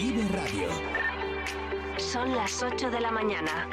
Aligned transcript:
Vive 0.00 0.26
Radio. 0.28 0.68
Son 1.98 2.34
las 2.34 2.62
8 2.62 2.90
de 2.90 3.00
la 3.02 3.10
mañana. 3.10 3.68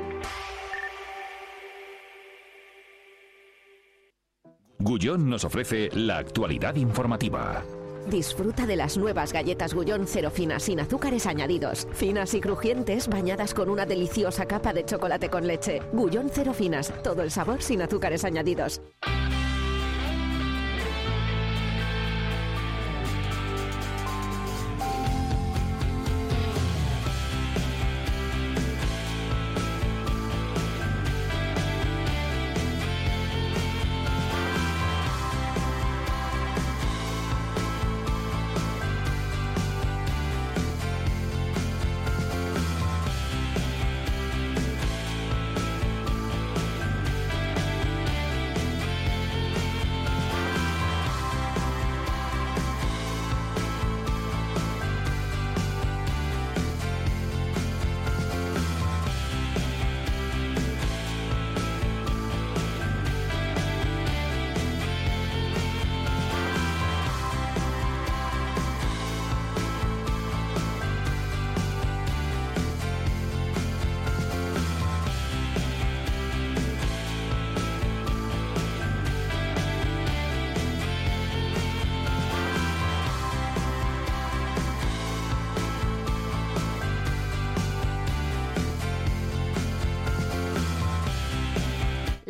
Gullón 4.78 5.30
nos 5.30 5.46
ofrece 5.46 5.90
la 5.94 6.18
actualidad 6.18 6.76
informativa. 6.76 7.64
Disfruta 8.10 8.66
de 8.66 8.76
las 8.76 8.98
nuevas 8.98 9.32
galletas 9.32 9.74
Gullón 9.74 10.06
cero 10.06 10.30
finas 10.30 10.64
sin 10.64 10.82
azúcares 10.82 11.26
añadidos. 11.26 11.88
Finas 11.94 12.34
y 12.34 12.42
crujientes 12.42 13.08
bañadas 13.08 13.54
con 13.54 13.70
una 13.70 13.86
deliciosa 13.86 14.46
capa 14.48 14.74
de 14.74 14.84
chocolate 14.84 15.30
con 15.30 15.48
leche. 15.48 15.82
Gullón 15.94 16.30
cero 16.30 16.54
finas, 16.54 16.94
todo 17.04 17.22
el 17.22 17.32
sabor 17.32 17.62
sin 17.62 17.82
azúcares 17.82 18.26
añadidos. 18.26 18.82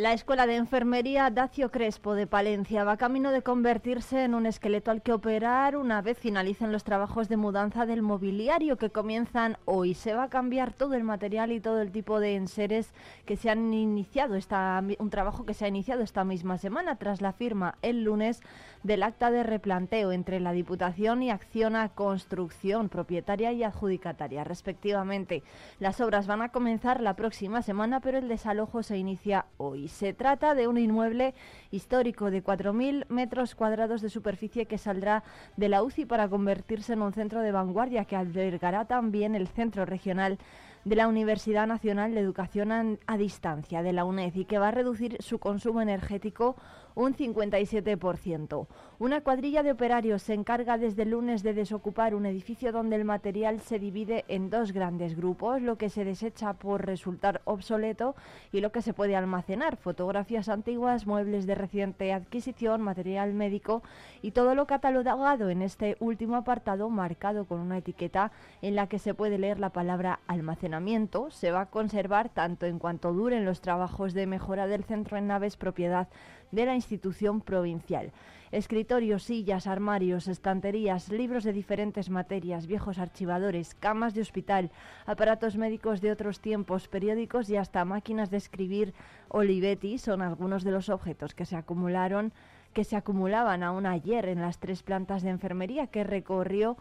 La 0.08 0.14
Escuela 0.14 0.48
de 0.48 0.56
Enfermería 0.56 1.30
Dacio 1.30 1.70
Crespo 1.70 2.16
de 2.16 2.28
Palencia 2.28 2.86
va 2.86 2.96
camino 2.96 3.30
de 3.32 3.42
convertirse 3.42 4.24
en 4.24 4.36
un 4.36 4.46
esqueleto 4.46 4.90
al 4.90 5.02
que 5.02 5.12
operar 5.12 5.76
una 5.76 6.02
vez 6.02 6.18
finalicen 6.18 6.72
los 6.72 6.86
trabajos 6.86 7.28
de 7.28 7.36
mudanza 7.36 7.86
del 7.86 8.02
mobiliario 8.02 8.78
que 8.78 8.90
comienzan 8.90 9.58
hoy. 9.66 9.96
Se 9.96 10.14
va 10.14 10.24
a 10.24 10.30
cambiar 10.30 10.72
todo 10.72 10.94
el 10.94 11.04
material 11.04 11.52
y 11.52 11.60
todo 11.60 11.82
el 11.82 11.92
tipo 11.92 12.22
de 12.22 12.36
enseres 12.36 12.94
que 13.26 13.36
se 13.36 13.50
han 13.50 13.74
iniciado, 13.74 14.36
esta, 14.36 14.82
un 14.98 15.10
trabajo 15.10 15.46
que 15.46 15.54
se 15.54 15.66
ha 15.66 15.68
iniciado 15.68 16.04
esta 16.04 16.24
misma 16.24 16.58
semana 16.58 16.96
tras 16.96 17.20
la 17.20 17.34
firma 17.34 17.78
el 17.82 18.06
lunes 18.06 18.42
del 18.84 19.04
acta 19.04 19.30
de 19.30 19.44
replanteo 19.44 20.14
entre 20.14 20.40
la 20.40 20.54
Diputación 20.54 21.22
y 21.22 21.32
Acciona 21.32 21.90
Construcción, 21.90 22.88
propietaria 22.88 23.52
y 23.52 23.64
adjudicataria, 23.64 24.46
respectivamente. 24.46 25.44
Las 25.80 26.00
obras 26.00 26.28
van 26.28 26.44
a 26.44 26.50
comenzar 26.54 27.02
la 27.02 27.18
próxima 27.18 27.62
semana, 27.62 28.00
pero 28.00 28.20
el 28.20 28.30
desalojo 28.30 28.84
se 28.84 28.98
inicia 28.98 29.48
hoy. 29.58 29.90
Se 29.98 30.14
trata 30.14 30.54
de 30.54 30.68
un 30.68 30.78
inmueble 30.78 31.34
histórico 31.72 32.30
de 32.30 32.44
4.000 32.44 33.08
metros 33.10 33.56
cuadrados 33.56 34.00
de 34.00 34.12
superficie 34.12 34.68
que 34.68 34.78
saldrá 34.78 35.24
de 35.56 35.70
la 35.70 35.82
UCI 35.82 36.06
para 36.06 36.30
convertirse 36.30 36.94
en 36.94 37.02
un 37.02 37.14
centro 37.14 37.42
de 37.42 37.52
vanguardia 37.52 38.06
que 38.06 38.16
albergará 38.16 38.86
también 38.86 39.34
el 39.34 39.48
Centro 39.48 39.88
Regional 39.88 40.38
de 40.86 40.96
la 40.96 41.08
Universidad 41.08 41.66
Nacional 41.66 42.14
de 42.14 42.20
Educación 42.20 43.00
a, 43.08 43.18
Distancia 43.18 43.82
de 43.82 43.92
la 43.92 44.06
UNED 44.06 44.36
y 44.36 44.46
que 44.46 44.60
va 44.60 44.68
a 44.68 44.72
reducir 44.72 45.18
su 45.20 45.40
consumo 45.40 45.82
energético 45.82 46.56
un 46.98 47.16
57%. 47.16 48.66
Una 48.98 49.22
cuadrilla 49.22 49.62
de 49.62 49.72
operarios 49.72 50.24
se 50.24 50.34
encarga 50.34 50.80
desde 50.80 51.04
el 51.04 51.12
lunes 51.12 51.44
de 51.44 51.54
desocupar 51.54 52.16
un 52.16 52.26
edificio 52.26 52.72
donde 52.72 52.96
el 52.96 53.06
material 53.06 53.62
se 53.62 53.78
divide 53.78 54.26
en 54.28 54.50
dos 54.50 54.72
grandes 54.72 55.16
grupos, 55.16 55.62
lo 55.62 55.78
que 55.78 55.90
se 55.90 56.04
desecha 56.04 56.54
por 56.54 56.88
resultar 56.88 57.42
obsoleto 57.46 58.16
y 58.52 58.62
lo 58.62 58.72
que 58.72 58.82
se 58.82 58.96
puede 58.96 59.16
almacenar, 59.16 59.78
fotografías 59.78 60.50
antiguas, 60.50 61.06
muebles 61.06 61.46
de 61.46 61.54
reciente 61.54 62.12
adquisición, 62.14 62.82
material 62.82 63.36
médico 63.36 63.84
y 64.24 64.32
todo 64.32 64.56
lo 64.56 64.66
catalogado 64.66 65.52
en 65.52 65.62
este 65.62 65.98
último 66.00 66.36
apartado 66.36 66.90
marcado 66.90 67.46
con 67.46 67.60
una 67.60 67.78
etiqueta 67.78 68.32
en 68.64 68.74
la 68.74 68.88
que 68.88 68.98
se 68.98 69.14
puede 69.14 69.38
leer 69.38 69.60
la 69.60 69.70
palabra 69.70 70.20
almacenamiento, 70.26 71.30
se 71.30 71.52
va 71.52 71.62
a 71.62 71.66
conservar 71.68 72.30
tanto 72.30 72.66
en 72.66 72.80
cuanto 72.80 73.14
duren 73.14 73.46
los 73.46 73.62
trabajos 73.62 74.16
de 74.16 74.26
mejora 74.26 74.66
del 74.66 74.84
centro 74.84 75.16
en 75.18 75.28
naves 75.28 75.58
propiedad 75.58 76.08
de 76.52 76.66
la 76.66 76.76
institución 76.76 77.42
provincial. 77.42 78.12
Escritorios, 78.52 79.24
sillas, 79.24 79.68
armarios, 79.68 80.28
estanterías, 80.28 81.10
libros 81.10 81.44
de 81.44 81.52
diferentes 81.52 82.10
materias, 82.10 82.66
viejos 82.66 82.98
archivadores, 82.98 83.76
camas 83.76 84.14
de 84.14 84.22
hospital, 84.22 84.72
aparatos 85.06 85.58
médicos 85.58 86.00
de 86.00 86.12
otros 86.12 86.40
tiempos, 86.40 86.88
periódicos 86.88 87.50
y 87.50 87.58
hasta 87.58 87.84
máquinas 87.84 88.32
de 88.32 88.38
escribir 88.38 88.94
Olivetti 89.28 89.98
son 89.98 90.22
algunos 90.22 90.64
de 90.64 90.72
los 90.72 90.88
objetos 90.90 91.34
que 91.34 91.46
se 91.46 91.58
acumularon 91.58 92.32
que 92.74 92.84
se 92.84 92.96
acumulaban 92.96 93.64
aún 93.64 93.88
ayer 93.88 94.28
en 94.28 94.40
las 94.40 94.60
tres 94.60 94.84
plantas 94.84 95.24
de 95.24 95.30
enfermería 95.32 95.88
que 95.88 96.04
recorrió 96.04 96.78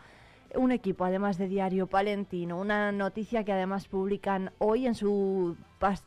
un 0.54 0.72
equipo, 0.72 1.04
además 1.04 1.38
de 1.38 1.48
Diario 1.48 1.86
Palentino, 1.86 2.58
una 2.58 2.92
noticia 2.92 3.44
que 3.44 3.52
además 3.52 3.88
publican 3.88 4.52
hoy 4.58 4.86
en, 4.86 4.94
su, 4.94 5.56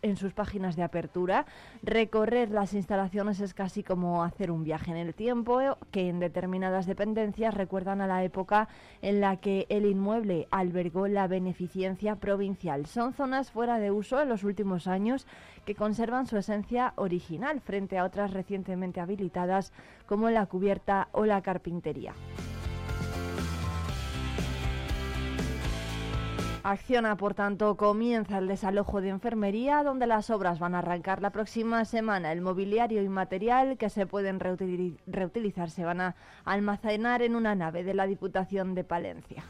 en 0.02 0.18
sus 0.18 0.34
páginas 0.34 0.76
de 0.76 0.84
apertura. 0.84 1.46
Recorrer 1.84 2.50
las 2.52 2.74
instalaciones 2.74 3.40
es 3.42 3.54
casi 3.54 3.84
como 3.84 4.24
hacer 4.24 4.52
un 4.52 4.64
viaje 4.64 4.92
en 4.92 4.98
el 4.98 5.14
tiempo, 5.14 5.60
que 5.92 6.10
en 6.10 6.20
determinadas 6.20 6.86
dependencias 6.86 7.54
recuerdan 7.54 8.02
a 8.02 8.08
la 8.08 8.24
época 8.24 8.68
en 9.02 9.22
la 9.22 9.38
que 9.38 9.66
el 9.70 9.86
inmueble 9.86 10.48
albergó 10.52 11.08
la 11.08 11.28
beneficencia 11.28 12.16
provincial. 12.16 12.86
Son 12.86 13.14
zonas 13.14 13.52
fuera 13.52 13.80
de 13.80 13.92
uso 13.92 14.22
en 14.22 14.30
los 14.30 14.44
últimos 14.44 14.88
años 14.88 15.28
que 15.66 15.76
conservan 15.76 16.26
su 16.26 16.38
esencia 16.38 16.94
original 16.96 17.62
frente 17.62 17.98
a 17.98 18.06
otras 18.06 18.32
recientemente 18.32 19.00
habilitadas 19.00 19.74
como 20.06 20.30
la 20.30 20.46
cubierta 20.46 21.10
o 21.12 21.26
la 21.26 21.42
carpintería. 21.42 22.14
Acciona, 26.70 27.18
por 27.18 27.34
tanto, 27.34 27.78
comienza 27.78 28.38
el 28.38 28.48
desalojo 28.48 29.02
de 29.02 29.10
enfermería, 29.10 29.82
donde 29.82 30.06
las 30.06 30.30
obras 30.30 30.60
van 30.60 30.76
a 30.76 30.80
arrancar 30.80 31.20
la 31.20 31.32
próxima 31.32 31.84
semana. 31.84 32.32
El 32.32 32.42
mobiliario 32.42 33.02
y 33.02 33.10
material 33.10 33.76
que 33.80 33.90
se 33.90 34.06
pueden 34.06 34.40
reutilizar 34.40 35.72
se 35.72 35.84
van 35.84 36.00
a 36.00 36.16
almacenar 36.46 37.24
en 37.24 37.36
una 37.36 37.56
nave 37.56 37.84
de 37.84 37.96
la 37.96 38.06
Diputación 38.06 38.76
de 38.76 38.84
Palencia. 38.84 39.44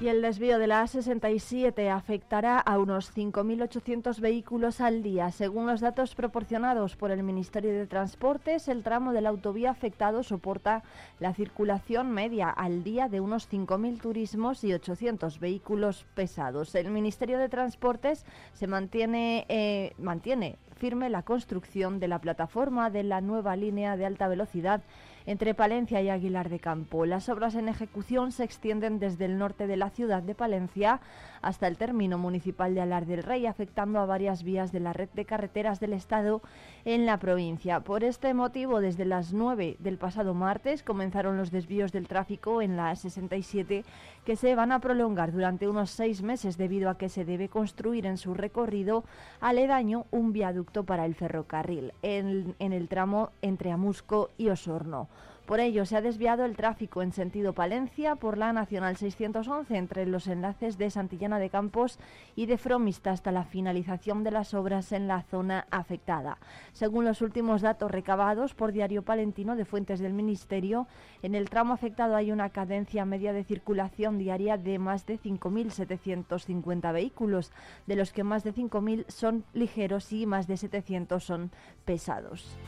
Y 0.00 0.06
el 0.06 0.22
desvío 0.22 0.60
de 0.60 0.68
la 0.68 0.84
A67 0.84 1.90
afectará 1.90 2.60
a 2.60 2.78
unos 2.78 3.12
5.800 3.16 4.20
vehículos 4.20 4.80
al 4.80 5.02
día. 5.02 5.32
Según 5.32 5.66
los 5.66 5.80
datos 5.80 6.14
proporcionados 6.14 6.94
por 6.94 7.10
el 7.10 7.24
Ministerio 7.24 7.72
de 7.72 7.88
Transportes, 7.88 8.68
el 8.68 8.84
tramo 8.84 9.12
de 9.12 9.22
la 9.22 9.30
autovía 9.30 9.72
afectado 9.72 10.22
soporta 10.22 10.84
la 11.18 11.34
circulación 11.34 12.12
media 12.12 12.48
al 12.48 12.84
día 12.84 13.08
de 13.08 13.20
unos 13.20 13.50
5.000 13.50 14.00
turismos 14.00 14.62
y 14.62 14.72
800 14.72 15.40
vehículos 15.40 16.06
pesados. 16.14 16.76
El 16.76 16.92
Ministerio 16.92 17.36
de 17.36 17.48
Transportes 17.48 18.24
se 18.52 18.68
mantiene, 18.68 19.46
eh, 19.48 19.94
mantiene 19.98 20.58
firme 20.76 21.10
la 21.10 21.22
construcción 21.22 21.98
de 21.98 22.06
la 22.06 22.20
plataforma 22.20 22.88
de 22.88 23.02
la 23.02 23.20
nueva 23.20 23.56
línea 23.56 23.96
de 23.96 24.06
alta 24.06 24.28
velocidad 24.28 24.80
entre 25.28 25.52
Palencia 25.52 26.00
y 26.00 26.08
Aguilar 26.08 26.48
de 26.48 26.58
Campo. 26.58 27.04
Las 27.04 27.28
obras 27.28 27.54
en 27.54 27.68
ejecución 27.68 28.32
se 28.32 28.44
extienden 28.44 28.98
desde 28.98 29.26
el 29.26 29.36
norte 29.36 29.66
de 29.66 29.76
la 29.76 29.90
ciudad 29.90 30.22
de 30.22 30.34
Palencia 30.34 31.02
hasta 31.42 31.66
el 31.66 31.76
término 31.76 32.18
municipal 32.18 32.74
de 32.74 32.80
Alar 32.80 33.06
del 33.06 33.22
Rey, 33.22 33.46
afectando 33.46 33.98
a 33.98 34.06
varias 34.06 34.42
vías 34.42 34.72
de 34.72 34.80
la 34.80 34.92
red 34.92 35.08
de 35.14 35.24
carreteras 35.24 35.80
del 35.80 35.92
Estado 35.92 36.42
en 36.84 37.06
la 37.06 37.18
provincia. 37.18 37.80
Por 37.80 38.04
este 38.04 38.34
motivo, 38.34 38.80
desde 38.80 39.04
las 39.04 39.32
9 39.32 39.76
del 39.78 39.98
pasado 39.98 40.34
martes 40.34 40.82
comenzaron 40.82 41.36
los 41.36 41.50
desvíos 41.50 41.92
del 41.92 42.08
tráfico 42.08 42.62
en 42.62 42.76
la 42.76 42.94
67 42.94 43.84
que 44.24 44.36
se 44.36 44.54
van 44.54 44.72
a 44.72 44.80
prolongar 44.80 45.32
durante 45.32 45.68
unos 45.68 45.90
seis 45.90 46.22
meses 46.22 46.56
debido 46.56 46.90
a 46.90 46.98
que 46.98 47.08
se 47.08 47.24
debe 47.24 47.48
construir 47.48 48.06
en 48.06 48.18
su 48.18 48.34
recorrido 48.34 49.04
aledaño 49.40 50.06
un 50.10 50.32
viaducto 50.32 50.84
para 50.84 51.06
el 51.06 51.14
ferrocarril 51.14 51.92
en, 52.02 52.54
en 52.58 52.72
el 52.72 52.88
tramo 52.88 53.30
entre 53.42 53.72
Amusco 53.72 54.30
y 54.36 54.48
Osorno. 54.48 55.08
Por 55.48 55.60
ello, 55.60 55.86
se 55.86 55.96
ha 55.96 56.02
desviado 56.02 56.44
el 56.44 56.56
tráfico 56.56 57.00
en 57.00 57.10
sentido 57.10 57.54
Palencia 57.54 58.16
por 58.16 58.36
la 58.36 58.52
Nacional 58.52 58.98
611 58.98 59.78
entre 59.78 60.04
los 60.04 60.26
enlaces 60.26 60.76
de 60.76 60.90
Santillana 60.90 61.38
de 61.38 61.48
Campos 61.48 61.98
y 62.36 62.44
de 62.44 62.58
Fromista 62.58 63.12
hasta 63.12 63.32
la 63.32 63.44
finalización 63.44 64.24
de 64.24 64.30
las 64.30 64.52
obras 64.52 64.92
en 64.92 65.08
la 65.08 65.22
zona 65.22 65.66
afectada. 65.70 66.36
Según 66.74 67.06
los 67.06 67.22
últimos 67.22 67.62
datos 67.62 67.90
recabados 67.90 68.52
por 68.52 68.72
Diario 68.72 69.04
Palentino 69.04 69.56
de 69.56 69.64
fuentes 69.64 70.00
del 70.00 70.12
Ministerio, 70.12 70.86
en 71.22 71.34
el 71.34 71.48
tramo 71.48 71.72
afectado 71.72 72.14
hay 72.14 72.30
una 72.30 72.50
cadencia 72.50 73.06
media 73.06 73.32
de 73.32 73.42
circulación 73.42 74.18
diaria 74.18 74.58
de 74.58 74.78
más 74.78 75.06
de 75.06 75.18
5.750 75.18 76.92
vehículos, 76.92 77.52
de 77.86 77.96
los 77.96 78.12
que 78.12 78.22
más 78.22 78.44
de 78.44 78.52
5.000 78.52 79.08
son 79.08 79.44
ligeros 79.54 80.12
y 80.12 80.26
más 80.26 80.46
de 80.46 80.58
700 80.58 81.24
son 81.24 81.50
pesados. 81.86 82.58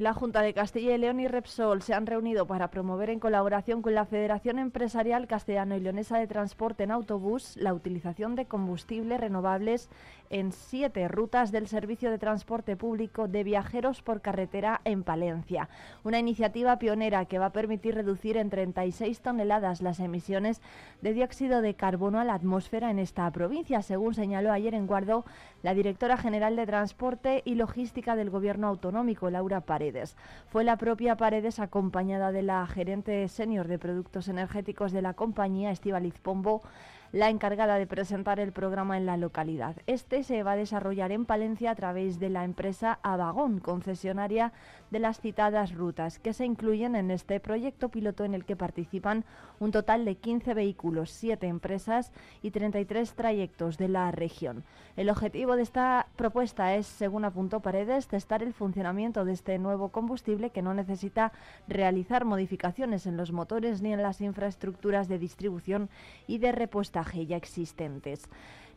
La 0.00 0.14
Junta 0.14 0.40
de 0.40 0.54
Castilla 0.54 0.94
y 0.94 0.98
León 0.98 1.20
y 1.20 1.28
Repsol 1.28 1.82
se 1.82 1.92
han 1.92 2.06
reunido 2.06 2.46
para 2.46 2.70
promover 2.70 3.10
en 3.10 3.20
colaboración 3.20 3.82
con 3.82 3.94
la 3.94 4.06
Federación 4.06 4.58
Empresarial 4.58 5.26
Castellano 5.26 5.76
y 5.76 5.80
Leonesa 5.80 6.18
de 6.18 6.26
Transporte 6.26 6.84
en 6.84 6.90
Autobús 6.90 7.56
la 7.56 7.74
utilización 7.74 8.34
de 8.34 8.46
combustibles 8.46 9.20
renovables 9.20 9.90
en 10.30 10.52
siete 10.52 11.08
rutas 11.08 11.50
del 11.50 11.66
servicio 11.66 12.10
de 12.10 12.18
transporte 12.18 12.76
público 12.76 13.26
de 13.26 13.42
viajeros 13.42 14.00
por 14.00 14.20
carretera 14.20 14.80
en 14.84 15.02
Palencia. 15.02 15.68
Una 16.04 16.20
iniciativa 16.20 16.78
pionera 16.78 17.24
que 17.24 17.40
va 17.40 17.46
a 17.46 17.52
permitir 17.52 17.96
reducir 17.96 18.36
en 18.36 18.48
36 18.48 19.20
toneladas 19.20 19.82
las 19.82 19.98
emisiones 19.98 20.62
de 21.02 21.12
dióxido 21.12 21.60
de 21.62 21.74
carbono 21.74 22.20
a 22.20 22.24
la 22.24 22.34
atmósfera 22.34 22.90
en 22.90 23.00
esta 23.00 23.28
provincia, 23.32 23.82
según 23.82 24.14
señaló 24.14 24.52
ayer 24.52 24.74
en 24.74 24.86
Guardo 24.86 25.24
la 25.62 25.74
directora 25.74 26.16
general 26.16 26.54
de 26.54 26.66
Transporte 26.66 27.42
y 27.44 27.56
Logística 27.56 28.14
del 28.14 28.30
Gobierno 28.30 28.68
Autonómico, 28.68 29.30
Laura 29.30 29.60
Paredes. 29.62 30.16
Fue 30.48 30.62
la 30.62 30.76
propia 30.76 31.16
Paredes, 31.16 31.58
acompañada 31.58 32.30
de 32.30 32.42
la 32.42 32.64
gerente 32.68 33.26
senior 33.26 33.66
de 33.66 33.80
productos 33.80 34.28
energéticos 34.28 34.92
de 34.92 35.02
la 35.02 35.14
compañía, 35.14 35.72
Estibaliz 35.72 36.18
Pombo, 36.18 36.62
la 37.12 37.28
encargada 37.28 37.76
de 37.76 37.86
presentar 37.86 38.38
el 38.40 38.52
programa 38.52 38.96
en 38.96 39.06
la 39.06 39.16
localidad. 39.16 39.76
Este 39.86 40.22
se 40.22 40.42
va 40.42 40.52
a 40.52 40.56
desarrollar 40.56 41.12
en 41.12 41.26
Palencia 41.26 41.72
a 41.72 41.74
través 41.74 42.20
de 42.20 42.30
la 42.30 42.44
empresa 42.44 42.98
Avagón, 43.02 43.58
concesionaria 43.58 44.52
de 44.90 44.98
las 44.98 45.20
citadas 45.20 45.74
rutas, 45.74 46.18
que 46.18 46.32
se 46.32 46.44
incluyen 46.44 46.96
en 46.96 47.10
este 47.10 47.40
proyecto 47.40 47.88
piloto 47.88 48.24
en 48.24 48.34
el 48.34 48.44
que 48.44 48.56
participan 48.56 49.24
un 49.58 49.70
total 49.70 50.04
de 50.04 50.16
15 50.16 50.54
vehículos, 50.54 51.10
7 51.10 51.46
empresas 51.46 52.12
y 52.42 52.50
33 52.50 53.12
trayectos 53.14 53.78
de 53.78 53.88
la 53.88 54.10
región. 54.10 54.64
El 54.96 55.10
objetivo 55.10 55.56
de 55.56 55.62
esta 55.62 56.06
propuesta 56.16 56.74
es, 56.74 56.86
según 56.86 57.24
apuntó 57.24 57.60
Paredes, 57.60 58.08
testar 58.08 58.42
el 58.42 58.52
funcionamiento 58.52 59.24
de 59.24 59.32
este 59.32 59.58
nuevo 59.58 59.90
combustible 59.90 60.50
que 60.50 60.62
no 60.62 60.74
necesita 60.74 61.32
realizar 61.68 62.24
modificaciones 62.24 63.06
en 63.06 63.16
los 63.16 63.32
motores 63.32 63.82
ni 63.82 63.92
en 63.92 64.02
las 64.02 64.20
infraestructuras 64.20 65.08
de 65.08 65.18
distribución 65.18 65.88
y 66.26 66.38
de 66.38 66.52
repuesta 66.52 67.04
ya 67.12 67.36
existentes. 67.36 68.28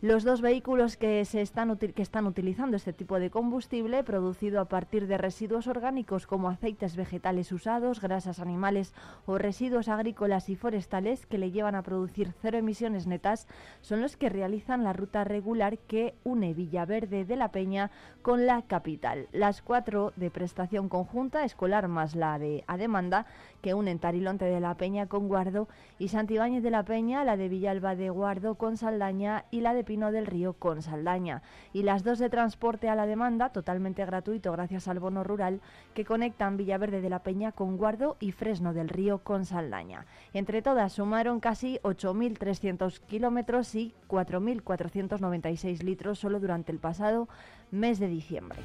Los 0.03 0.25
dos 0.25 0.41
vehículos 0.41 0.97
que, 0.97 1.23
se 1.23 1.39
están, 1.41 1.69
utilizando 1.69 2.75
este 2.75 2.91
tipo 2.91 3.21
de 3.21 3.29
combustible, 3.29 4.03
producido 4.03 4.59
a 4.59 4.65
partir 4.65 5.07
de 5.07 5.17
residuos 5.17 5.67
orgánicos 5.67 6.27
como 6.27 6.49
aceites 6.49 6.97
vegetales 6.97 7.53
usados, 7.53 8.01
grasas 8.01 8.41
animales 8.41 8.93
o 9.25 9.37
residuos 9.37 9.87
agrícolas 9.87 10.49
y 10.49 10.57
forestales 10.57 11.25
que 11.25 11.37
le 11.37 11.51
llevan 11.51 11.75
a 11.75 11.83
producir 11.83 12.33
cero 12.41 12.57
emisiones 12.57 13.07
netas, 13.07 13.47
son 13.79 14.01
los 14.01 14.17
que 14.17 14.27
realizan 14.27 14.83
la 14.83 14.91
ruta 14.91 15.23
regular 15.23 15.77
que 15.77 16.15
une 16.25 16.53
Villaverde 16.53 17.23
de 17.23 17.37
la 17.37 17.53
Peña 17.53 17.89
con 18.21 18.45
la 18.45 18.61
capital. 18.63 19.29
Las 19.31 19.61
cuatro 19.61 20.11
de 20.17 20.29
prestación 20.29 20.89
conjunta, 20.89 21.45
escolar 21.45 21.87
más 21.87 22.13
la 22.13 22.37
de 22.39 22.65
a 22.67 22.75
demanda, 22.75 23.25
que 23.61 23.73
unen 23.73 23.99
Tarilonte 23.99 24.43
de 24.43 24.59
la 24.59 24.75
Peña 24.75 25.07
con 25.07 25.29
Guardo 25.29 25.69
y 25.97 26.09
Santibáñez 26.09 26.61
de 26.61 26.71
la 26.71 26.83
Peña, 26.83 27.23
la 27.23 27.37
de 27.37 27.47
Villalba 27.47 27.95
de 27.95 28.09
Guardo 28.09 28.55
con 28.55 28.75
Saldaña 28.75 29.45
y 29.49 29.61
la 29.61 29.73
de 29.73 29.92
Pino 29.93 30.11
del 30.11 30.25
Río 30.25 30.53
con 30.53 30.81
Saldaña. 30.81 31.43
Y 31.71 31.83
las 31.83 32.03
dos 32.03 32.17
de 32.17 32.31
transporte 32.31 32.89
a 32.89 32.95
la 32.95 33.05
demanda, 33.05 33.49
totalmente 33.49 34.03
gratuito 34.03 34.51
gracias 34.51 34.87
al 34.87 34.97
bono 34.97 35.23
rural, 35.23 35.61
que 35.93 36.03
conectan 36.03 36.57
Villaverde 36.57 36.99
de 36.99 37.11
la 37.11 37.19
Peña 37.19 37.51
con 37.51 37.77
Guardo 37.77 38.17
y 38.19 38.31
Fresno 38.31 38.73
del 38.73 38.89
Río 38.89 39.19
con 39.19 39.45
Saldaña. 39.45 40.07
Entre 40.33 40.63
todas 40.63 40.93
sumaron 40.93 41.39
casi 41.39 41.77
8.300 41.83 43.01
kilómetros 43.01 43.75
y 43.75 43.93
4.496 44.07 45.83
litros 45.83 46.17
solo 46.17 46.39
durante 46.39 46.71
el 46.71 46.79
pasado 46.79 47.29
mes 47.69 47.99
de 47.99 48.07
diciembre. 48.07 48.63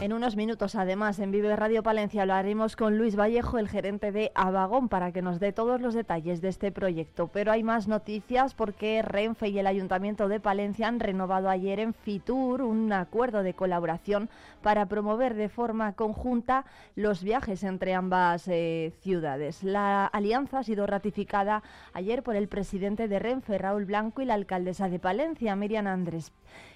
En 0.00 0.14
unos 0.14 0.34
minutos, 0.34 0.76
además, 0.76 1.18
en 1.18 1.30
Vive 1.30 1.54
Radio 1.56 1.82
Palencia 1.82 2.22
hablaremos 2.22 2.74
con 2.74 2.96
Luis 2.96 3.16
Vallejo, 3.16 3.58
el 3.58 3.68
gerente 3.68 4.12
de 4.12 4.32
Avagón, 4.34 4.88
para 4.88 5.12
que 5.12 5.20
nos 5.20 5.40
dé 5.40 5.52
todos 5.52 5.78
los 5.82 5.92
detalles 5.92 6.40
de 6.40 6.48
este 6.48 6.72
proyecto. 6.72 7.28
Pero 7.28 7.52
hay 7.52 7.62
más 7.62 7.86
noticias 7.86 8.54
porque 8.54 9.02
Renfe 9.02 9.48
y 9.48 9.58
el 9.58 9.66
Ayuntamiento 9.66 10.28
de 10.28 10.40
Palencia 10.40 10.88
han 10.88 11.00
renovado 11.00 11.50
ayer 11.50 11.80
en 11.80 11.92
Fitur 11.92 12.62
un 12.62 12.90
acuerdo 12.94 13.42
de 13.42 13.52
colaboración 13.52 14.30
para 14.62 14.86
promover 14.86 15.34
de 15.34 15.50
forma 15.50 15.92
conjunta 15.92 16.64
los 16.96 17.22
viajes 17.22 17.62
entre 17.62 17.92
ambas 17.92 18.48
eh, 18.48 18.94
ciudades. 19.02 19.62
La 19.62 20.06
alianza 20.06 20.60
ha 20.60 20.64
sido 20.64 20.86
ratificada 20.86 21.62
ayer 21.92 22.22
por 22.22 22.36
el 22.36 22.48
presidente 22.48 23.06
de 23.06 23.18
Renfe, 23.18 23.58
Raúl 23.58 23.84
Blanco, 23.84 24.22
y 24.22 24.24
la 24.24 24.32
alcaldesa 24.32 24.88
de 24.88 24.98
Palencia, 24.98 25.56
Miriam 25.56 25.86
Andrés 25.86 26.32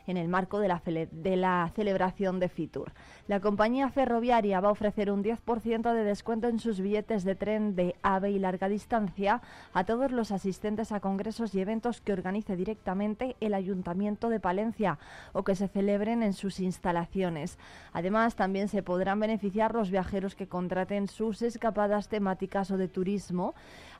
en 0.07 0.17
el 0.17 0.29
marco 0.29 0.59
de 0.59 0.69
la, 0.69 1.71
celebración 1.75 2.41
de 2.41 2.49
Fitur. 2.49 2.93
La 3.27 3.41
compañía 3.41 3.89
ferroviaria 3.89 4.61
va 4.61 4.69
a 4.69 4.73
ofrecer 4.73 5.11
un 5.11 5.25
10% 5.25 5.93
de 5.93 6.05
descuento 6.05 6.49
en 6.49 6.59
sus 6.59 6.81
billetes 6.81 7.25
de 7.25 7.35
tren 7.35 7.75
de 7.75 7.97
AVE 8.03 8.31
y 8.31 8.39
larga 8.39 8.69
distancia 8.69 9.41
a 9.73 9.85
todos 9.85 10.13
los 10.13 10.31
asistentes 10.31 10.93
a 10.93 11.01
congresos 11.01 11.55
y 11.55 11.61
eventos 11.61 12.01
que 12.01 12.13
organice 12.13 12.57
directamente 12.57 13.37
el 13.41 13.55
Ayuntamiento 13.55 14.29
de 14.29 14.41
Palencia 14.41 14.99
o 15.33 15.43
que 15.43 15.55
se 15.55 15.69
celebren 15.69 16.23
en 16.23 16.33
sus 16.33 16.61
instalaciones. 16.61 17.59
Además, 17.93 18.37
también 18.37 18.69
se 18.69 18.83
podrán 18.83 19.21
beneficiar 19.21 19.75
los 19.75 19.91
viajeros 19.91 20.35
que 20.35 20.49
contraten 20.49 21.09
sus 21.09 21.43
escapadas 21.43 22.09
temáticas 22.09 22.71
o 22.71 22.77
de 22.77 22.89
turismo 22.89 23.55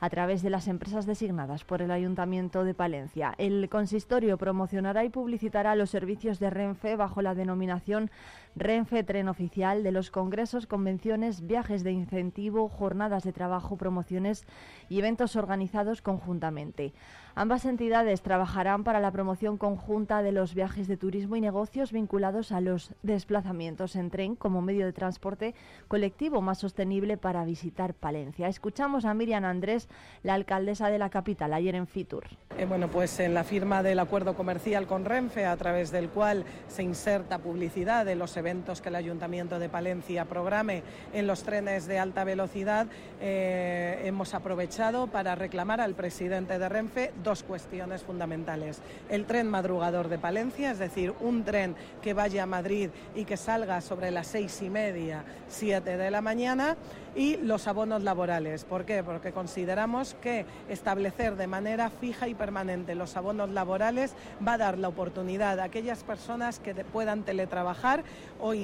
a 0.05 0.11
través 0.11 0.43
de 0.43 0.51
las 0.51 0.69
empresas 0.69 1.07
designadas 1.07 1.65
por 1.65 1.81
el 1.81 1.91
Ayuntamiento 1.91 2.63
de 2.63 2.75
Palencia. 2.75 3.35
El 3.39 3.71
consistorio 3.71 4.37
promocionará 4.37 5.03
y 5.03 5.09
publicitará 5.09 5.75
los 5.77 5.89
servicios 5.89 6.39
de 6.39 6.51
Renfe 6.51 6.95
bajo 6.95 7.23
la 7.23 7.35
denominación 7.35 8.11
Renfe 8.55 9.03
Tren 9.03 9.29
Oficial 9.29 9.83
de 9.83 9.93
los 9.93 10.11
congresos, 10.11 10.67
convenciones, 10.67 11.47
viajes 11.47 11.85
de 11.85 11.93
incentivo, 11.93 12.69
jornadas 12.69 13.25
de 13.25 13.33
trabajo, 13.33 13.79
promociones 13.79 14.45
y 14.91 14.99
eventos 14.99 15.37
organizados 15.37 16.03
conjuntamente. 16.03 16.93
Ambas 17.37 17.65
entidades 17.65 18.23
trabajarán 18.23 18.85
para 18.85 19.01
la 19.01 19.11
promoción 19.11 19.59
conjunta 19.59 20.23
de 20.23 20.31
los 20.31 20.55
viajes 20.55 20.87
de 20.87 20.97
turismo 20.97 21.35
y 21.35 21.41
negocios 21.41 21.91
vinculados 21.91 22.53
a 22.53 22.61
los 22.61 22.93
desplazamientos 23.03 23.97
en 23.97 24.11
tren 24.11 24.37
como 24.37 24.63
medio 24.63 24.87
de 24.87 24.93
transporte 24.93 25.53
colectivo 25.89 26.41
más 26.43 26.59
sostenible 26.59 27.17
para 27.17 27.45
visitar 27.45 27.93
Palencia. 27.93 28.47
Escuchamos 28.47 29.05
a 29.05 29.15
Miriam 29.15 29.45
Andrés, 29.45 29.89
la 30.23 30.35
alcaldesa 30.35 30.91
de 30.91 30.99
la 31.01 31.11
capital, 31.11 31.53
ayer 31.55 31.75
en 31.75 31.89
Fitur. 31.89 32.25
Eh, 32.57 32.67
bueno, 32.67 32.87
pues 32.87 33.19
en 33.19 33.35
la 33.35 33.43
firma 33.43 33.83
del 33.83 33.99
acuerdo 33.99 34.37
comercial 34.37 34.87
con 34.87 35.05
Renfe, 35.05 35.45
a 35.45 35.57
través 35.57 35.91
del 35.91 36.11
cual 36.11 36.45
se 36.69 36.85
inserta 36.85 37.39
publicidad 37.39 38.07
de 38.07 38.15
los 38.15 38.37
eventos 38.37 38.81
que 38.81 38.91
el 38.91 38.95
Ayuntamiento 38.95 39.59
de 39.59 39.69
Palencia 39.69 40.25
programe 40.27 40.85
en 41.13 41.27
los 41.27 41.43
trenes 41.43 41.87
de 41.87 41.99
alta 41.99 42.23
velocidad, 42.23 42.87
eh, 43.21 44.03
hemos 44.05 44.35
aprovechado 44.35 45.09
para 45.09 45.35
reclamar 45.35 45.81
al 45.81 45.95
presidente 45.95 46.61
de 46.61 46.69
Renfe 46.69 47.13
dos 47.25 47.43
cuestiones 47.43 48.03
fundamentales. 48.03 48.81
El 49.09 49.25
tren 49.25 49.49
madrugador 49.49 50.09
de 50.09 50.19
Palencia, 50.19 50.71
es 50.71 50.79
decir, 50.79 51.13
un 51.21 51.45
tren 51.45 51.75
que 52.03 52.15
vaya 52.15 52.45
a 52.45 52.47
Madrid 52.47 52.91
y 53.17 53.25
que 53.25 53.37
salga 53.37 53.81
sobre 53.81 54.11
las 54.13 54.29
seis 54.29 54.63
y 54.63 54.71
media, 54.71 55.25
siete 55.49 55.97
de 55.97 56.11
la 56.11 56.21
mañana, 56.21 56.77
y 57.15 57.37
los 57.37 57.67
abonos 57.67 58.03
laborales. 58.03 58.65
¿Por 58.65 58.85
qué? 58.85 59.03
Porque 59.03 59.33
consideramos 59.33 60.15
que 60.15 60.45
establecer 60.69 61.37
de 61.37 61.47
manera 61.47 61.91
fija 61.91 62.29
y 62.29 62.35
permanente 62.35 62.95
los 62.95 63.17
abonos 63.17 63.51
laborales 63.51 64.15
va 64.47 64.55
a 64.55 64.59
dar 64.59 64.79
la 64.79 64.89
oportunidad 64.89 65.61
a 65.61 65.65
aquellas 65.65 66.03
personas 66.03 66.59
que 66.59 66.75
puedan 66.75 67.23
teletrabajar 67.23 68.05
o, 68.41 68.55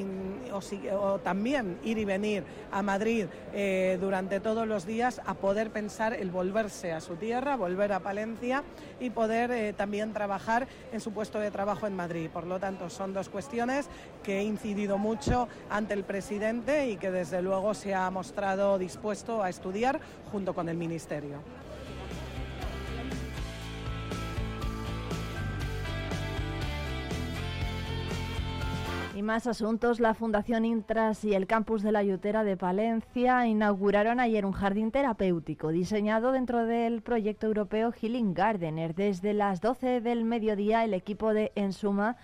también 1.22 1.78
ir 1.84 1.98
y 1.98 2.04
venir 2.04 2.44
a 2.72 2.82
Madrid 2.82 3.26
eh, 3.52 3.98
durante 4.00 4.40
todos 4.40 4.66
los 4.66 4.86
días 4.86 5.20
a 5.24 5.34
poder 5.34 5.70
pensar 5.70 6.14
el 6.14 6.30
volverse 6.30 6.92
a 6.92 7.00
su 7.00 7.16
tierra, 7.16 7.56
volver 7.56 7.92
a 7.92 8.00
Palencia 8.00 8.64
y 8.98 9.10
poder 9.10 9.50
eh, 9.50 9.72
también 9.72 10.12
trabajar 10.12 10.66
en 10.92 11.00
su 11.00 11.12
puesto 11.12 11.38
de 11.38 11.50
trabajo 11.50 11.86
en 11.86 11.94
Madrid. 11.94 12.28
Por 12.32 12.46
lo 12.46 12.58
tanto, 12.58 12.90
son 12.90 13.12
dos 13.12 13.28
cuestiones 13.28 13.88
que 14.22 14.38
he 14.38 14.42
incidido 14.42 14.98
mucho 14.98 15.48
ante 15.70 15.94
el 15.94 16.04
presidente 16.04 16.88
y 16.88 16.96
que 16.96 17.10
desde 17.10 17.42
luego 17.42 17.74
se 17.74 17.94
ha 17.94 18.10
mostrado 18.10 18.39
dispuesto 18.78 19.42
a 19.42 19.50
estudiar 19.50 20.00
junto 20.32 20.54
con 20.54 20.68
el 20.68 20.76
Ministerio. 20.76 21.38
Y 29.14 29.22
más 29.22 29.46
asuntos, 29.46 30.00
la 30.00 30.14
Fundación 30.14 30.64
Intras 30.64 31.22
y 31.26 31.34
el 31.34 31.46
campus 31.46 31.82
de 31.82 31.92
la 31.92 32.02
Yutera 32.02 32.42
de 32.42 32.56
Palencia 32.56 33.46
inauguraron 33.46 34.18
ayer 34.18 34.46
un 34.46 34.52
jardín 34.52 34.90
terapéutico 34.90 35.68
diseñado 35.68 36.32
dentro 36.32 36.64
del 36.64 37.02
proyecto 37.02 37.46
europeo 37.46 37.92
Healing 37.92 38.32
Gardener. 38.32 38.94
Desde 38.94 39.34
las 39.34 39.60
12 39.60 40.00
del 40.00 40.24
mediodía 40.24 40.84
el 40.84 40.94
equipo 40.94 41.34
de 41.34 41.52
Ensuma 41.54 42.16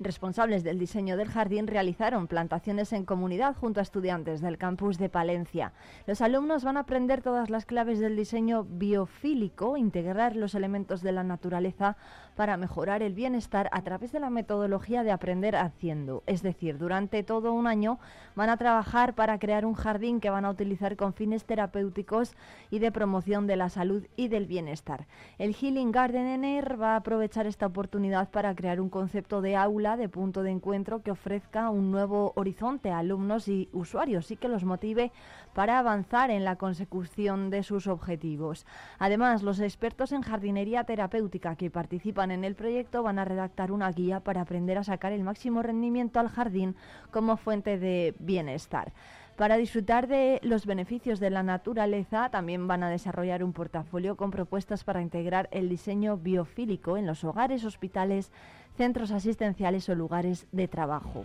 responsables 0.00 0.64
del 0.64 0.78
diseño 0.78 1.16
del 1.16 1.28
jardín 1.28 1.66
realizaron 1.66 2.26
plantaciones 2.26 2.92
en 2.92 3.04
comunidad 3.04 3.54
junto 3.54 3.80
a 3.80 3.82
estudiantes 3.82 4.40
del 4.40 4.58
campus 4.58 4.98
de 4.98 5.08
Palencia. 5.08 5.72
Los 6.06 6.22
alumnos 6.22 6.64
van 6.64 6.78
a 6.78 6.80
aprender 6.80 7.22
todas 7.22 7.50
las 7.50 7.66
claves 7.66 8.00
del 8.00 8.16
diseño 8.16 8.64
biofílico, 8.64 9.76
integrar 9.76 10.34
los 10.36 10.54
elementos 10.54 11.02
de 11.02 11.12
la 11.12 11.22
naturaleza 11.22 11.96
para 12.36 12.56
mejorar 12.56 13.02
el 13.02 13.14
bienestar 13.14 13.68
a 13.72 13.82
través 13.82 14.12
de 14.12 14.20
la 14.20 14.30
metodología 14.30 15.02
de 15.02 15.12
aprender 15.12 15.56
haciendo. 15.56 16.22
Es 16.26 16.42
decir, 16.42 16.78
durante 16.78 17.22
todo 17.22 17.52
un 17.52 17.66
año 17.66 17.98
van 18.34 18.48
a 18.50 18.56
trabajar 18.56 19.14
para 19.14 19.38
crear 19.38 19.64
un 19.66 19.74
jardín 19.74 20.20
que 20.20 20.30
van 20.30 20.44
a 20.44 20.50
utilizar 20.50 20.96
con 20.96 21.12
fines 21.12 21.44
terapéuticos 21.44 22.34
y 22.70 22.78
de 22.78 22.92
promoción 22.92 23.46
de 23.46 23.56
la 23.56 23.68
salud 23.68 24.06
y 24.16 24.28
del 24.28 24.46
bienestar. 24.46 25.06
El 25.38 25.54
Healing 25.54 25.92
Gardener 25.92 26.80
va 26.80 26.94
a 26.94 26.96
aprovechar 26.96 27.46
esta 27.46 27.66
oportunidad 27.66 28.30
para 28.30 28.54
crear 28.54 28.80
un 28.80 28.88
concepto 28.88 29.40
de 29.40 29.56
aula 29.56 29.96
de 29.96 30.08
punto 30.08 30.42
de 30.42 30.50
encuentro 30.50 31.02
que 31.02 31.10
ofrezca 31.10 31.70
un 31.70 31.90
nuevo 31.90 32.32
horizonte 32.36 32.90
a 32.90 32.98
alumnos 32.98 33.48
y 33.48 33.68
usuarios 33.72 34.30
y 34.30 34.36
que 34.36 34.48
los 34.48 34.64
motive 34.64 35.12
para 35.54 35.78
avanzar 35.78 36.30
en 36.30 36.44
la 36.44 36.56
consecución 36.56 37.50
de 37.50 37.62
sus 37.62 37.86
objetivos. 37.86 38.66
Además, 38.98 39.42
los 39.42 39.60
expertos 39.60 40.12
en 40.12 40.22
jardinería 40.22 40.84
terapéutica 40.84 41.56
que 41.56 41.70
participan 41.70 42.30
en 42.30 42.44
el 42.44 42.54
proyecto 42.54 43.02
van 43.02 43.18
a 43.18 43.24
redactar 43.24 43.72
una 43.72 43.90
guía 43.90 44.20
para 44.20 44.42
aprender 44.42 44.78
a 44.78 44.84
sacar 44.84 45.12
el 45.12 45.24
máximo 45.24 45.62
rendimiento 45.62 46.20
al 46.20 46.28
jardín 46.28 46.76
como 47.10 47.36
fuente 47.36 47.78
de 47.78 48.14
bienestar. 48.18 48.92
Para 49.40 49.56
disfrutar 49.56 50.06
de 50.06 50.38
los 50.42 50.66
beneficios 50.66 51.18
de 51.18 51.30
la 51.30 51.42
naturaleza, 51.42 52.28
también 52.28 52.68
van 52.68 52.82
a 52.82 52.90
desarrollar 52.90 53.42
un 53.42 53.54
portafolio 53.54 54.14
con 54.14 54.30
propuestas 54.30 54.84
para 54.84 55.00
integrar 55.00 55.48
el 55.50 55.70
diseño 55.70 56.18
biofílico 56.18 56.98
en 56.98 57.06
los 57.06 57.24
hogares, 57.24 57.64
hospitales, 57.64 58.32
centros 58.76 59.10
asistenciales 59.12 59.88
o 59.88 59.94
lugares 59.94 60.46
de 60.52 60.68
trabajo. 60.68 61.24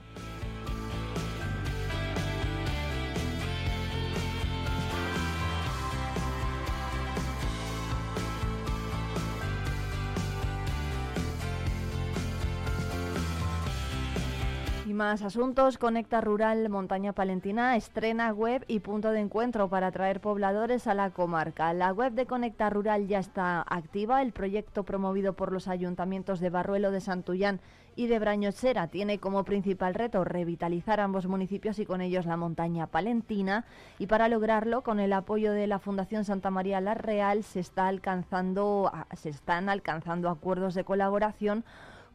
Más 14.95 15.21
asuntos, 15.21 15.77
Conecta 15.77 16.21
Rural 16.21 16.69
Montaña 16.69 17.13
Palentina 17.13 17.75
estrena 17.75 18.31
web 18.31 18.63
y 18.67 18.79
punto 18.79 19.11
de 19.11 19.19
encuentro 19.19 19.69
para 19.69 19.87
atraer 19.87 20.21
pobladores 20.21 20.87
a 20.87 20.93
la 20.93 21.11
comarca. 21.11 21.73
La 21.73 21.91
web 21.91 22.13
de 22.13 22.25
Conecta 22.25 22.69
Rural 22.69 23.07
ya 23.07 23.19
está 23.19 23.61
activa. 23.61 24.21
El 24.21 24.31
proyecto 24.31 24.83
promovido 24.83 25.33
por 25.33 25.51
los 25.51 25.67
ayuntamientos 25.67 26.39
de 26.39 26.49
Barruelo 26.49 26.91
de 26.91 27.01
Santullán 27.01 27.59
y 27.97 28.07
de 28.07 28.19
Brañosera 28.19 28.87
tiene 28.87 29.19
como 29.19 29.43
principal 29.43 29.93
reto 29.93 30.23
revitalizar 30.23 30.99
ambos 30.99 31.27
municipios 31.27 31.77
y 31.79 31.85
con 31.85 32.01
ellos 32.01 32.25
la 32.25 32.37
montaña 32.37 32.87
palentina. 32.87 33.65
Y 33.99 34.07
para 34.07 34.29
lograrlo, 34.29 34.81
con 34.81 34.99
el 34.99 35.13
apoyo 35.13 35.51
de 35.51 35.67
la 35.67 35.79
Fundación 35.79 36.23
Santa 36.23 36.51
María 36.51 36.81
La 36.81 36.93
Real, 36.93 37.43
se, 37.43 37.59
está 37.59 37.87
alcanzando, 37.87 38.91
se 39.13 39.29
están 39.29 39.69
alcanzando 39.69 40.29
acuerdos 40.29 40.73
de 40.73 40.85
colaboración 40.85 41.65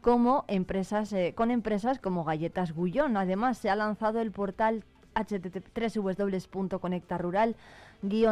como 0.01 0.45
empresas, 0.47 1.13
eh, 1.13 1.33
con 1.35 1.51
empresas 1.51 1.99
como 1.99 2.23
Galletas 2.23 2.73
Gullón. 2.73 3.17
Además, 3.17 3.57
se 3.57 3.69
ha 3.69 3.75
lanzado 3.75 4.19
el 4.19 4.31
portal 4.31 4.83
http 5.13 5.77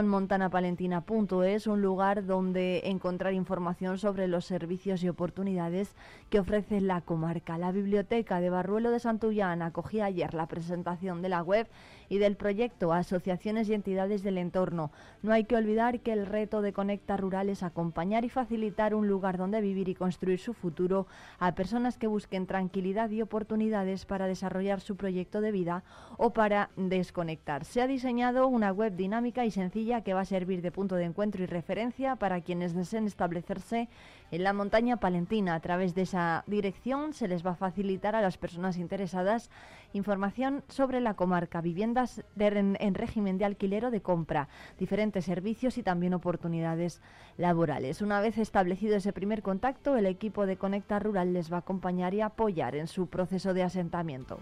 montanapalentina.es, 0.07 1.67
un 1.67 1.81
lugar 1.81 2.25
donde 2.25 2.81
encontrar 2.85 3.33
información 3.33 3.97
sobre 3.99 4.27
los 4.27 4.45
servicios 4.45 5.03
y 5.03 5.09
oportunidades 5.09 5.95
que 6.29 6.39
ofrece 6.39 6.81
la 6.81 7.01
comarca. 7.01 7.57
La 7.57 7.71
Biblioteca 7.71 8.39
de 8.39 8.49
Barruelo 8.49 8.89
de 8.89 8.99
Santullán 8.99 9.61
acogía 9.61 10.05
ayer 10.05 10.33
la 10.33 10.47
presentación 10.47 11.21
de 11.21 11.29
la 11.29 11.43
web 11.43 11.67
y 12.09 12.17
del 12.17 12.35
proyecto 12.35 12.91
Asociaciones 12.91 13.69
y 13.69 13.73
entidades 13.73 14.23
del 14.23 14.37
entorno. 14.37 14.91
No 15.21 15.31
hay 15.31 15.45
que 15.45 15.55
olvidar 15.55 16.01
que 16.01 16.11
el 16.11 16.25
reto 16.25 16.61
de 16.61 16.73
Conecta 16.73 17.15
Rural 17.15 17.49
es 17.49 17.63
acompañar 17.63 18.25
y 18.25 18.29
facilitar 18.29 18.95
un 18.95 19.07
lugar 19.07 19.37
donde 19.37 19.61
vivir 19.61 19.87
y 19.87 19.95
construir 19.95 20.39
su 20.39 20.53
futuro 20.53 21.07
a 21.37 21.55
personas 21.55 21.97
que 21.97 22.07
busquen 22.07 22.47
tranquilidad 22.47 23.09
y 23.11 23.21
oportunidades 23.21 24.05
para 24.05 24.27
desarrollar 24.27 24.81
su 24.81 24.95
proyecto 24.95 25.41
de 25.41 25.51
vida 25.51 25.83
o 26.17 26.31
para 26.31 26.71
desconectar. 26.75 27.63
Se 27.63 27.81
ha 27.81 27.87
diseñado 27.87 28.47
una 28.47 28.71
web 28.71 28.95
dinámica 28.95 29.45
y 29.45 29.51
sencilla 29.51 30.01
que 30.01 30.13
va 30.13 30.21
a 30.21 30.25
servir 30.25 30.61
de 30.61 30.71
punto 30.71 30.95
de 30.95 31.05
encuentro 31.05 31.43
y 31.43 31.45
referencia 31.45 32.15
para 32.15 32.41
quienes 32.41 32.73
deseen 32.73 33.05
establecerse 33.05 33.89
en 34.31 34.43
la 34.43 34.53
montaña 34.53 34.97
palentina. 34.97 35.55
A 35.55 35.59
través 35.59 35.95
de 35.95 36.03
esa 36.03 36.43
dirección 36.47 37.13
se 37.13 37.27
les 37.27 37.45
va 37.45 37.51
a 37.51 37.55
facilitar 37.55 38.15
a 38.15 38.21
las 38.21 38.37
personas 38.37 38.77
interesadas 38.77 39.49
información 39.93 40.63
sobre 40.67 41.01
la 41.01 41.15
comarca, 41.15 41.61
viviendas 41.61 42.23
en, 42.37 42.93
régimen 42.93 43.37
de 43.37 43.45
alquiler 43.45 43.85
o 43.85 43.91
de 43.91 44.01
compra, 44.01 44.47
diferentes 44.77 45.25
servicios 45.25 45.77
y 45.77 45.83
también 45.83 46.13
oportunidades 46.13 47.01
laborales. 47.37 48.01
Una 48.01 48.21
vez 48.21 48.37
establecido 48.37 48.95
ese 48.95 49.13
primer 49.13 49.41
contacto, 49.41 49.97
el 49.97 50.05
equipo 50.05 50.45
de 50.45 50.57
Conecta 50.57 50.99
Rural 50.99 51.33
les 51.33 51.51
va 51.51 51.57
a 51.57 51.61
acompañar 51.61 52.13
y 52.13 52.21
apoyar 52.21 52.75
en 52.75 52.87
su 52.87 53.07
proceso 53.07 53.53
de 53.53 53.63
asentamiento. 53.63 54.39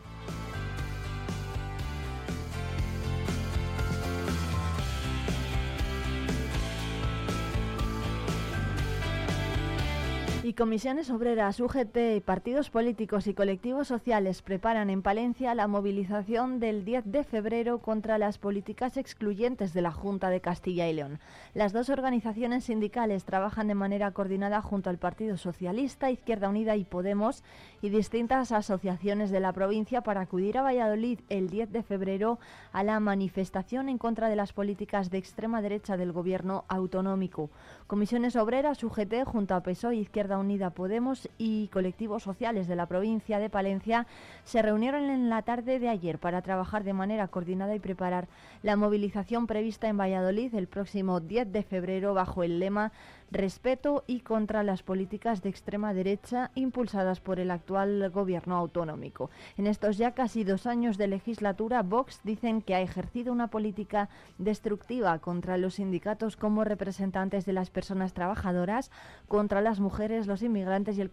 Comisiones 10.57 11.11
obreras, 11.11 11.59
UGT, 11.59 12.23
partidos 12.25 12.71
políticos 12.71 13.27
y 13.27 13.35
colectivos 13.35 13.87
sociales 13.87 14.41
preparan 14.41 14.89
en 14.89 15.03
Palencia 15.03 15.53
la 15.53 15.67
movilización 15.67 16.59
del 16.59 16.83
10 16.83 17.11
de 17.11 17.23
febrero 17.23 17.77
contra 17.77 18.17
las 18.17 18.39
políticas 18.39 18.97
excluyentes 18.97 19.71
de 19.73 19.83
la 19.83 19.91
Junta 19.91 20.31
de 20.31 20.41
Castilla 20.41 20.89
y 20.89 20.93
León. 20.93 21.19
Las 21.53 21.73
dos 21.73 21.89
organizaciones 21.89 22.63
sindicales 22.63 23.23
trabajan 23.23 23.67
de 23.67 23.75
manera 23.75 24.09
coordinada 24.09 24.63
junto 24.63 24.89
al 24.89 24.97
Partido 24.97 25.37
Socialista, 25.37 26.09
Izquierda 26.09 26.49
Unida 26.49 26.75
y 26.75 26.85
Podemos 26.85 27.43
y 27.83 27.89
distintas 27.89 28.51
asociaciones 28.51 29.29
de 29.29 29.41
la 29.41 29.53
provincia 29.53 30.01
para 30.01 30.21
acudir 30.21 30.57
a 30.57 30.63
Valladolid 30.63 31.19
el 31.29 31.51
10 31.51 31.71
de 31.71 31.83
febrero 31.83 32.39
a 32.71 32.83
la 32.83 32.99
manifestación 32.99 33.89
en 33.89 33.99
contra 33.99 34.27
de 34.27 34.35
las 34.35 34.53
políticas 34.53 35.11
de 35.11 35.19
extrema 35.19 35.61
derecha 35.61 35.97
del 35.97 36.13
gobierno 36.13 36.65
autonómico. 36.67 37.51
Comisiones 37.85 38.35
obreras, 38.35 38.83
UGT, 38.83 39.23
junto 39.23 39.53
a 39.53 39.61
PSOE, 39.61 39.97
Izquierda 39.97 40.39
Unida 40.39 40.46
Podemos 40.47 41.29
y 41.37 41.67
colectivos 41.73 42.23
sociales 42.23 42.67
de 42.67 42.77
la 42.77 42.85
provincia 42.85 43.37
de 43.37 43.49
Palencia 43.49 44.07
se 44.45 44.61
reunieron 44.61 45.09
en 45.09 45.29
la 45.29 45.41
tarde 45.41 45.77
de 45.77 45.89
ayer 45.89 46.19
para 46.19 46.41
trabajar 46.41 46.85
de 46.85 46.93
manera 46.93 47.27
coordinada 47.27 47.75
y 47.75 47.79
preparar 47.79 48.29
la 48.63 48.77
movilización 48.77 49.45
prevista 49.45 49.89
en 49.89 49.97
Valladolid 49.97 50.55
el 50.55 50.67
próximo 50.67 51.19
10 51.19 51.51
de 51.51 51.63
febrero 51.63 52.13
bajo 52.13 52.43
el 52.43 52.59
lema 52.59 52.93
respeto 53.31 54.03
y 54.07 54.21
contra 54.21 54.63
las 54.63 54.83
políticas 54.83 55.41
de 55.41 55.49
extrema 55.49 55.93
derecha 55.93 56.51
impulsadas 56.55 57.19
por 57.19 57.39
el 57.39 57.51
actual 57.51 58.09
gobierno 58.09 58.55
autonómico. 58.55 59.29
En 59.57 59.67
estos 59.67 59.97
ya 59.97 60.11
casi 60.11 60.43
dos 60.43 60.65
años 60.65 60.97
de 60.97 61.07
legislatura, 61.07 61.81
Vox 61.83 62.21
dicen 62.23 62.61
que 62.61 62.75
ha 62.75 62.81
ejercido 62.81 63.33
una 63.33 63.47
política 63.47 64.09
destructiva 64.37 65.19
contra 65.19 65.57
los 65.57 65.75
sindicatos 65.75 66.37
como 66.37 66.63
representantes 66.63 67.45
de 67.45 67.53
las 67.53 67.69
personas 67.69 68.13
trabajadoras, 68.13 68.91
contra 69.27 69.61
las 69.61 69.79
mujeres, 69.79 70.27
los 70.27 70.41
inmigrantes 70.41 70.97
y 70.97 71.01
el, 71.01 71.11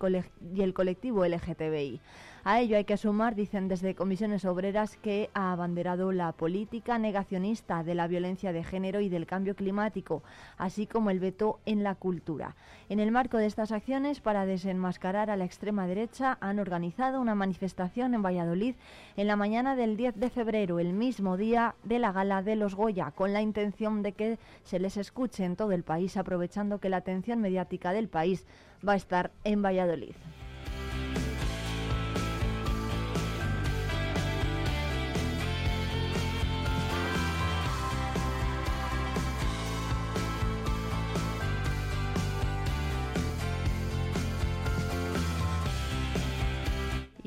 y 0.54 0.62
el 0.62 0.74
colectivo 0.74 1.24
LGTBI. 1.24 2.00
A 2.46 2.60
ello 2.60 2.76
hay 2.76 2.84
que 2.84 2.98
sumar, 2.98 3.34
dicen 3.34 3.68
desde 3.68 3.94
comisiones 3.94 4.44
obreras, 4.44 4.98
que 4.98 5.30
ha 5.32 5.50
abanderado 5.50 6.12
la 6.12 6.30
política 6.32 6.98
negacionista 6.98 7.82
de 7.82 7.94
la 7.94 8.06
violencia 8.06 8.52
de 8.52 8.62
género 8.62 9.00
y 9.00 9.08
del 9.08 9.24
cambio 9.24 9.56
climático, 9.56 10.22
así 10.58 10.86
como 10.86 11.08
el 11.08 11.20
veto 11.20 11.58
en 11.64 11.82
la 11.82 11.94
cultura. 11.94 12.54
En 12.90 13.00
el 13.00 13.12
marco 13.12 13.38
de 13.38 13.46
estas 13.46 13.72
acciones, 13.72 14.20
para 14.20 14.44
desenmascarar 14.44 15.30
a 15.30 15.36
la 15.38 15.46
extrema 15.46 15.86
derecha, 15.86 16.36
han 16.42 16.58
organizado 16.58 17.18
una 17.18 17.34
manifestación 17.34 18.12
en 18.12 18.22
Valladolid 18.22 18.74
en 19.16 19.26
la 19.26 19.36
mañana 19.36 19.74
del 19.74 19.96
10 19.96 20.16
de 20.16 20.28
febrero, 20.28 20.80
el 20.80 20.92
mismo 20.92 21.38
día 21.38 21.76
de 21.82 21.98
la 21.98 22.12
gala 22.12 22.42
de 22.42 22.56
los 22.56 22.74
Goya, 22.74 23.10
con 23.12 23.32
la 23.32 23.40
intención 23.40 24.02
de 24.02 24.12
que 24.12 24.38
se 24.64 24.78
les 24.78 24.98
escuche 24.98 25.46
en 25.46 25.56
todo 25.56 25.72
el 25.72 25.82
país, 25.82 26.18
aprovechando 26.18 26.78
que 26.78 26.90
la 26.90 26.98
atención 26.98 27.40
mediática 27.40 27.94
del 27.94 28.08
país 28.08 28.46
va 28.86 28.92
a 28.92 28.96
estar 28.96 29.30
en 29.44 29.62
Valladolid. 29.62 30.12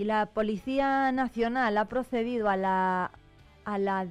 La 0.07 0.25
Policía 0.27 1.11
Nacional 1.11 1.77
ha 1.77 1.85
procedido 1.85 2.47
a 2.49 2.55
la, 2.55 3.11
a 3.65 3.77
la 3.77 4.05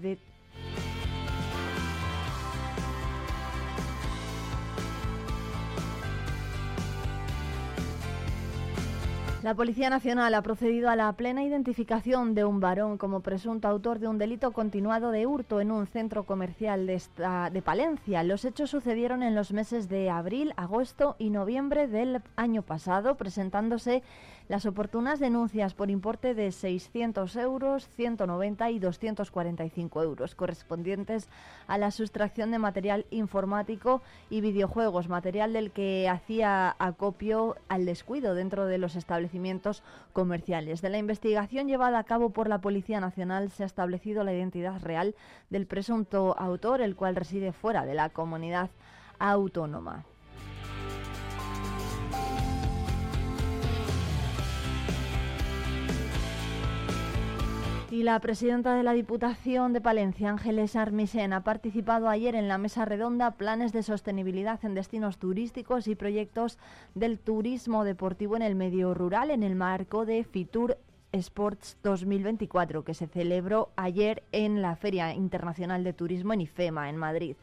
La 9.43 9.55
Policía 9.55 9.91
Nacional 9.91 10.35
ha 10.35 10.43
procedido 10.43 10.91
a 10.91 10.97
la 10.97 11.13
plena 11.13 11.45
identificación 11.45 12.35
de 12.35 12.45
un 12.45 12.59
varón 12.59 12.99
como 12.99 13.21
presunto 13.21 13.69
autor 13.69 14.01
de 14.01 14.09
un 14.09 14.19
delito 14.19 14.51
continuado 14.51 15.13
de 15.13 15.25
hurto 15.25 15.61
en 15.61 15.71
un 15.71 15.87
centro 15.87 16.25
comercial 16.25 16.87
de, 16.89 17.01
de, 17.53 17.63
Palencia. 17.63 18.25
Los 18.25 18.45
hechos 18.45 18.71
sucedieron 18.71 19.23
en 19.23 19.37
los 19.37 19.53
meses 19.53 19.89
de 19.89 20.11
abril, 20.11 20.53
agosto 20.57 21.15
y 21.21 21.31
noviembre 21.31 21.87
del 21.87 22.23
año 22.35 22.63
pasado, 22.63 23.15
presentándose 23.15 24.03
las 24.49 24.67
oportunas 24.67 25.21
denuncias 25.21 25.75
por 25.75 25.91
importe 25.91 26.35
de 26.35 26.53
600 26.53 27.35
euros, 27.37 27.89
190 27.89 28.71
y 28.71 28.79
245 28.79 30.03
euros, 30.03 30.35
correspondientes 30.35 31.29
a 31.67 31.79
la 31.79 31.91
sustracción 31.91 32.51
de 32.51 32.59
material 32.59 33.07
informático 33.11 34.03
y 34.31 34.41
videojuegos, 34.41 35.09
material 35.09 35.53
del 35.53 35.71
que 35.71 36.09
hacía 36.09 36.77
acopio 36.79 37.57
al 37.69 37.87
descuido 37.87 38.35
dentro 38.35 38.67
de 38.67 38.79
los 38.79 38.97
establecimientos 38.97 39.83
comerciales. 40.13 40.81
De 40.81 40.91
la 40.91 40.99
investigación 40.99 41.69
llevada 41.69 41.99
a 41.99 42.05
cabo 42.05 42.31
por 42.31 42.49
la 42.49 42.61
Policía 42.61 43.01
Nacional 43.01 43.51
se 43.51 43.65
ha 43.65 43.67
establecido 43.67 44.25
la 44.25 44.33
identidad 44.33 44.81
real 44.81 45.15
del 45.51 45.67
presunto 45.67 46.37
autor, 46.39 46.81
el 46.81 46.97
cual 46.97 47.17
reside 47.17 47.53
fuera 47.53 47.85
de 47.85 47.95
la 47.95 48.11
comunidad 48.11 48.71
autónoma. 49.19 50.05
Y 57.97 58.03
la 58.03 58.21
presidenta 58.21 58.75
de 58.75 58.83
la 58.83 58.93
Diputación 58.93 59.73
de 59.73 59.81
Palencia, 59.81 60.29
Ángeles 60.29 60.77
Armisen, 60.77 61.33
ha 61.33 61.45
participado 61.45 62.11
ayer 62.11 62.35
en 62.35 62.47
la 62.47 62.59
mesa 62.59 62.85
redonda 62.85 63.31
Planes 63.31 63.73
de 63.73 63.83
Sostenibilidad 63.83 64.63
en 64.67 64.75
Destinos 64.75 65.17
Turísticos 65.17 65.89
y 65.89 65.95
Proyectos 65.95 66.59
del 66.95 67.19
Turismo 67.19 67.85
Deportivo 67.85 68.37
en 68.37 68.43
el 68.43 68.55
Medio 68.55 68.93
Rural 68.93 69.31
en 69.31 69.43
el 69.43 69.55
marco 69.55 70.05
de 70.05 70.25
FITUR 70.25 70.77
Sports 71.13 71.79
2024, 71.83 72.85
que 72.85 72.93
se 72.93 73.07
celebró 73.07 73.71
ayer 73.77 74.23
en 74.31 74.61
la 74.61 74.77
Feria 74.77 75.15
Internacional 75.15 75.83
de 75.83 75.95
Turismo 75.95 76.35
en 76.35 76.43
IFEMA, 76.43 76.91
en 76.91 76.99
Madrid. 76.99 77.37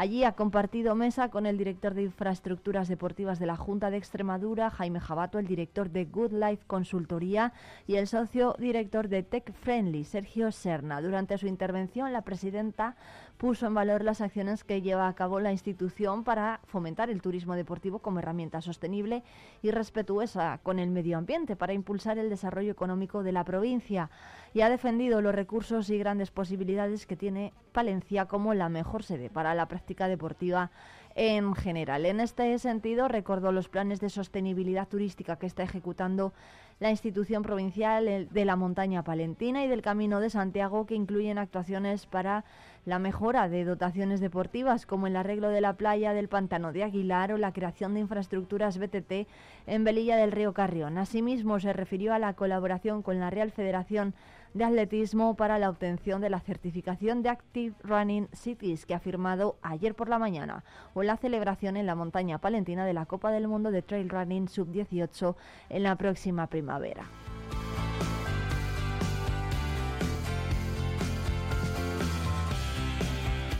Allí 0.00 0.22
ha 0.22 0.34
compartido 0.36 0.94
mesa 0.94 1.28
con 1.28 1.44
el 1.44 1.58
director 1.58 1.92
de 1.92 2.04
Infraestructuras 2.04 2.86
Deportivas 2.86 3.40
de 3.40 3.46
la 3.46 3.56
Junta 3.56 3.90
de 3.90 3.96
Extremadura, 3.96 4.70
Jaime 4.70 5.00
Jabato, 5.00 5.40
el 5.40 5.48
director 5.48 5.90
de 5.90 6.04
Good 6.04 6.34
Life 6.34 6.62
Consultoría 6.68 7.52
y 7.88 7.96
el 7.96 8.06
socio 8.06 8.54
director 8.60 9.08
de 9.08 9.24
Tech 9.24 9.52
Friendly, 9.52 10.04
Sergio 10.04 10.52
Serna. 10.52 11.00
Durante 11.00 11.36
su 11.36 11.48
intervención, 11.48 12.12
la 12.12 12.22
presidenta 12.22 12.94
puso 13.38 13.66
en 13.66 13.74
valor 13.74 14.04
las 14.04 14.20
acciones 14.20 14.62
que 14.62 14.82
lleva 14.82 15.08
a 15.08 15.14
cabo 15.14 15.40
la 15.40 15.50
institución 15.50 16.22
para 16.22 16.60
fomentar 16.66 17.10
el 17.10 17.20
turismo 17.20 17.56
deportivo 17.56 17.98
como 17.98 18.20
herramienta 18.20 18.60
sostenible 18.60 19.24
y 19.62 19.72
respetuosa 19.72 20.60
con 20.62 20.78
el 20.78 20.90
medio 20.90 21.18
ambiente 21.18 21.56
para 21.56 21.72
impulsar 21.72 22.18
el 22.18 22.30
desarrollo 22.30 22.70
económico 22.70 23.24
de 23.24 23.32
la 23.32 23.42
provincia 23.42 24.10
y 24.54 24.60
ha 24.60 24.70
defendido 24.70 25.20
los 25.22 25.34
recursos 25.34 25.90
y 25.90 25.98
grandes 25.98 26.30
posibilidades 26.30 27.04
que 27.04 27.16
tiene 27.16 27.52
Palencia 27.78 28.26
como 28.26 28.54
la 28.54 28.68
mejor 28.68 29.04
sede 29.04 29.30
para 29.30 29.54
la 29.54 29.68
práctica 29.68 30.08
deportiva 30.08 30.72
en 31.14 31.54
general. 31.54 32.06
En 32.06 32.18
este 32.18 32.58
sentido, 32.58 33.06
recordó 33.06 33.52
los 33.52 33.68
planes 33.68 34.00
de 34.00 34.10
sostenibilidad 34.10 34.88
turística 34.88 35.36
que 35.36 35.46
está 35.46 35.62
ejecutando 35.62 36.32
la 36.80 36.90
institución 36.90 37.44
provincial 37.44 38.28
de 38.28 38.44
la 38.44 38.56
montaña 38.56 39.04
palentina 39.04 39.64
y 39.64 39.68
del 39.68 39.80
Camino 39.80 40.18
de 40.18 40.28
Santiago, 40.28 40.86
que 40.86 40.96
incluyen 40.96 41.38
actuaciones 41.38 42.06
para 42.06 42.44
la 42.84 42.98
mejora 42.98 43.48
de 43.48 43.64
dotaciones 43.64 44.18
deportivas, 44.18 44.84
como 44.84 45.06
el 45.06 45.14
arreglo 45.14 45.48
de 45.48 45.60
la 45.60 45.74
playa 45.74 46.12
del 46.14 46.28
Pantano 46.28 46.72
de 46.72 46.82
Aguilar 46.82 47.32
o 47.32 47.38
la 47.38 47.52
creación 47.52 47.94
de 47.94 48.00
infraestructuras 48.00 48.78
BTT 48.78 49.28
en 49.68 49.84
Velilla 49.84 50.16
del 50.16 50.32
Río 50.32 50.52
Carrión. 50.52 50.98
Asimismo, 50.98 51.60
se 51.60 51.72
refirió 51.72 52.12
a 52.12 52.18
la 52.18 52.34
colaboración 52.34 53.02
con 53.02 53.20
la 53.20 53.30
Real 53.30 53.52
Federación 53.52 54.14
de 54.54 54.64
Atletismo 54.64 55.34
para 55.34 55.58
la 55.58 55.70
obtención 55.70 56.20
de 56.20 56.30
la 56.30 56.40
certificación 56.40 57.22
de 57.22 57.28
Active 57.28 57.74
Running 57.82 58.28
Cities 58.32 58.86
que 58.86 58.94
ha 58.94 59.00
firmado 59.00 59.56
ayer 59.62 59.94
por 59.94 60.08
la 60.08 60.18
mañana, 60.18 60.64
o 60.94 61.02
la 61.02 61.16
celebración 61.16 61.76
en 61.76 61.86
la 61.86 61.94
montaña 61.94 62.38
palentina 62.38 62.84
de 62.84 62.94
la 62.94 63.06
Copa 63.06 63.30
del 63.30 63.48
Mundo 63.48 63.70
de 63.70 63.82
Trail 63.82 64.08
Running 64.08 64.48
Sub-18 64.48 65.36
en 65.68 65.82
la 65.82 65.96
próxima 65.96 66.46
primavera. 66.46 67.04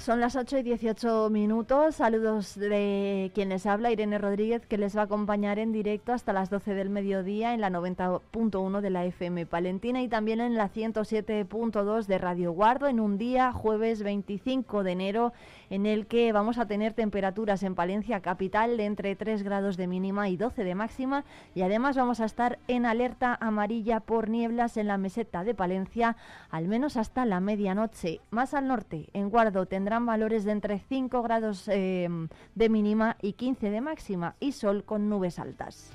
Son 0.08 0.20
las 0.20 0.36
8 0.36 0.56
y 0.56 0.62
18 0.62 1.28
minutos. 1.28 1.96
Saludos 1.96 2.58
de 2.58 3.30
quien 3.34 3.50
les 3.50 3.66
habla, 3.66 3.90
Irene 3.90 4.16
Rodríguez, 4.16 4.64
que 4.64 4.78
les 4.78 4.96
va 4.96 5.02
a 5.02 5.04
acompañar 5.04 5.58
en 5.58 5.70
directo 5.70 6.14
hasta 6.14 6.32
las 6.32 6.48
12 6.48 6.72
del 6.72 6.88
mediodía 6.88 7.52
en 7.52 7.60
la 7.60 7.68
90.1 7.68 8.80
de 8.80 8.88
la 8.88 9.04
FM 9.04 9.44
Palentina 9.44 10.00
y 10.00 10.08
también 10.08 10.40
en 10.40 10.54
la 10.54 10.70
107.2 10.70 12.06
de 12.06 12.16
Radio 12.16 12.52
Guardo 12.52 12.86
en 12.86 13.00
un 13.00 13.18
día, 13.18 13.52
jueves 13.52 14.02
25 14.02 14.82
de 14.82 14.92
enero, 14.92 15.34
en 15.68 15.84
el 15.84 16.06
que 16.06 16.32
vamos 16.32 16.56
a 16.56 16.64
tener 16.64 16.94
temperaturas 16.94 17.62
en 17.62 17.74
Palencia 17.74 18.20
capital 18.20 18.78
de 18.78 18.86
entre 18.86 19.14
3 19.14 19.42
grados 19.42 19.76
de 19.76 19.88
mínima 19.88 20.30
y 20.30 20.38
12 20.38 20.64
de 20.64 20.74
máxima 20.74 21.26
y 21.54 21.60
además 21.60 21.98
vamos 21.98 22.20
a 22.20 22.24
estar 22.24 22.58
en 22.66 22.86
alerta 22.86 23.36
amarilla 23.42 24.00
por 24.00 24.30
nieblas 24.30 24.78
en 24.78 24.86
la 24.86 24.96
meseta 24.96 25.44
de 25.44 25.54
Palencia, 25.54 26.16
al 26.48 26.66
menos 26.66 26.96
hasta 26.96 27.26
la 27.26 27.40
medianoche. 27.40 28.22
Más 28.30 28.54
al 28.54 28.68
norte, 28.68 29.10
en 29.12 29.28
Guardo, 29.28 29.66
valores 30.06 30.44
de 30.44 30.52
entre 30.52 30.78
5 30.78 31.22
grados 31.22 31.68
eh, 31.68 32.08
de 32.54 32.68
mínima 32.68 33.16
y 33.22 33.34
15 33.34 33.70
de 33.70 33.80
máxima 33.80 34.36
y 34.40 34.52
sol 34.52 34.84
con 34.84 35.08
nubes 35.08 35.38
altas. 35.38 35.92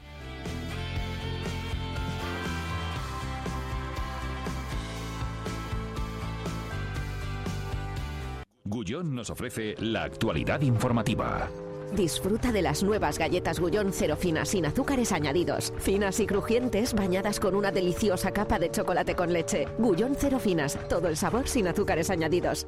Gullón 8.66 9.14
nos 9.14 9.30
ofrece 9.30 9.76
la 9.80 10.04
actualidad 10.04 10.62
informativa. 10.62 11.48
Disfruta 11.96 12.52
de 12.52 12.64
las 12.64 12.82
nuevas 12.82 13.20
galletas 13.20 13.60
Gullón 13.60 13.92
cero 13.94 14.16
finas 14.20 14.50
sin 14.50 14.66
azúcares 14.66 15.12
añadidos. 15.12 15.72
Finas 15.78 16.20
y 16.20 16.26
crujientes 16.26 16.96
bañadas 16.96 17.40
con 17.40 17.54
una 17.54 17.72
deliciosa 17.72 18.32
capa 18.32 18.58
de 18.58 18.72
chocolate 18.72 19.16
con 19.16 19.32
leche. 19.32 19.68
Gullón 19.78 20.16
cero 20.18 20.40
finas, 20.40 20.80
todo 20.90 21.08
el 21.08 21.18
sabor 21.18 21.48
sin 21.48 21.68
azúcares 21.68 22.10
añadidos. 22.10 22.66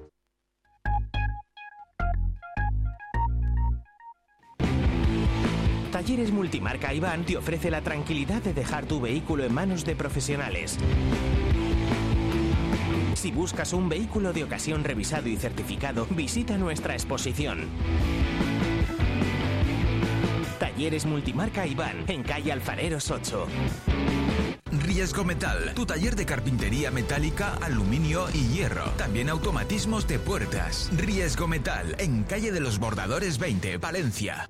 Talleres 6.15 6.33
Multimarca 6.33 6.93
Iván 6.93 7.25
te 7.25 7.35
ofrece 7.35 7.69
la 7.69 7.81
tranquilidad 7.81 8.41
de 8.41 8.53
dejar 8.53 8.85
tu 8.85 9.01
vehículo 9.01 9.43
en 9.43 9.53
manos 9.53 9.83
de 9.83 9.97
profesionales. 9.97 10.77
Si 13.15 13.31
buscas 13.31 13.73
un 13.73 13.89
vehículo 13.89 14.31
de 14.31 14.45
ocasión 14.45 14.85
revisado 14.85 15.27
y 15.27 15.35
certificado, 15.35 16.07
visita 16.11 16.57
nuestra 16.57 16.93
exposición. 16.93 17.67
Talleres 20.57 21.05
Multimarca 21.05 21.67
Iván, 21.67 22.05
en 22.07 22.23
calle 22.23 22.53
Alfareros 22.53 23.11
8. 23.11 23.47
Riesgo 24.85 25.25
Metal, 25.25 25.73
tu 25.75 25.85
taller 25.85 26.15
de 26.15 26.25
carpintería 26.25 26.91
metálica, 26.91 27.55
aluminio 27.55 28.27
y 28.33 28.53
hierro. 28.53 28.85
También 28.91 29.27
automatismos 29.27 30.07
de 30.07 30.17
puertas. 30.19 30.89
Riesgo 30.95 31.49
Metal, 31.49 31.93
en 31.99 32.23
calle 32.23 32.53
de 32.53 32.61
los 32.61 32.79
Bordadores 32.79 33.37
20, 33.37 33.79
Valencia. 33.79 34.49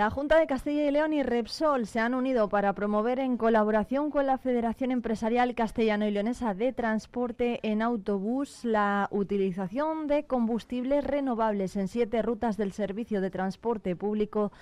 La 0.00 0.08
Junta 0.08 0.38
de 0.38 0.46
Castilla 0.46 0.88
y 0.88 0.90
León 0.90 1.12
y 1.12 1.22
Repsol 1.22 1.86
se 1.86 2.00
han 2.00 2.14
unido 2.14 2.48
para 2.48 2.72
promover 2.72 3.18
en 3.18 3.36
colaboración 3.36 4.10
con 4.10 4.26
la 4.26 4.38
Federación 4.38 4.92
Empresarial 4.92 5.54
Castellano 5.54 6.06
y 6.06 6.10
Leonesa 6.10 6.54
de 6.54 6.72
Transporte 6.72 7.60
en 7.62 7.82
autobús 7.82 8.64
la 8.64 9.08
utilización 9.10 10.06
de 10.06 10.24
combustibles 10.24 11.04
renovables 11.04 11.76
en 11.76 11.86
siete 11.86 12.22
rutas 12.22 12.56
del 12.56 12.72
servicio 12.72 13.20
de 13.20 13.28
transporte 13.28 13.94
público 13.94 14.52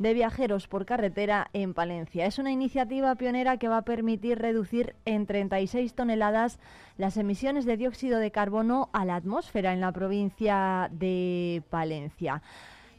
de 0.00 0.14
viajeros 0.14 0.66
por 0.66 0.84
carretera 0.84 1.48
en 1.52 1.74
Palencia. 1.74 2.26
Es 2.26 2.40
una 2.40 2.50
iniciativa 2.50 3.14
pionera 3.14 3.56
que 3.56 3.68
va 3.68 3.76
a 3.76 3.82
permitir 3.82 4.40
reducir 4.40 4.96
en 5.04 5.26
36 5.26 5.94
toneladas 5.94 6.58
las 6.96 7.16
emisiones 7.16 7.66
de 7.66 7.76
dióxido 7.76 8.18
de 8.18 8.32
carbono 8.32 8.90
a 8.92 9.04
la 9.04 9.14
atmósfera 9.14 9.72
en 9.72 9.80
la 9.80 9.92
provincia 9.92 10.88
de 10.90 11.62
Palencia. 11.70 12.42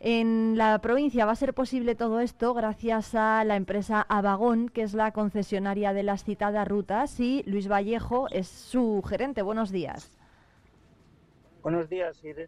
En 0.02 0.58
la 0.58 0.80
provincia 0.80 1.26
va 1.26 1.34
a 1.34 1.36
ser 1.36 1.54
posible 1.54 1.94
todo 1.94 2.22
esto 2.22 2.54
gracias 2.54 3.16
a 3.16 3.44
la 3.44 3.58
empresa 3.58 4.06
Avagón, 4.08 4.70
que 4.70 4.82
es 4.84 4.94
la 4.94 5.12
concesionaria 5.12 5.92
de 5.92 6.04
las 6.04 6.24
citadas 6.24 6.66
rutas, 6.68 7.20
y 7.20 7.44
Luis 7.46 7.68
Vallejo 7.70 8.28
es 8.32 8.48
su 8.48 9.04
gerente. 9.06 9.42
Buenos 9.42 9.72
días. 9.72 10.18
Buenos 11.62 11.90
días, 11.90 12.24
Irene. 12.24 12.48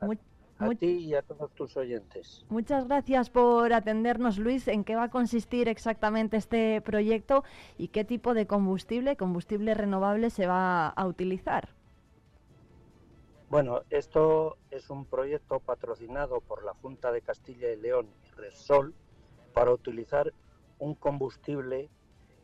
A, 0.00 0.04
Muy- 0.06 0.18
a 0.58 0.66
muy- 0.66 0.76
ti 0.76 0.86
y 0.86 1.14
a 1.14 1.22
todos 1.22 1.50
tus 1.52 1.74
oyentes. 1.78 2.44
Muchas 2.50 2.86
gracias 2.86 3.30
por 3.30 3.72
atendernos, 3.72 4.36
Luis. 4.36 4.68
¿En 4.68 4.84
qué 4.84 4.94
va 4.94 5.04
a 5.04 5.08
consistir 5.10 5.68
exactamente 5.68 6.36
este 6.36 6.82
proyecto 6.82 7.42
y 7.78 7.88
qué 7.88 8.04
tipo 8.04 8.34
de 8.34 8.46
combustible, 8.46 9.16
combustible 9.16 9.72
renovable, 9.72 10.28
se 10.28 10.46
va 10.46 10.88
a 10.88 11.06
utilizar? 11.06 11.70
Bueno, 13.52 13.82
esto 13.90 14.56
es 14.70 14.88
un 14.88 15.04
proyecto 15.04 15.60
patrocinado 15.60 16.40
por 16.40 16.64
la 16.64 16.72
Junta 16.72 17.12
de 17.12 17.20
Castilla 17.20 17.70
y 17.70 17.76
León 17.76 18.08
y 18.24 18.30
Repsol 18.30 18.94
para 19.52 19.72
utilizar 19.72 20.32
un 20.78 20.94
combustible 20.94 21.90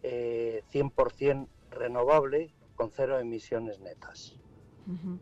eh, 0.02 0.62
100% 0.70 1.48
renovable 1.70 2.52
con 2.74 2.90
cero 2.90 3.18
emisiones 3.18 3.80
netas. 3.80 4.36
Ujú. 4.86 5.18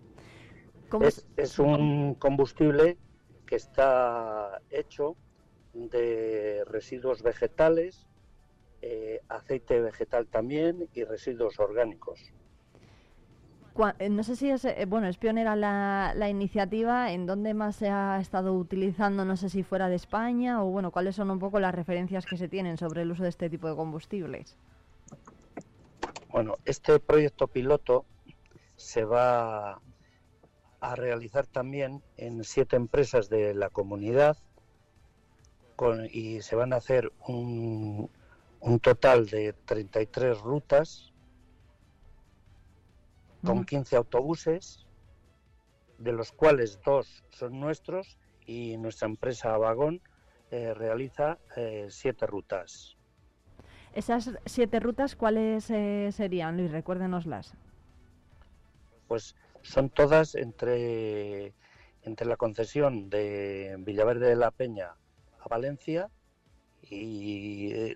¿Cómo 0.89 1.07
Es, 1.07 1.19
es- 1.19 1.27
es 1.37 1.59
un 1.61 2.17
combustible 2.17 2.99
que 3.47 3.55
está 3.55 4.61
hecho 4.71 5.17
de 5.73 6.65
residuos 6.67 7.23
vegetales, 7.23 8.09
eh, 8.83 9.21
aceite 9.29 9.81
vegetal 9.81 10.27
también 10.27 10.89
y 10.93 11.05
residuos 11.05 11.61
orgánicos. 11.61 12.33
Eh, 13.99 14.09
No 14.09 14.23
sé 14.23 14.37
si 14.37 14.51
es, 14.51 14.65
eh, 14.65 14.85
bueno, 14.89 15.07
es 15.07 15.19
pionera 15.19 15.55
la, 15.57 16.13
la 16.17 16.29
iniciativa, 16.31 17.13
¿en 17.13 17.27
dónde 17.27 17.53
más 17.55 17.77
se 17.77 17.89
ha 17.91 18.19
estado 18.21 18.55
utilizando? 18.55 19.25
No 19.25 19.37
sé 19.37 19.51
si 19.51 19.63
fuera 19.63 19.89
de 19.89 19.97
España 19.97 20.63
o, 20.63 20.71
bueno, 20.71 20.91
cuáles 20.91 21.17
son 21.17 21.31
un 21.31 21.39
poco 21.39 21.61
las 21.61 21.75
referencias 21.75 22.25
que 22.27 22.37
se 22.37 22.49
tienen 22.49 22.79
sobre 22.79 23.03
el 23.03 23.11
uso 23.11 23.23
de 23.23 23.29
este 23.29 23.51
tipo 23.51 23.69
de 23.69 23.77
combustibles. 23.77 24.57
Bueno, 26.31 26.55
este 26.65 26.99
proyecto 27.01 27.49
piloto 27.49 28.05
se 28.77 29.05
va 29.05 29.81
a 30.81 30.95
realizar 30.95 31.47
también 31.47 32.03
en 32.17 32.45
siete 32.45 32.77
empresas 32.77 33.29
de 33.29 33.55
la 33.55 33.71
comunidad 33.71 34.37
con- 35.77 36.07
y 36.11 36.41
se 36.43 36.57
van 36.57 36.73
a 36.73 36.77
hacer 36.77 37.13
un, 37.27 38.09
un 38.61 38.81
total 38.81 39.27
de 39.27 39.53
33 39.53 40.39
rutas 40.41 41.13
con 43.47 43.59
Ujú. 43.59 43.65
15 43.65 43.97
autobuses, 43.97 44.87
de 45.99 46.13
los 46.13 46.33
cuales 46.33 46.81
dos 46.85 47.25
son 47.31 47.59
nuestros 47.61 48.19
y 48.45 48.77
nuestra 48.77 49.09
empresa 49.09 49.57
Vagón 49.57 50.03
eh, 50.51 50.75
realiza 50.75 51.39
eh, 51.57 51.87
siete 51.91 52.27
rutas. 52.27 52.97
Esas 53.95 54.31
siete 54.45 54.79
rutas, 54.81 55.17
¿cuáles 55.17 55.71
eh, 55.71 56.11
serían, 56.13 56.57
Luis? 56.57 56.71
Recuérdenoslas. 56.71 57.55
pues 59.07 59.35
son 59.63 59.91
todas 59.91 60.35
entre, 60.35 61.55
entre 62.03 62.27
la 62.27 62.37
concesión 62.37 63.09
de 63.09 63.77
Villaverde 63.79 64.29
de 64.29 64.37
la 64.37 64.51
Peña 64.51 64.97
a 65.41 65.49
Valencia 65.49 66.11
y 66.83 67.95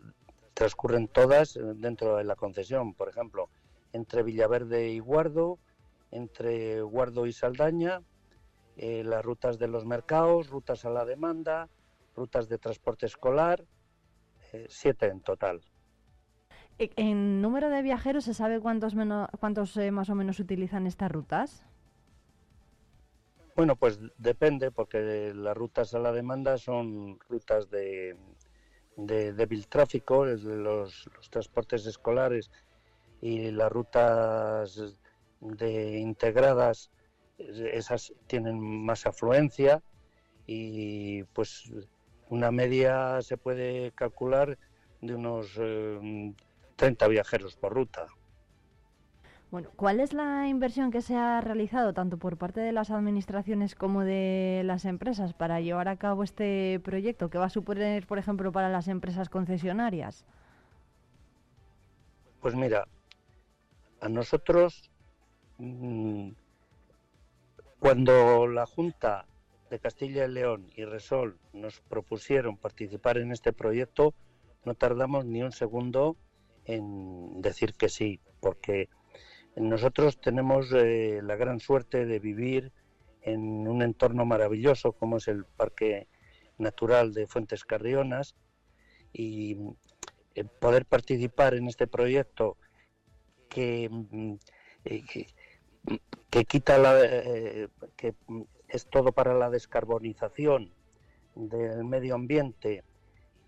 transcurren 0.54 1.08
todas 1.08 1.58
dentro 1.76 2.16
de 2.16 2.24
la 2.24 2.36
concesión, 2.36 2.94
por 2.94 3.08
ejemplo, 3.08 3.50
entre 3.92 4.22
Villaverde 4.22 4.88
y 4.88 4.98
Guardo, 4.98 5.58
entre 6.10 6.80
Guardo 6.82 7.26
y 7.26 7.32
Saldaña, 7.32 8.02
eh, 8.76 9.04
las 9.04 9.24
rutas 9.24 9.58
de 9.58 9.68
los 9.68 9.84
mercados, 9.84 10.48
rutas 10.48 10.84
a 10.84 10.90
la 10.90 11.04
demanda, 11.04 11.68
rutas 12.16 12.48
de 12.48 12.58
transporte 12.58 13.06
escolar, 13.06 13.64
eh, 14.52 14.66
siete 14.68 15.06
en 15.06 15.20
total. 15.20 15.60
E, 16.78 16.90
¿En 16.96 17.42
número 17.42 17.68
de 17.68 17.82
viajeros 17.82 18.24
se 18.24 18.34
sabe 18.34 18.60
cuántos, 18.60 18.94
cuántos 19.38 19.76
eh, 19.76 19.90
más 19.90 20.08
o 20.08 20.14
menos 20.14 20.40
utilizan 20.40 20.86
estas 20.86 21.10
rutas? 21.12 21.66
Bueno, 23.54 23.76
pues 23.76 24.00
depende, 24.16 24.70
porque 24.70 25.34
las 25.34 25.56
rutas 25.56 25.94
a 25.94 25.98
la 25.98 26.12
demanda 26.12 26.56
son 26.56 27.18
rutas 27.28 27.68
de, 27.68 28.16
de 28.96 29.34
débil 29.34 29.68
tráfico, 29.68 30.24
los, 30.24 30.42
los 31.14 31.30
transportes 31.30 31.84
escolares 31.84 32.50
y 33.20 33.50
las 33.50 33.70
rutas 33.70 34.96
de 35.40 35.98
integradas, 35.98 36.90
esas 37.38 38.12
tienen 38.26 38.60
más 38.60 39.06
afluencia 39.06 39.82
y 40.46 41.24
pues 41.24 41.72
una 42.28 42.50
media 42.50 43.20
se 43.22 43.36
puede 43.36 43.92
calcular 43.92 44.58
de 45.00 45.14
unos 45.14 45.54
30 46.76 47.06
eh, 47.06 47.08
viajeros 47.08 47.56
por 47.56 47.74
ruta. 47.74 48.06
Bueno, 49.50 49.70
¿cuál 49.74 49.98
es 49.98 50.12
la 50.12 50.46
inversión 50.46 50.92
que 50.92 51.02
se 51.02 51.16
ha 51.16 51.40
realizado 51.40 51.92
tanto 51.92 52.18
por 52.18 52.36
parte 52.36 52.60
de 52.60 52.70
las 52.70 52.92
administraciones 52.92 53.74
como 53.74 54.02
de 54.02 54.62
las 54.64 54.84
empresas 54.84 55.34
para 55.34 55.60
llevar 55.60 55.88
a 55.88 55.96
cabo 55.96 56.22
este 56.22 56.80
proyecto? 56.84 57.30
¿Qué 57.30 57.38
va 57.38 57.46
a 57.46 57.50
suponer, 57.50 58.06
por 58.06 58.18
ejemplo, 58.18 58.52
para 58.52 58.68
las 58.68 58.86
empresas 58.86 59.28
concesionarias? 59.28 60.24
Pues 62.40 62.54
mira, 62.54 62.86
a 64.00 64.08
nosotros, 64.08 64.90
mm, 65.58 66.30
cuando 67.78 68.46
la 68.46 68.66
Junta 68.66 69.26
de 69.70 69.78
Castilla 69.78 70.24
y 70.24 70.30
León 70.30 70.70
y 70.74 70.84
Resol 70.84 71.38
nos 71.52 71.80
propusieron 71.80 72.56
participar 72.56 73.18
en 73.18 73.30
este 73.30 73.52
proyecto, 73.52 74.14
no 74.64 74.74
tardamos 74.74 75.24
ni 75.24 75.42
un 75.42 75.52
segundo 75.52 76.16
en 76.64 77.40
decir 77.40 77.74
que 77.74 77.88
sí, 77.88 78.20
porque 78.40 78.88
nosotros 79.56 80.20
tenemos 80.20 80.72
eh, 80.72 81.20
la 81.22 81.36
gran 81.36 81.60
suerte 81.60 82.06
de 82.06 82.18
vivir 82.18 82.72
en 83.22 83.68
un 83.68 83.82
entorno 83.82 84.24
maravilloso 84.24 84.92
como 84.92 85.18
es 85.18 85.28
el 85.28 85.44
Parque 85.44 86.08
Natural 86.58 87.12
de 87.12 87.26
Fuentes 87.26 87.64
Carrionas 87.64 88.34
y 89.12 89.56
eh, 90.34 90.44
poder 90.44 90.86
participar 90.86 91.54
en 91.54 91.68
este 91.68 91.86
proyecto 91.86 92.56
que, 93.50 93.90
eh, 94.84 95.02
que, 96.30 96.44
quita 96.44 96.78
la, 96.78 96.98
que 97.96 98.14
es 98.68 98.86
todo 98.86 99.12
para 99.12 99.34
la 99.34 99.50
descarbonización 99.50 100.72
del 101.34 101.84
medio 101.84 102.14
ambiente 102.14 102.84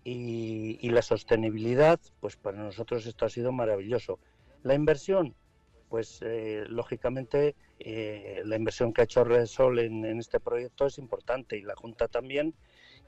y, 0.03 0.89
la 0.89 1.01
sostenibilidad, 1.01 1.99
pues 2.19 2.35
para 2.35 2.57
nosotros 2.57 3.05
esto 3.05 3.25
ha 3.25 3.29
sido 3.29 3.51
maravilloso. 3.51 4.19
La 4.61 4.75
inversión, 4.75 5.33
pues 5.89 6.19
eh, 6.21 6.65
lógicamente 6.67 7.55
eh, 7.79 8.41
la 8.45 8.57
inversión 8.57 8.93
que 8.93 9.01
ha 9.01 9.05
hecho 9.05 9.23
Resol 9.23 9.79
en, 9.79 10.05
en 10.05 10.19
este 10.19 10.39
proyecto 10.39 10.85
es 10.85 10.97
importante 10.97 11.57
y 11.57 11.61
la 11.61 11.75
Junta 11.75 12.07
también. 12.07 12.53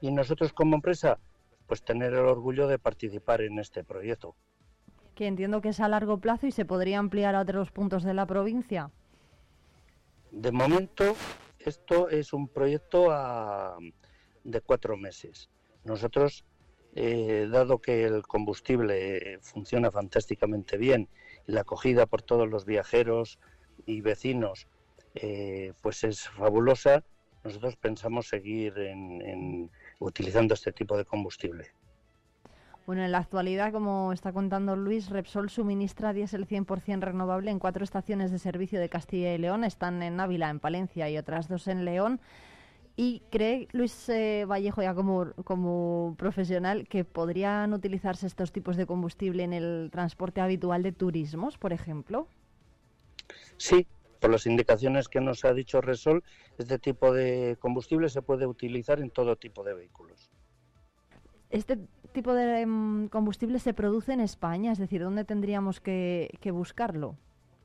Y 0.00 0.10
nosotros 0.10 0.52
como 0.52 0.76
empresa, 0.76 1.18
pues 1.66 1.82
tener 1.82 2.14
el 2.14 2.20
orgullo 2.20 2.66
de 2.66 2.78
participar 2.78 3.42
en 3.42 3.58
este 3.58 3.84
proyecto. 3.84 4.34
Que 5.16 5.26
entiendo 5.26 5.60
que 5.60 5.70
es 5.70 5.80
a 5.80 5.88
largo 5.88 6.18
plazo 6.18 6.46
y 6.46 6.52
se 6.52 6.64
podría 6.64 7.00
ampliar 7.00 7.34
a 7.34 7.40
otros 7.40 7.72
puntos 7.72 8.04
de 8.04 8.14
la 8.14 8.26
provincia. 8.26 8.92
De 10.30 10.52
momento, 10.52 11.16
esto 11.58 12.08
es 12.08 12.32
un 12.32 12.46
proyecto 12.46 13.08
de 14.44 14.60
cuatro 14.60 14.96
meses. 14.96 15.50
Nosotros, 15.82 16.44
eh, 16.94 17.48
dado 17.50 17.78
que 17.78 18.04
el 18.04 18.22
combustible 18.22 19.40
funciona 19.42 19.90
fantásticamente 19.90 20.76
bien 20.76 21.08
la 21.46 21.62
acogida 21.62 22.06
por 22.06 22.22
todos 22.22 22.48
los 22.48 22.64
viajeros 22.64 23.40
y 23.86 24.02
vecinos 24.02 24.68
eh, 25.18 25.72
pues 25.80 26.04
es 26.04 26.28
fabulosa, 26.28 27.02
nosotros 27.42 27.76
pensamos 27.76 28.28
seguir 28.28 28.74
utilizando 29.98 30.52
este 30.52 30.72
tipo 30.72 30.96
de 30.98 31.06
combustible. 31.06 31.72
Bueno, 32.86 33.02
en 33.04 33.10
la 33.10 33.18
actualidad, 33.18 33.72
como 33.72 34.12
está 34.12 34.32
contando 34.32 34.76
Luis, 34.76 35.10
Repsol 35.10 35.50
suministra 35.50 36.12
diésel 36.12 36.46
100% 36.46 37.00
renovable 37.00 37.50
en 37.50 37.58
cuatro 37.58 37.82
estaciones 37.82 38.30
de 38.30 38.38
servicio 38.38 38.78
de 38.78 38.88
Castilla 38.88 39.34
y 39.34 39.38
León. 39.38 39.64
Están 39.64 40.04
en 40.04 40.20
Ávila, 40.20 40.50
en 40.50 40.60
Palencia 40.60 41.10
y 41.10 41.18
otras 41.18 41.48
dos 41.48 41.66
en 41.66 41.84
León. 41.84 42.20
¿Y 42.94 43.22
cree 43.28 43.66
Luis 43.72 44.08
eh, 44.08 44.44
Vallejo, 44.48 44.82
ya 44.82 44.94
como, 44.94 45.32
como 45.42 46.14
profesional, 46.16 46.86
que 46.86 47.04
podrían 47.04 47.72
utilizarse 47.72 48.28
estos 48.28 48.52
tipos 48.52 48.76
de 48.76 48.86
combustible 48.86 49.42
en 49.42 49.52
el 49.52 49.88
transporte 49.90 50.40
habitual 50.40 50.84
de 50.84 50.92
turismos, 50.92 51.58
por 51.58 51.72
ejemplo? 51.72 52.28
Sí, 53.56 53.88
por 54.20 54.30
las 54.30 54.46
indicaciones 54.46 55.08
que 55.08 55.20
nos 55.20 55.44
ha 55.44 55.52
dicho 55.52 55.80
Resol, 55.80 56.22
este 56.56 56.78
tipo 56.78 57.12
de 57.12 57.56
combustible 57.58 58.08
se 58.08 58.22
puede 58.22 58.46
utilizar 58.46 59.00
en 59.00 59.10
todo 59.10 59.34
tipo 59.34 59.64
de 59.64 59.74
vehículos. 59.74 60.30
Este 61.50 61.78
tipo 62.12 62.34
de 62.34 62.66
mm, 62.66 63.08
combustible 63.08 63.58
se 63.58 63.74
produce 63.74 64.12
en 64.12 64.20
España, 64.20 64.72
es 64.72 64.78
decir, 64.78 65.02
¿dónde 65.02 65.24
tendríamos 65.24 65.80
que 65.80 66.50
buscarlo? 66.52 67.16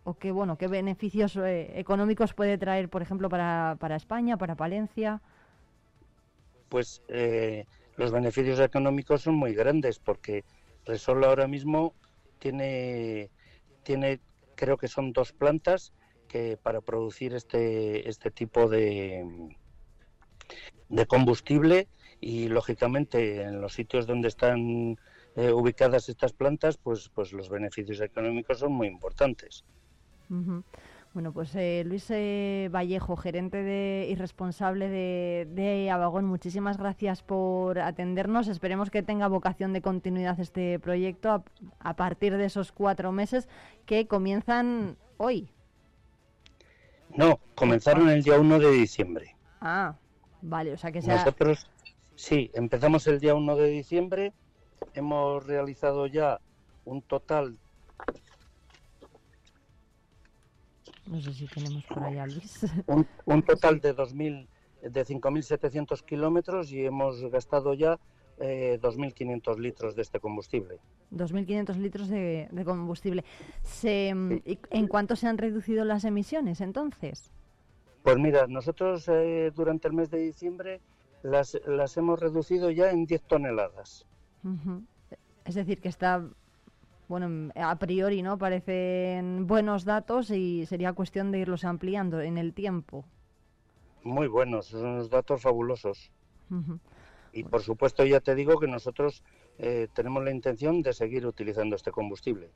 o 0.04 0.15
qué 0.15 0.32
bueno 0.32 0.58
qué 0.58 0.67
beneficios 0.67 1.36
eh, 1.38 1.80
económicos 1.80 2.34
puede 2.34 2.58
traer 2.58 2.89
por 2.89 3.02
ejemplo 3.02 3.30
para, 3.30 3.78
para 3.80 3.96
España 3.96 4.38
para 4.38 4.56
Palencia 4.56 5.22
pues 6.70 7.02
eh, 7.08 7.65
los 7.98 8.12
beneficios 8.12 8.60
económicos 8.60 9.22
son 9.22 9.36
muy 9.36 9.54
grandes 9.54 10.00
porque 10.00 10.44
Resol 10.86 11.24
ahora 11.24 11.48
mismo 11.48 11.94
tiene 12.39 13.30
tiene 13.84 14.20
creo 14.56 14.78
que 14.78 14.88
son 14.88 15.13
dos 15.13 15.34
plantas 15.34 15.94
que 16.28 16.58
para 16.58 16.82
producir 16.82 17.36
este 17.36 18.10
este 18.10 18.32
tipo 18.32 18.70
de 18.70 19.56
de 20.89 21.06
combustible 21.06 21.88
y 22.21 22.47
lógicamente 22.47 23.41
en 23.41 23.60
los 23.60 23.73
sitios 23.73 24.07
donde 24.07 24.29
están 24.29 24.97
eh, 25.36 25.51
ubicadas 25.51 26.07
estas 26.07 26.31
plantas 26.31 26.77
pues 26.77 27.10
pues 27.13 27.34
los 27.34 27.49
beneficios 27.49 27.99
económicos 27.99 28.60
son 28.60 28.71
muy 28.71 28.88
importantes 28.88 29.65
bueno, 31.13 31.34
pues 31.34 31.53
eh, 31.55 31.84
Luis 31.86 32.10
eh, 32.10 32.69
Vallejo, 32.73 33.17
gerente 33.17 33.62
de, 33.63 34.07
y 34.10 34.15
responsable 34.15 34.88
de, 34.88 35.45
de, 35.51 35.91
Abagón, 35.91 36.23
muchísimas 36.23 36.77
gracias 36.77 37.21
por 37.21 37.79
atendernos. 37.79 38.47
Esperemos 38.47 38.89
que 38.89 39.03
tenga 39.03 39.27
vocación 39.27 39.73
de 39.73 39.81
continuidad 39.81 40.39
este 40.39 40.79
proyecto 40.79 41.43
a, 41.79 41.95
partir 41.95 42.38
de 42.38 42.45
esos 42.45 42.71
cuatro 42.71 43.12
meses 43.12 43.49
que 43.86 44.07
comienzan 44.07 44.95
hoy. 45.17 45.49
No, 47.13 47.41
comenzaron 47.55 48.07
el 48.07 48.23
día 48.23 48.39
1 48.39 48.60
de 48.60 48.71
diciembre. 48.71 49.36
Ah, 49.60 49.95
vale, 50.41 50.71
o 50.71 50.77
sea 50.77 50.93
que 50.93 51.01
Nosotros, 51.01 51.67
sí, 52.15 52.52
empezamos 52.54 53.08
el 53.08 53.19
día 53.19 53.36
1 53.36 53.56
de 53.56 53.67
diciembre, 53.69 54.34
hemos 54.93 55.45
realizado 55.45 56.08
ya 56.08 56.39
un 56.86 57.02
total 57.02 57.58
No 61.12 61.19
sé 61.19 61.34
si 61.34 61.45
tenemos 61.45 61.84
por 61.86 62.04
allá, 62.04 62.26
Luis. 62.26 62.62
Un, 63.26 63.43
total 63.43 63.82
de 63.82 63.93
2.000, 63.93 64.47
de 64.82 65.06
5.700 65.06 66.06
kilómetros 66.06 66.71
y 66.71 66.86
hemos 66.86 67.21
gastado 67.30 67.74
ya 67.74 68.00
eh, 68.39 68.80
2.500 68.82 69.58
litros 69.58 69.95
de 69.95 70.04
este 70.04 70.21
combustible. 70.21 70.80
2.500 71.12 71.76
litros 71.76 72.08
de, 72.08 72.47
combustible. 72.63 73.26
¿En 73.84 74.88
cuánto 74.88 75.17
se 75.17 75.28
han 75.28 75.38
reducido 75.38 75.84
las 75.84 76.06
emisiones 76.06 76.62
entonces? 76.62 77.32
Pues 78.04 78.17
mira, 78.17 78.47
nosotros 78.47 79.08
eh, 79.10 79.52
durante 79.54 79.89
el 79.89 79.93
mes 79.93 80.10
de 80.10 80.19
diciembre 80.19 80.80
las, 81.23 81.60
las 81.65 81.97
hemos 81.97 82.19
reducido 82.19 82.71
ya 82.71 82.91
en 82.91 83.05
10 83.05 83.21
toneladas. 83.23 84.05
Es 85.45 85.55
decir, 85.55 85.81
que 85.81 85.89
está 85.89 86.23
bueno, 87.12 87.51
a 87.55 87.75
priori 87.75 88.21
no 88.21 88.38
parecen 88.38 89.45
buenos 89.45 89.84
datos 89.84 90.31
y 90.31 90.65
sería 90.65 90.93
cuestión 90.93 91.31
de 91.31 91.39
irlos 91.39 91.65
ampliando 91.65 92.21
en 92.21 92.38
el 92.38 92.53
tiempo. 92.53 93.03
Muy 94.03 94.27
buenos, 94.27 94.67
son 94.67 94.86
unos 94.86 95.10
datos 95.10 95.41
fabulosos. 95.41 96.10
Y 97.34 97.43
por 97.43 97.63
supuesto 97.63 98.05
ya 98.05 98.21
te 98.21 98.34
digo 98.34 98.57
que 98.60 98.67
nosotros 98.67 99.23
eh, 99.57 99.89
tenemos 99.93 100.23
la 100.23 100.31
intención 100.31 100.81
de 100.81 100.93
seguir 100.93 101.25
utilizando 101.25 101.75
este 101.75 101.91
combustible. 101.91 102.49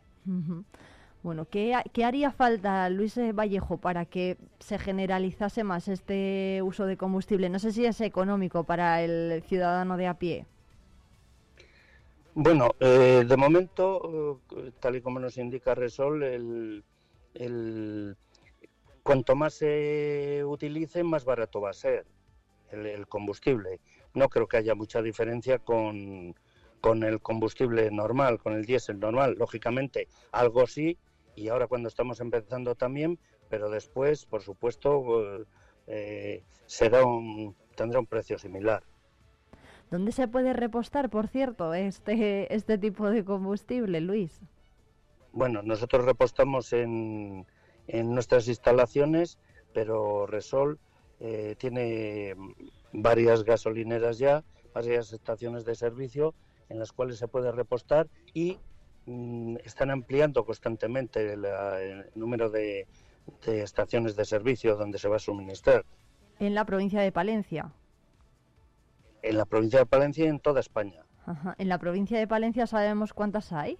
Bueno, 1.26 1.48
¿qué, 1.50 1.74
¿qué, 1.92 2.06
haría 2.06 2.30
falta, 2.30 2.88
Luis 2.88 3.18
Vallejo, 3.34 3.78
para 3.78 4.06
que 4.06 4.38
se 4.60 4.78
generalizase 4.78 5.64
más 5.64 5.88
este 5.88 6.62
uso 6.62 6.86
de 6.86 6.98
combustible? 6.98 7.50
No 7.50 7.58
sé 7.58 7.72
si 7.72 7.84
es 7.84 8.00
económico 8.02 8.64
para 8.64 9.02
el 9.02 9.42
ciudadano 9.42 9.98
de 9.98 10.06
a 10.06 10.20
pie. 10.20 10.46
Bueno, 12.36 12.70
eh, 12.80 13.26
de 13.28 13.38
momento, 13.38 14.40
eh, 14.56 14.72
tal 14.80 14.98
y 14.98 15.02
como 15.02 15.20
nos 15.20 15.40
indica 15.40 15.74
Resol, 15.74 16.22
el, 17.34 18.16
cuanto 19.02 19.36
más 19.36 19.56
se 19.56 20.44
utilice, 20.46 21.04
más 21.04 21.26
barato 21.26 21.60
va 21.60 21.72
a 21.72 21.74
ser 21.74 22.06
el, 22.70 23.08
combustible. 23.08 23.80
No 24.14 24.30
creo 24.30 24.48
que 24.48 24.58
haya 24.58 24.76
mucha 24.76 25.02
diferencia 25.02 25.58
con, 25.58 26.36
con 26.82 27.02
el 27.02 27.20
combustible 27.20 27.90
normal, 27.90 28.38
con 28.38 28.54
el 28.54 28.64
diésel 28.64 29.00
normal. 29.00 29.34
Lógicamente, 29.40 30.08
algo 30.32 30.68
sí, 30.68 31.00
y 31.36 31.50
ahora 31.50 31.68
cuando 31.68 31.88
estamos 31.88 32.20
empezando 32.20 32.76
también, 32.76 33.20
pero 33.50 33.70
después, 33.70 34.26
por 34.26 34.42
supuesto, 34.42 35.46
eh, 35.88 36.44
será 36.66 37.06
un, 37.06 37.56
tendrá 37.76 38.00
un 38.00 38.06
precio 38.06 38.38
similar. 38.38 38.84
¿Dónde 39.92 40.12
se 40.12 40.28
puede 40.28 40.54
repostar, 40.54 41.10
por 41.10 41.28
cierto, 41.28 41.74
este, 41.74 42.54
este 42.54 42.78
tipo 42.78 43.10
de 43.10 43.24
combustible, 43.24 44.02
Luis? 44.02 44.42
Bueno, 45.32 45.62
nosotros 45.62 46.06
repostamos 46.06 46.74
en, 46.74 47.46
en 47.88 48.14
nuestras 48.14 48.48
instalaciones, 48.48 49.38
pero 49.74 50.26
Resol 50.26 50.80
eh, 51.20 51.56
tiene 51.58 52.36
varias 52.94 53.44
gasolineras 53.44 54.18
ya, 54.18 54.44
varias 54.74 55.14
estaciones 55.14 55.66
de 55.66 55.76
servicio 55.76 56.34
en 56.70 56.80
las 56.80 56.92
cuales 56.92 57.18
se 57.18 57.28
puede 57.28 57.52
repostar 57.52 58.08
y 58.34 58.60
están 59.64 59.92
ampliando 59.92 60.46
constantemente 60.46 61.34
el, 61.34 61.46
número 62.16 62.50
de, 62.50 62.88
estaciones 63.46 64.16
de 64.16 64.26
servicio 64.26 64.76
donde 64.76 64.98
se 64.98 65.08
va 65.08 65.18
a 65.18 65.20
suministrar. 65.20 65.86
En 66.40 66.56
la 66.56 66.66
provincia 66.66 67.02
de 67.02 67.12
Palencia. 67.12 67.72
En 69.22 69.38
la 69.38 69.46
provincia 69.46 69.80
de 69.80 69.86
Palencia 69.86 70.26
y 70.26 70.28
en 70.28 70.40
toda 70.40 70.60
España. 70.60 71.04
En 71.58 71.70
la 71.70 71.80
provincia 71.80 72.20
de 72.20 72.28
Palencia 72.28 72.68
sabemos 72.68 73.14
cuántas 73.14 73.52
hay. 73.54 73.78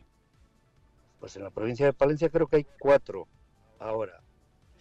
Pues 1.20 1.36
en 1.36 1.44
la 1.44 1.50
provincia 1.50 1.86
de 1.86 1.94
Palencia 1.94 2.30
creo 2.30 2.48
que 2.48 2.58
hay 2.58 2.68
cuatro 2.80 3.28
ahora. 3.80 4.22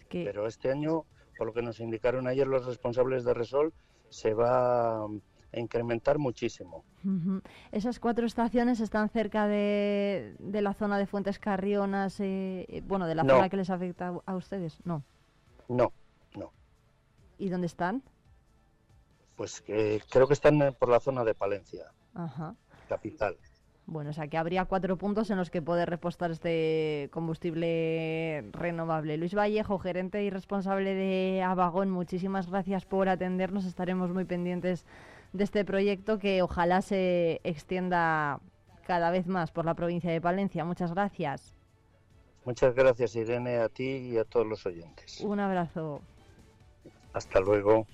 Pero 0.09 0.47
este 0.47 0.71
año, 0.71 1.05
por 1.37 1.47
lo 1.47 1.53
que 1.53 1.61
nos 1.61 1.79
indicaron 1.79 2.27
ayer 2.27 2.47
los 2.47 2.65
responsables 2.65 3.25
de 3.25 3.33
Resol, 3.33 3.73
se 4.09 4.33
va 4.33 5.03
a 5.03 5.07
incrementar 5.59 6.17
muchísimo. 6.17 6.83
Esas 7.71 7.99
cuatro 7.99 8.25
estaciones 8.25 8.79
están 8.79 9.09
cerca 9.09 9.47
de, 9.47 10.35
la 10.39 10.73
zona 10.73 10.97
de 10.97 11.05
Fuentes 11.05 11.39
Carrionas, 11.39 12.19
eh, 12.19 12.65
eh, 12.69 12.81
bueno, 12.85 13.07
de 13.07 13.15
la 13.15 13.23
zona 13.23 13.49
que 13.49 13.57
les 13.57 13.69
afecta 13.69 14.13
a 14.25 14.35
ustedes, 14.35 14.79
¿no? 14.85 15.03
No, 15.67 15.91
no. 16.35 16.51
¿Y 17.37 17.49
dónde 17.49 17.67
están? 17.67 18.03
Pues 19.35 19.63
creo 19.65 20.27
que 20.27 20.33
están 20.33 20.75
por 20.79 20.89
la 20.89 20.99
zona 20.99 21.23
de 21.23 21.33
Palencia, 21.33 21.91
capital. 22.87 23.37
Bueno, 23.87 24.09
o 24.09 24.13
sea 24.13 24.27
que 24.27 24.37
habría 24.37 24.65
cuatro 24.65 24.97
puntos 24.97 25.29
en 25.29 25.37
los 25.37 25.51
que 25.51 25.61
poder 25.61 25.87
repostar 25.89 26.31
este 26.31 27.09
combustible 27.11 28.43
renovable. 28.51 29.17
Luis 29.17 29.35
Vallejo, 29.35 29.77
gerente 29.77 30.23
y 30.23 30.31
responsable 30.31 30.95
de 30.95 31.43
Abagón, 31.43 31.91
muchísimas 31.91 32.49
gracias 32.49 32.85
por 32.85 33.09
atendernos. 33.09 33.65
Estaremos 33.65 34.11
muy 34.11 34.25
pendientes 34.25 34.85
de 35.35 35.43
este 35.43 35.65
proyecto 35.65 36.17
que 36.17 36.41
ojalá 36.41 36.81
se 36.81 37.41
extienda 37.43 38.39
cada 38.87 39.11
vez 39.11 39.27
más 39.27 39.51
por 39.51 39.65
la 39.65 39.73
provincia 39.73 40.11
de 40.11 40.21
Palencia. 40.21 40.63
Muchas 40.63 40.93
gracias. 40.93 41.53
Muchas 42.45 42.75
gracias, 42.75 43.15
Irene, 43.15 43.57
a 43.57 43.69
ti 43.69 43.83
y 43.83 44.17
a 44.17 44.23
todos 44.23 44.45
los 44.45 44.65
oyentes. 44.65 45.19
Un 45.21 45.39
abrazo. 45.39 46.01
Hasta 47.13 47.39
luego. 47.39 47.87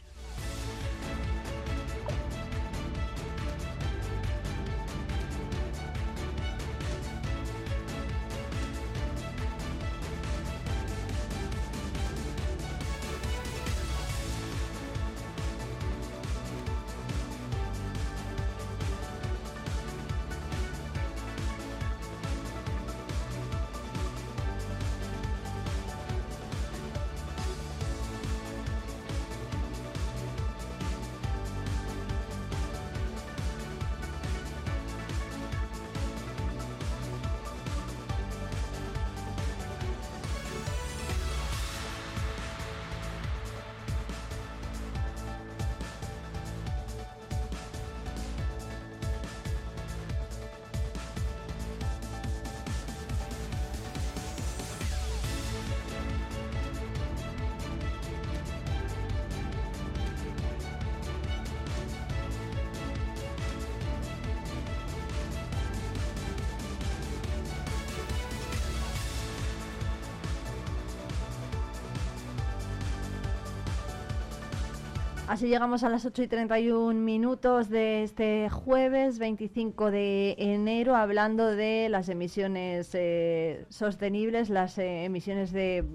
Así 75.31 75.47
llegamos 75.47 75.85
a 75.85 75.89
las 75.89 76.05
8 76.05 76.23
y 76.23 76.27
31 76.27 76.99
minutos 76.99 77.69
de 77.69 78.03
este 78.03 78.49
jueves 78.49 79.17
25 79.17 79.89
de 79.89 80.35
enero 80.37 80.97
hablando 80.97 81.47
de 81.47 81.87
las 81.87 82.09
emisiones 82.09 82.89
eh, 82.95 83.65
sostenibles, 83.69 84.49
las 84.49 84.77
eh, 84.77 85.05
emisiones 85.05 85.53
de 85.53 85.85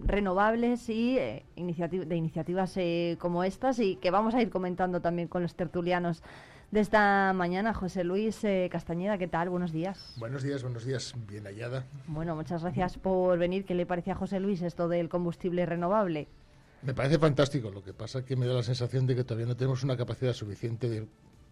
renovables 0.00 0.88
y 0.88 1.16
eh, 1.18 1.44
de 1.54 2.16
iniciativas 2.16 2.76
como 3.20 3.44
estas 3.44 3.78
y 3.78 3.94
que 3.94 4.10
vamos 4.10 4.34
a 4.34 4.42
ir 4.42 4.50
comentando 4.50 5.00
también 5.00 5.28
con 5.28 5.42
los 5.42 5.54
tertulianos 5.54 6.24
de 6.72 6.80
esta 6.80 7.32
mañana. 7.32 7.74
José 7.74 8.02
Luis 8.02 8.44
Castañeda, 8.72 9.18
¿qué 9.18 9.28
tal? 9.28 9.50
Buenos 9.50 9.70
días. 9.70 10.16
Buenos 10.18 10.42
días, 10.42 10.64
buenos 10.64 10.84
días. 10.84 11.14
Bien 11.28 11.44
hallada. 11.44 11.84
Bueno, 12.08 12.34
muchas 12.34 12.62
gracias 12.62 12.98
por 12.98 13.38
venir. 13.38 13.64
¿Qué 13.64 13.76
le 13.76 13.86
parece 13.86 14.10
a 14.10 14.16
José 14.16 14.40
Luis 14.40 14.62
esto 14.62 14.88
del 14.88 15.08
combustible 15.08 15.64
renovable? 15.64 16.26
Me 16.82 16.94
parece 16.94 17.18
fantástico, 17.18 17.70
lo 17.70 17.82
que 17.82 17.92
pasa 17.92 18.20
es 18.20 18.24
que 18.24 18.36
me 18.36 18.46
da 18.46 18.54
la 18.54 18.62
sensación 18.62 19.06
de 19.06 19.14
que 19.14 19.24
todavía 19.24 19.46
no 19.46 19.56
tenemos 19.56 19.82
una 19.82 19.96
capacidad 19.96 20.32
suficiente 20.32 21.06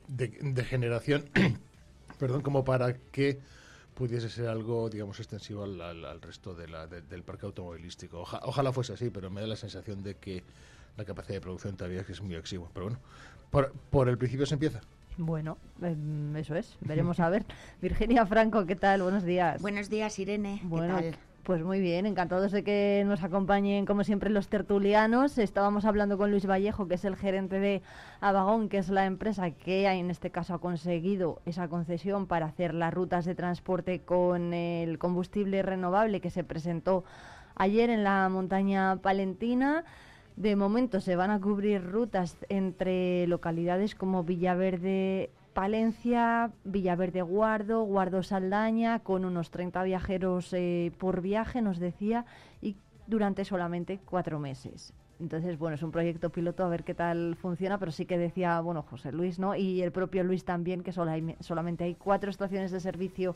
de, 0.09 0.65
generación, 0.65 1.29
perdón, 2.19 2.41
como 2.41 2.65
para 2.65 2.95
que 2.95 3.39
pudiese 3.95 4.31
ser 4.31 4.49
algo, 4.49 4.89
digamos, 4.89 5.19
extensivo 5.19 5.65
al, 5.65 6.23
resto 6.23 6.55
del 6.55 7.23
parque 7.25 7.47
automovilístico. 7.47 8.21
ojalá 8.21 8.73
fuese 8.73 8.95
así, 8.95 9.11
pero 9.11 9.29
me 9.29 9.41
da 9.41 9.47
la 9.47 9.57
sensación 9.57 10.03
de 10.03 10.15
que 10.15 10.43
la 10.97 11.05
capacidad 11.05 11.35
de 11.35 11.41
producción 11.41 11.77
todavía 11.77 12.05
es 12.09 12.23
muy 12.23 12.35
exigua. 12.35 12.71
Pero 12.73 12.87
bueno, 12.87 13.01
por, 13.51 13.73
por 13.91 14.09
el 14.09 14.17
principio 14.17 14.47
se 14.47 14.55
empieza. 14.55 14.81
Bueno, 15.19 15.59
em, 15.83 16.35
eso 16.37 16.55
es. 16.55 16.77
Veremos 16.81 17.21
a 17.21 17.29
ver. 17.29 17.45
Virginia 17.83 18.25
Franco, 18.25 18.65
¿qué 18.67 18.77
tal? 18.77 19.03
Buenos 19.03 19.25
días. 19.25 19.61
Buenos 19.61 19.91
días, 19.91 20.19
Irene. 20.19 20.61
Bueno, 20.63 20.97
¿Qué 20.97 21.11
tal? 21.11 21.21
Pues 21.43 21.65
muy 21.65 21.81
bien, 21.81 22.05
encantados 22.05 22.53
de 22.53 22.63
que 22.63 23.03
nos 23.07 23.25
acompañen 23.25 23.87
como 23.87 24.05
siempre 24.05 24.29
los 24.29 24.49
tertulianos. 24.49 25.39
Estábamos 25.39 25.87
hablando 25.87 26.19
con 26.19 26.31
Luis 26.31 26.47
Vallejo, 26.47 26.89
que 26.89 26.97
es 26.97 27.05
el 27.07 27.17
gerente 27.17 27.59
de 27.59 27.81
Avagón, 28.21 28.69
que 28.69 28.77
es 28.77 28.91
la 28.91 29.07
empresa 29.07 29.51
que 29.51 29.87
en 29.87 30.11
este 30.11 30.31
caso 30.31 30.53
ha 30.53 30.61
conseguido 30.61 31.41
esa 31.47 31.69
concesión 31.69 32.27
para 32.27 32.47
hacer 32.47 32.75
las 32.75 32.93
rutas 32.93 33.25
de 33.25 33.35
transporte 33.35 34.01
con 34.01 34.53
el 34.53 34.99
combustible 34.99 35.63
renovable 35.63 36.21
que 36.21 36.29
se 36.29 36.45
presentó 36.45 37.05
ayer 37.55 37.89
en 37.89 38.05
la 38.05 38.29
montaña 38.29 38.97
palentina. 38.97 39.85
De 40.37 40.55
momento 40.55 41.01
se 41.01 41.17
van 41.17 41.31
a 41.31 41.41
cubrir 41.41 41.83
rutas 41.83 42.37
entre 42.51 43.27
localidades 43.27 43.95
como 43.95 44.23
Villaverde, 44.23 45.31
Palencia, 45.59 46.53
Villaverde 46.63 47.21
Guardo, 47.21 47.83
Guardo 47.83 48.23
Saldaña, 48.23 49.01
con 49.01 49.25
unos 49.25 49.51
30 49.51 49.83
viajeros 49.83 50.53
eh, 50.53 50.93
por 50.99 51.21
viaje, 51.21 51.63
nos 51.63 51.81
decía, 51.81 52.27
y 52.63 52.77
durante 53.09 53.45
solamente 53.45 53.99
cuatro 54.05 54.39
meses. 54.39 54.93
Entonces, 55.19 55.59
bueno, 55.59 55.75
es 55.75 55.83
un 55.83 55.91
proyecto 55.91 56.31
piloto 56.31 56.65
a 56.65 56.69
ver 56.69 56.85
qué 56.85 56.95
tal 56.95 57.35
funciona, 57.35 57.77
pero 57.77 57.91
sí 57.91 58.07
que 58.07 58.19
decía, 58.19 58.61
bueno, 58.61 58.83
José 58.83 59.11
Luis, 59.11 59.41
¿no? 59.41 59.57
Y 59.57 59.83
el 59.83 59.91
propio 59.91 60.23
Luis 60.23 60.45
también, 60.45 60.85
que 60.85 60.93
solamente 60.93 61.83
hay 61.83 61.97
cuatro 61.97 62.31
estaciones 62.31 62.71
de 62.71 62.79
servicio 62.79 63.35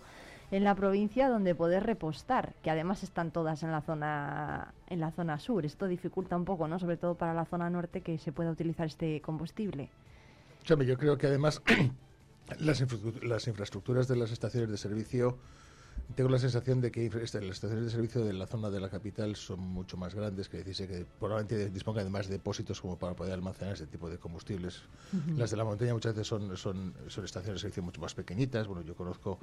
en 0.52 0.62
la 0.62 0.76
provincia 0.76 1.28
donde 1.28 1.56
poder 1.56 1.82
repostar, 1.82 2.54
que 2.62 2.70
además 2.70 3.02
están 3.02 3.32
todas 3.32 3.64
en 3.64 3.72
la 3.72 3.80
zona 3.80 4.72
en 4.88 5.00
la 5.00 5.10
zona 5.10 5.40
sur. 5.40 5.66
Esto 5.66 5.88
dificulta 5.88 6.36
un 6.36 6.44
poco, 6.44 6.68
¿no? 6.68 6.78
Sobre 6.78 6.98
todo 6.98 7.16
para 7.16 7.34
la 7.34 7.46
zona 7.46 7.68
norte 7.68 8.00
que 8.00 8.16
se 8.18 8.30
pueda 8.30 8.52
utilizar 8.52 8.86
este 8.86 9.20
combustible. 9.22 9.88
yo 10.64 10.96
creo 10.96 11.18
que 11.18 11.26
además 11.26 11.60
las, 12.58 12.80
infraestructuras 12.80 14.08
de 14.08 14.16
las 14.16 14.30
estaciones 14.30 14.70
de 14.70 14.76
servicio 14.76 15.38
tengo 16.14 16.28
la 16.28 16.38
sensación 16.38 16.80
de 16.80 16.90
que 16.90 17.06
este, 17.06 17.40
las 17.40 17.56
estaciones 17.56 17.86
de 17.86 17.90
servicio 17.90 18.24
de 18.24 18.32
la 18.32 18.46
zona 18.46 18.70
de 18.70 18.80
la 18.80 18.90
capital 18.90 19.34
son 19.36 19.60
mucho 19.60 19.96
más 19.96 20.14
grandes, 20.14 20.48
que 20.48 20.58
decirse 20.58 20.86
que 20.86 21.06
probablemente 21.18 21.70
dispongan 21.70 22.04
de 22.04 22.10
más 22.10 22.28
depósitos 22.28 22.80
como 22.80 22.98
para 22.98 23.14
poder 23.14 23.32
almacenar 23.32 23.74
este 23.74 23.86
tipo 23.86 24.10
de 24.10 24.18
combustibles. 24.18 24.82
Las 25.36 25.50
de 25.50 25.56
la 25.56 25.64
montaña 25.64 25.94
muchas 25.94 26.14
veces 26.14 26.26
son, 26.28 26.56
son, 26.56 26.94
son 27.08 27.24
estaciones 27.24 27.60
de 27.60 27.60
servicio 27.60 27.82
mucho 27.82 28.00
más 28.00 28.14
pequeñitas. 28.14 28.66
Bueno, 28.66 28.82
yo 28.82 28.94
conozco 28.94 29.38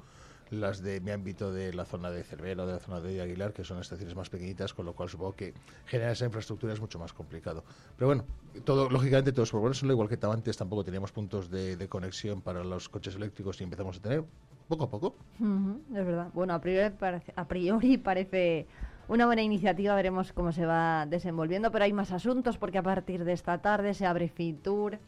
las 0.50 0.82
de 0.82 1.00
mi 1.00 1.10
ámbito 1.10 1.52
de 1.52 1.72
la 1.72 1.84
zona 1.84 2.10
de 2.10 2.22
Cervera 2.24 2.64
o 2.64 2.66
de 2.66 2.74
la 2.74 2.78
zona 2.78 3.00
de 3.00 3.20
Aguilar, 3.20 3.52
que 3.52 3.64
son 3.64 3.80
estaciones 3.80 4.14
más 4.14 4.30
pequeñitas, 4.30 4.74
con 4.74 4.86
lo 4.86 4.92
cual 4.94 5.08
supongo 5.08 5.32
que 5.32 5.54
generar 5.86 6.12
esa 6.12 6.24
infraestructura 6.24 6.72
es 6.72 6.80
mucho 6.80 6.98
más 6.98 7.12
complicado. 7.12 7.64
Pero 7.96 8.08
bueno, 8.08 8.24
todo, 8.64 8.90
lógicamente 8.90 9.32
todos 9.32 9.48
los 9.48 9.50
problemas 9.50 9.78
son 9.78 9.90
igual 9.90 10.08
que 10.08 10.18
antes, 10.26 10.56
tampoco 10.56 10.84
teníamos 10.84 11.12
puntos 11.12 11.50
de, 11.50 11.76
de 11.76 11.88
conexión 11.88 12.40
para 12.42 12.62
los 12.64 12.88
coches 12.88 13.14
eléctricos 13.14 13.60
y 13.60 13.64
empezamos 13.64 13.96
a 13.98 14.00
tener 14.00 14.24
poco 14.68 14.84
a 14.84 14.90
poco. 14.90 15.16
es 15.40 16.06
verdad. 16.06 16.28
Bueno, 16.32 16.54
a 16.54 16.60
priori, 16.60 16.94
a 17.36 17.48
priori 17.48 17.98
parece 17.98 18.66
una 19.08 19.26
buena 19.26 19.42
iniciativa, 19.42 19.94
veremos 19.96 20.32
cómo 20.32 20.52
se 20.52 20.64
va 20.64 21.04
desenvolviendo, 21.06 21.72
pero 21.72 21.84
hay 21.84 21.92
más 21.92 22.12
asuntos 22.12 22.58
porque 22.58 22.78
a 22.78 22.82
partir 22.82 23.24
de 23.24 23.32
esta 23.32 23.58
tarde 23.58 23.92
se 23.94 24.06
abre 24.06 24.28
Fitur. 24.28 24.98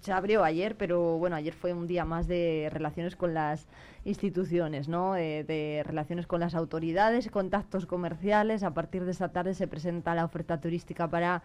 Se 0.00 0.12
abrió 0.12 0.44
ayer, 0.44 0.76
pero 0.76 1.18
bueno, 1.18 1.36
ayer 1.36 1.54
fue 1.54 1.72
un 1.72 1.86
día 1.86 2.04
más 2.04 2.28
de 2.28 2.68
relaciones 2.72 3.16
con 3.16 3.34
las 3.34 3.66
instituciones, 4.04 4.88
¿no? 4.88 5.16
Eh, 5.16 5.44
de 5.44 5.82
relaciones 5.84 6.26
con 6.26 6.40
las 6.40 6.54
autoridades, 6.54 7.30
contactos 7.30 7.86
comerciales. 7.86 8.62
A 8.62 8.74
partir 8.74 9.04
de 9.04 9.10
esta 9.10 9.30
tarde 9.30 9.54
se 9.54 9.66
presenta 9.66 10.14
la 10.14 10.24
oferta 10.24 10.60
turística 10.60 11.08
para 11.08 11.42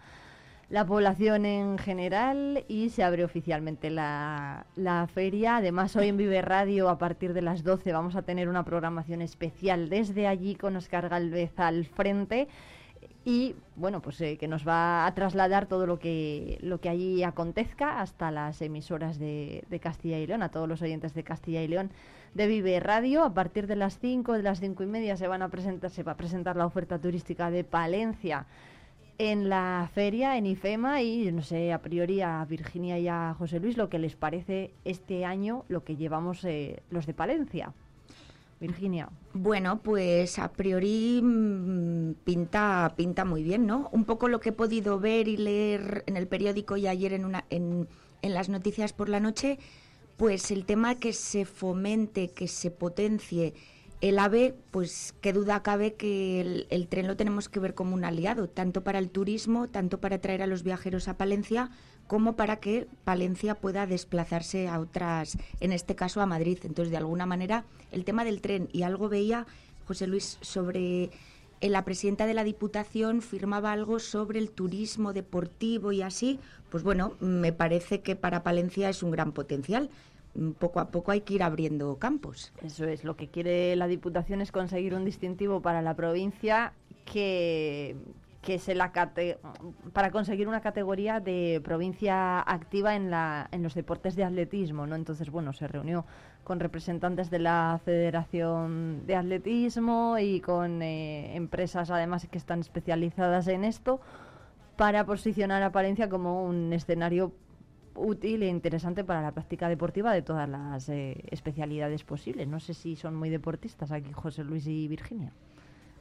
la 0.70 0.86
población 0.86 1.44
en 1.44 1.78
general 1.78 2.64
y 2.68 2.88
se 2.88 3.02
abre 3.02 3.24
oficialmente 3.24 3.90
la, 3.90 4.66
la, 4.76 5.06
feria. 5.06 5.56
Además, 5.56 5.94
hoy 5.96 6.08
en 6.08 6.16
Vive 6.16 6.40
Radio, 6.40 6.88
a 6.88 6.96
partir 6.96 7.34
de 7.34 7.42
las 7.42 7.64
12, 7.64 7.92
vamos 7.92 8.16
a 8.16 8.22
tener 8.22 8.48
una 8.48 8.64
programación 8.64 9.20
especial 9.20 9.88
desde 9.88 10.26
allí 10.26 10.54
con 10.54 10.76
Oscar 10.76 11.08
Galvez 11.08 11.52
al 11.58 11.84
frente 11.84 12.48
y 13.24 13.54
bueno 13.76 14.02
pues 14.02 14.20
eh, 14.20 14.36
que 14.36 14.48
nos 14.48 14.66
va 14.66 15.06
a 15.06 15.14
trasladar 15.14 15.66
todo 15.66 15.86
lo 15.86 15.98
que 15.98 16.58
lo 16.60 16.80
que 16.80 16.88
allí 16.88 17.22
acontezca 17.22 18.00
hasta 18.00 18.30
las 18.30 18.60
emisoras 18.60 19.18
de, 19.18 19.64
Castilla 19.82 20.18
y 20.18 20.26
León 20.26 20.42
a 20.42 20.50
todos 20.50 20.68
los 20.68 20.82
oyentes 20.82 21.14
de 21.14 21.24
Castilla 21.24 21.62
y 21.62 21.68
León 21.68 21.90
de 22.34 22.46
Vive 22.46 22.80
Radio 22.80 23.24
a 23.24 23.32
partir 23.32 23.66
de 23.66 23.76
las 23.76 23.98
5 23.98 24.34
de 24.34 24.42
las 24.42 24.60
cinco 24.60 24.82
y 24.82 24.86
media 24.86 25.16
se 25.16 25.26
van 25.26 25.42
a 25.42 25.48
presentar 25.48 25.90
se 25.90 26.02
va 26.02 26.12
a 26.12 26.16
presentar 26.16 26.56
la 26.56 26.66
oferta 26.66 26.98
turística 26.98 27.50
de 27.50 27.64
Palencia 27.64 28.46
en 29.18 29.48
la 29.48 29.88
feria, 29.94 30.36
en 30.36 30.46
IFEMA, 30.46 31.02
y 31.02 31.30
no 31.30 31.42
sé, 31.42 31.72
a 31.72 31.80
priori 31.82 32.20
a 32.20 32.44
Virginia 32.46 32.98
y 32.98 33.06
a 33.06 33.34
José 33.38 33.60
Luis 33.60 33.76
lo 33.76 33.88
que 33.88 34.00
les 34.00 34.16
parece 34.16 34.72
este 34.84 35.24
año 35.24 35.64
lo 35.68 35.84
que 35.84 35.96
llevamos 35.96 36.44
eh, 36.44 36.82
los 36.90 37.06
de 37.06 37.14
Palencia. 37.14 37.72
Virginia. 38.66 39.08
Bueno, 39.32 39.80
pues 39.82 40.38
a 40.38 40.52
priori 40.52 41.20
mm, 41.22 42.14
pinta, 42.24 42.92
pinta 42.96 43.24
muy 43.24 43.42
bien, 43.42 43.66
¿no? 43.66 43.88
Un 43.92 44.04
poco 44.04 44.28
lo 44.28 44.40
que 44.40 44.50
he 44.50 44.52
podido 44.52 44.98
ver 44.98 45.28
y 45.28 45.36
leer 45.36 46.04
en 46.06 46.16
el 46.16 46.26
periódico 46.26 46.76
y 46.76 46.86
ayer 46.86 47.12
en, 47.12 47.24
una, 47.24 47.44
en, 47.50 47.88
en 48.22 48.34
las 48.34 48.48
noticias 48.48 48.92
por 48.92 49.08
la 49.08 49.20
noche, 49.20 49.58
pues 50.16 50.50
el 50.50 50.64
tema 50.64 50.94
que 50.94 51.12
se 51.12 51.44
fomente, 51.44 52.28
que 52.28 52.48
se 52.48 52.70
potencie 52.70 53.54
el 54.00 54.18
AVE, 54.18 54.54
pues 54.70 55.14
qué 55.22 55.32
duda 55.32 55.62
cabe 55.62 55.94
que 55.94 56.66
el, 56.68 56.88
tren 56.88 57.06
lo 57.06 57.16
tenemos 57.16 57.48
que 57.48 57.58
ver 57.58 57.74
como 57.74 57.94
un 57.94 58.04
aliado, 58.04 58.48
tanto 58.48 58.84
para 58.84 58.98
el 58.98 59.10
turismo, 59.10 59.68
tanto 59.68 59.98
para 59.98 60.20
traer 60.20 60.42
a 60.42 60.46
los 60.46 60.62
viajeros 60.62 61.08
a 61.08 61.16
Palencia, 61.16 61.70
como 62.06 62.36
para 62.36 62.56
que 62.56 62.86
Palencia 63.04 63.54
pueda 63.54 63.86
desplazarse 63.86 64.68
a 64.68 64.78
otras, 64.80 65.38
en 65.60 65.72
este 65.72 65.94
caso 65.94 66.20
a 66.20 66.26
Madrid. 66.26 66.58
Entonces, 66.64 66.90
de 66.90 66.98
alguna 66.98 67.26
manera, 67.26 67.64
el 67.92 68.04
tema 68.04 68.24
del 68.24 68.40
tren, 68.40 68.68
y 68.72 68.82
algo 68.82 69.08
veía 69.08 69.46
José 69.86 70.06
Luis 70.06 70.38
sobre 70.40 71.10
eh, 71.60 71.68
la 71.68 71.84
presidenta 71.84 72.26
de 72.26 72.34
la 72.34 72.44
Diputación 72.44 73.22
firmaba 73.22 73.72
algo 73.72 73.98
sobre 73.98 74.38
el 74.38 74.50
turismo 74.50 75.12
deportivo 75.12 75.92
y 75.92 76.02
así, 76.02 76.38
pues 76.70 76.82
bueno, 76.82 77.14
me 77.20 77.52
parece 77.52 78.00
que 78.00 78.16
para 78.16 78.42
Palencia 78.42 78.88
es 78.88 79.02
un 79.02 79.10
gran 79.10 79.32
potencial. 79.32 79.90
Mm, 80.34 80.50
poco 80.50 80.80
a 80.80 80.90
poco 80.90 81.12
hay 81.12 81.22
que 81.22 81.34
ir 81.34 81.42
abriendo 81.42 81.96
campos. 81.96 82.52
Eso 82.62 82.84
es, 82.86 83.04
lo 83.04 83.16
que 83.16 83.28
quiere 83.28 83.76
la 83.76 83.86
Diputación 83.86 84.40
es 84.40 84.52
conseguir 84.52 84.94
un 84.94 85.04
distintivo 85.04 85.62
para 85.62 85.80
la 85.80 85.94
provincia 85.94 86.72
que, 87.04 87.96
que 88.44 88.58
se 88.58 88.74
la 88.74 88.92
para 89.92 90.10
conseguir 90.10 90.48
una 90.48 90.60
categoría 90.60 91.18
de 91.18 91.62
provincia 91.64 92.40
activa 92.40 92.94
en, 92.94 93.10
la, 93.10 93.48
en 93.50 93.62
los 93.62 93.74
deportes 93.74 94.16
de 94.16 94.24
atletismo, 94.24 94.86
¿no? 94.86 94.96
Entonces, 94.96 95.30
bueno, 95.30 95.54
se 95.54 95.66
reunió 95.66 96.04
con 96.44 96.60
representantes 96.60 97.30
de 97.30 97.38
la 97.38 97.80
Federación 97.82 99.06
de 99.06 99.16
Atletismo 99.16 100.18
y 100.18 100.40
con 100.40 100.82
eh, 100.82 101.34
empresas 101.34 101.90
además 101.90 102.28
que 102.30 102.36
están 102.36 102.60
especializadas 102.60 103.48
en 103.48 103.64
esto 103.64 104.00
para 104.76 105.06
posicionar 105.06 105.62
a 105.62 105.72
Palencia 105.72 106.10
como 106.10 106.44
un 106.44 106.72
escenario 106.74 107.32
útil 107.94 108.42
e 108.42 108.48
interesante 108.48 109.04
para 109.04 109.22
la 109.22 109.32
práctica 109.32 109.70
deportiva 109.70 110.12
de 110.12 110.20
todas 110.20 110.48
las 110.48 110.88
eh, 110.90 111.24
especialidades 111.30 112.04
posibles. 112.04 112.46
No 112.46 112.60
sé 112.60 112.74
si 112.74 112.94
son 112.96 113.14
muy 113.14 113.30
deportistas 113.30 113.90
aquí 113.90 114.12
José 114.12 114.44
Luis 114.44 114.66
y 114.66 114.86
Virginia. 114.86 115.32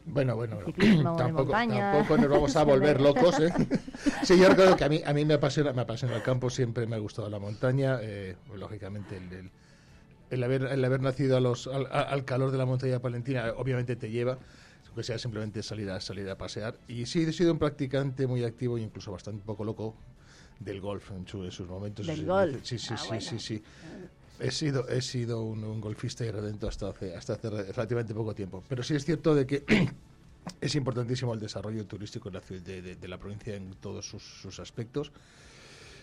Bueno, 0.05 0.35
bueno, 0.35 0.57
tampoco, 1.17 1.51
tampoco, 1.51 2.17
nos 2.17 2.29
vamos 2.29 2.55
a 2.55 2.63
volver 2.65 2.99
locos. 2.99 3.39
¿eh? 3.39 3.53
sí, 4.23 4.37
yo 4.37 4.49
recuerdo 4.49 4.75
que 4.75 4.83
a 4.83 4.89
mí, 4.89 5.01
a 5.05 5.13
mí 5.13 5.25
me, 5.25 5.35
apasiona, 5.35 5.71
me 5.73 5.81
apasiona 5.81 6.15
el 6.15 6.23
campo, 6.23 6.49
siempre 6.49 6.85
me 6.85 6.95
ha 6.95 6.99
gustado 6.99 7.29
la 7.29 7.39
montaña. 7.39 7.99
Eh, 8.01 8.35
lógicamente, 8.55 9.17
el, 9.17 9.49
el, 10.29 10.43
haber, 10.43 10.63
el 10.63 10.83
haber 10.83 11.01
nacido 11.01 11.37
a 11.37 11.39
los, 11.39 11.67
al, 11.67 12.25
calor 12.25 12.51
de 12.51 12.57
la 12.57 12.65
montaña 12.65 12.99
palentina, 12.99 13.53
obviamente 13.55 13.95
te 13.95 14.09
lleva 14.09 14.37
que 14.93 15.03
sea 15.03 15.17
simplemente 15.17 15.63
salir 15.63 15.89
a, 15.89 15.99
salir 15.99 16.29
a 16.29 16.37
pasear. 16.37 16.77
Y 16.87 17.05
sí, 17.05 17.23
he 17.23 17.33
sido 17.33 17.51
un 17.51 17.59
practicante 17.59 18.27
muy 18.27 18.43
activo 18.43 18.77
e 18.77 18.81
incluso 18.81 19.11
bastante 19.11 19.43
poco 19.43 19.63
loco, 19.63 19.95
del 20.59 20.79
golf 20.81 21.11
en, 21.11 21.27
sus 21.27 21.67
momentos. 21.67 22.05
Del 22.05 22.25
golf. 22.25 22.63
Sí, 22.63 22.77
sí, 22.77 22.93
ah, 22.93 22.97
sí, 22.97 23.19
sí, 23.19 23.39
sí. 23.39 23.63
He 24.43 24.51
sido, 24.51 24.89
he 24.89 25.01
sido 25.01 25.41
un, 25.41 25.79
golfista 25.79 26.25
y 26.25 26.31
redento 26.31 26.67
hasta 26.67 26.89
hace, 26.89 27.15
hasta 27.15 27.33
hace 27.33 27.49
relativamente 27.49 28.13
poco 28.13 28.35
tiempo. 28.35 28.61
Pero 28.67 28.83
sí 28.83 28.93
es 28.93 29.05
cierto 29.05 29.33
de 29.33 29.47
que 29.47 29.63
es 30.61 30.75
importantísimo 30.75 31.33
el 31.33 31.39
desarrollo 31.39 31.85
turístico 31.85 32.29
de 32.29 32.39
la, 32.39 32.59
de, 32.59 32.95
de, 32.95 33.07
la 33.07 33.17
provincia 33.17 33.55
en 33.55 33.73
todos 33.75 34.05
sus, 34.05 34.21
sus, 34.21 34.59
aspectos. 34.59 35.13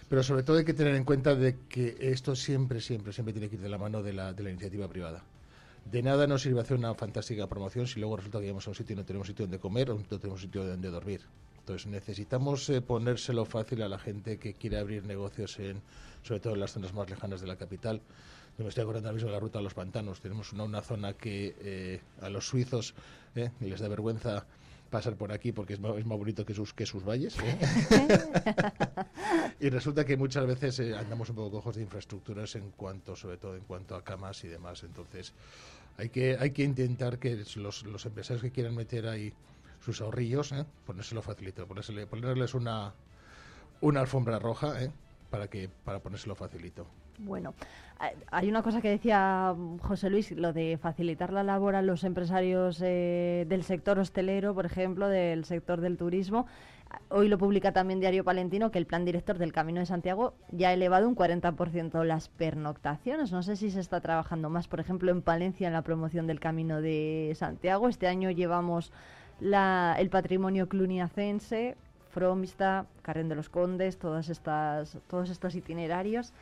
Pero 0.09 0.23
sobre 0.23 0.43
todo 0.43 0.57
hay 0.57 0.65
que 0.65 0.73
tener 0.73 0.95
en 0.95 1.05
cuenta 1.05 1.35
de 1.35 1.59
que 1.69 1.99
esto 2.01 2.35
siempre, 2.35 2.81
siempre, 2.81 3.13
siempre 3.13 3.35
tiene 3.35 3.51
que 3.51 3.57
ir 3.57 3.61
de 3.61 3.69
la 3.69 3.77
mano 3.77 4.03
de 4.03 4.15
la, 4.15 4.33
de 4.33 4.43
la 4.43 4.49
iniciativa 4.49 4.89
privada. 4.89 5.23
De 5.85 6.03
nada 6.03 6.27
nos 6.27 6.41
sirve 6.41 6.61
hacer 6.61 6.79
una 6.79 6.95
fantástica 6.95 7.47
promoción 7.47 7.87
si 7.87 8.01
luego 8.01 8.17
resulta 8.17 8.39
que 8.39 8.45
llegamos 8.45 8.67
a 8.67 8.71
un 8.71 8.77
sitio 8.77 8.95
y 8.95 8.97
no 8.97 9.05
tenemos 9.05 9.27
sitio 9.29 9.45
donde 9.45 9.59
comer 9.59 9.91
o 9.91 9.99
no 9.99 10.19
tenemos 10.19 10.41
sitio 10.41 10.65
donde 10.65 10.89
dormir. 10.89 11.21
Entonces 11.59 11.87
necesitamos 11.89 12.69
eh, 12.71 12.81
ponérselo 12.81 13.45
fácil 13.45 13.83
a 13.83 13.89
la 13.89 13.99
gente 13.99 14.39
que 14.39 14.55
quiere 14.55 14.79
abrir 14.79 15.05
negocios, 15.05 15.59
en, 15.59 15.83
sobre 16.23 16.41
todo 16.41 16.55
en 16.55 16.61
las 16.61 16.73
zonas 16.73 16.93
más 16.93 17.09
lejanas 17.09 17.41
de 17.41 17.47
la 17.47 17.57
capital. 17.57 18.01
Yo 18.59 18.65
me 18.65 18.69
estoy 18.69 18.83
acordando 18.83 19.09
ahora 19.09 19.15
mismo 19.15 19.29
de 19.29 19.35
la 19.35 19.41
ruta 19.41 19.59
a 19.59 19.63
los 19.63 19.75
pantanos. 19.75 20.21
Tenemos 20.21 20.53
una, 20.53 20.65
una 20.65 20.83
zona 20.83 21.15
que 21.15 21.57
eh, 21.61 22.01
a 22.21 22.29
los 22.29 22.47
suizos 22.47 22.95
eh, 23.35 23.51
les 23.61 23.81
da 23.81 23.89
vergüenza 23.89 24.47
pasar 24.91 25.15
por 25.17 25.33
aquí 25.33 25.53
porque 25.53 25.75
es 25.75 25.81
más, 25.81 25.97
es 25.97 26.05
más 26.05 26.19
bonito 26.19 26.45
que 26.45 26.53
sus, 26.53 26.75
que 26.75 26.85
sus 26.85 27.05
valles. 27.05 27.37
y 29.61 29.71
resulta 29.71 30.05
que 30.05 30.17
muchas 30.17 30.47
veces 30.47 30.81
andamos 30.95 31.31
un 31.31 31.37
poco 31.37 31.51
cojos 31.53 31.77
de 31.77 31.83
infraestructuras 31.83 32.57
en 32.57 32.71
cuanto, 32.73 33.15
sobre 33.17 33.37
todo 33.37 33.57
en 33.57 33.63
cuanto 33.63 33.95
a 33.95 34.03
camas 34.03 34.43
y 34.45 34.49
demás. 34.49 34.83
Entonces 34.83 35.33
hay 35.97 36.09
que, 36.09 36.37
hay 36.39 36.51
que 36.51 36.65
intentar 36.65 37.19
que 37.19 37.45
los, 37.57 37.85
los 37.85 38.05
empresarios 38.05 38.43
que 38.43 38.51
quieran 38.51 38.75
meter 38.75 39.07
ahí 39.07 39.33
sus 39.85 40.01
ahorrillos, 40.01 40.53
¿eh? 40.53 40.65
ponérselo 40.87 41.23
facilito, 41.23 41.67
ponerles 41.67 42.55
una, 42.55 42.93
una 43.81 44.01
alfombra 44.01 44.39
roja 44.39 44.83
¿eh? 44.83 44.91
Para, 45.31 45.49
que, 45.49 45.69
para 45.85 46.01
ponérselo 46.01 46.35
facilito. 46.35 46.87
Bueno, 47.19 47.55
hay 48.31 48.49
una 48.49 48.63
cosa 48.63 48.81
que 48.81 48.89
decía 48.89 49.55
José 49.83 50.09
Luis, 50.09 50.31
lo 50.33 50.53
de 50.53 50.79
facilitar 50.81 51.33
la 51.33 51.43
labor 51.43 51.75
a 51.75 51.83
los 51.83 52.03
empresarios 52.05 52.81
eh, 52.83 53.45
del 53.49 53.63
sector 53.63 53.99
hostelero, 53.99 54.55
por 54.55 54.65
ejemplo, 54.65 55.09
del 55.09 55.45
sector 55.45 55.81
del 55.81 55.99
turismo. 55.99 56.47
Hoy 57.11 57.29
lo 57.29 57.39
publica 57.39 57.73
también 57.73 58.01
Diario 58.01 58.25
Palentino 58.25 58.71
que 58.71 58.79
el 58.79 58.87
plan 58.87 59.05
director 59.05 59.39
del 59.39 59.53
Camino 59.53 59.81
de 59.81 59.87
Santiago 59.87 60.35
ya 60.51 60.71
ha 60.71 60.73
elevado 60.73 61.09
un 61.09 61.15
40% 61.15 62.03
las 62.05 62.29
pernoctaciones. 62.29 63.31
No 63.33 63.43
sé 63.43 63.55
si 63.57 63.71
se 63.71 63.81
está 63.81 64.01
trabajando 64.01 64.49
más, 64.49 64.67
por 64.67 64.81
ejemplo, 64.81 65.11
en 65.11 65.23
Palencia 65.23 65.67
en 65.67 65.75
la 65.75 65.83
promoción 65.83 66.27
del 66.27 66.41
Camino 66.41 66.81
de 66.81 67.33
Santiago. 67.37 67.89
Este 67.89 68.09
año 68.09 68.31
llevamos 68.31 68.93
el 69.41 70.11
patrimonio 70.11 70.69
cluniacense, 70.69 71.77
Fromista, 72.11 72.87
Carren 73.03 73.29
de 73.29 73.35
los 73.35 73.49
Condes, 73.49 73.99
todas 73.99 74.29
estas, 74.29 74.99
todos 75.09 75.31
estos 75.31 75.55
itinerarios. 75.55 76.33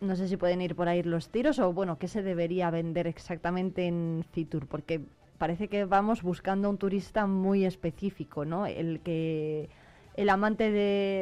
No 0.00 0.16
sé 0.16 0.26
si 0.28 0.36
pueden 0.36 0.60
ir 0.60 0.74
por 0.74 0.88
ahí 0.88 1.02
los 1.02 1.28
tiros 1.28 1.58
o, 1.58 1.72
bueno, 1.72 1.98
qué 1.98 2.08
se 2.08 2.22
debería 2.22 2.70
vender 2.70 3.06
exactamente 3.06 3.86
en 3.86 4.24
Fitur, 4.32 4.66
porque 4.66 5.00
parece 5.38 5.68
que 5.68 5.84
vamos 5.84 6.22
buscando 6.22 6.68
un 6.68 6.78
turista 6.78 7.26
muy 7.26 7.64
específico, 7.64 8.44
¿no? 8.44 8.66
El 8.66 9.00
que 9.00 9.68
el 10.16 10.28
amante 10.28 10.70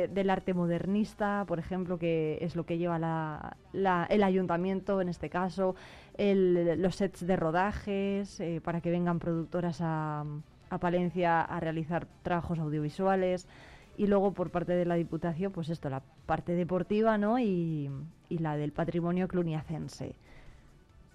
del 0.09 0.31
arte 0.31 0.53
modernista, 0.53 1.45
por 1.47 1.59
ejemplo, 1.59 1.99
que 1.99 2.39
es 2.41 2.57
lo 2.57 2.67
que 2.67 2.79
lleva 2.79 3.57
el 3.73 4.23
ayuntamiento 4.23 5.01
en 5.01 5.09
este 5.09 5.31
caso, 5.31 5.77
los 6.19 6.97
sets 6.97 7.27
de 7.27 7.37
rodajes 7.37 8.41
eh, 8.41 8.61
para 8.63 8.81
que 8.81 8.91
vengan 8.91 9.19
productoras 9.21 9.79
a, 9.81 10.25
Palencia 10.79 11.41
a 11.41 11.61
realizar 11.61 12.07
trabajos 12.23 12.59
audiovisuales 12.59 13.47
y 13.97 14.07
luego 14.07 14.33
por 14.33 14.51
parte 14.51 14.73
de 14.73 14.85
la 14.85 14.95
Diputación, 14.95 15.53
pues 15.53 15.69
esto, 15.69 15.91
la 15.91 16.03
parte 16.27 16.53
deportiva 16.53 17.19
¿no? 17.19 17.39
y, 17.39 17.91
la 18.29 18.57
del 18.57 18.73
patrimonio 18.73 19.29
cluniacense. 19.29 20.15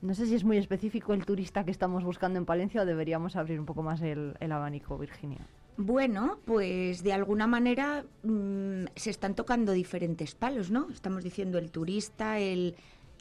No 0.01 0.14
sé 0.14 0.28
si 0.28 0.36
es 0.36 0.43
muy 0.43 0.58
específico 0.58 1.14
el 1.14 1.26
turista 1.26 1.64
que 1.64 1.72
estamos 1.72 2.03
buscando 2.03 2.38
en 2.38 2.45
Palencia 2.45 2.82
o 2.82 2.86
deberíamos 2.86 3.36
abrir 3.36 3.60
un 3.60 3.66
poco 3.66 3.82
más 3.82 4.01
el 4.01 4.51
abanico, 4.51 4.97
Virginia. 4.97 5.47
Bueno, 5.78 6.39
pues 6.45 7.03
de 7.03 7.12
alguna 7.12 7.47
manera 7.47 8.06
mm, 8.24 8.86
se 8.95 9.10
están 9.10 9.36
tocando 9.36 9.74
diferentes 9.74 10.34
palos, 10.34 10.72
¿no? 10.72 10.88
Estamos 10.89 11.24
diciendo 11.24 11.58
el 11.58 11.70
turista, 11.70 12.39
el, 12.39 12.76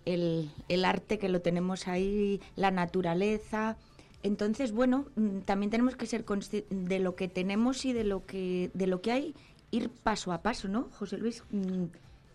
el, 0.05 0.85
arte 0.85 1.19
que 1.19 1.29
lo 1.29 1.41
tenemos 1.41 1.89
ahí, 1.89 2.41
la 2.55 2.71
naturaleza. 2.71 3.77
Entonces, 4.25 4.73
bueno, 4.73 5.05
mm, 5.17 5.41
también 5.41 5.71
tenemos 5.71 5.97
que 5.97 6.07
ser 6.07 6.25
conscientes 6.25 6.89
de 6.89 6.99
lo 6.99 7.15
que 7.15 7.29
tenemos 7.29 7.85
y 7.85 7.93
de 7.93 8.05
lo 8.05 8.25
que, 8.25 8.71
de 8.73 8.87
lo 8.87 9.03
que 9.03 9.13
hay, 9.13 9.35
ir 9.71 9.91
paso 9.91 10.33
a 10.33 10.43
paso, 10.43 10.67
¿no, 10.67 10.89
José 10.99 11.19
Luis? 11.19 11.45
Mm, 11.51 11.85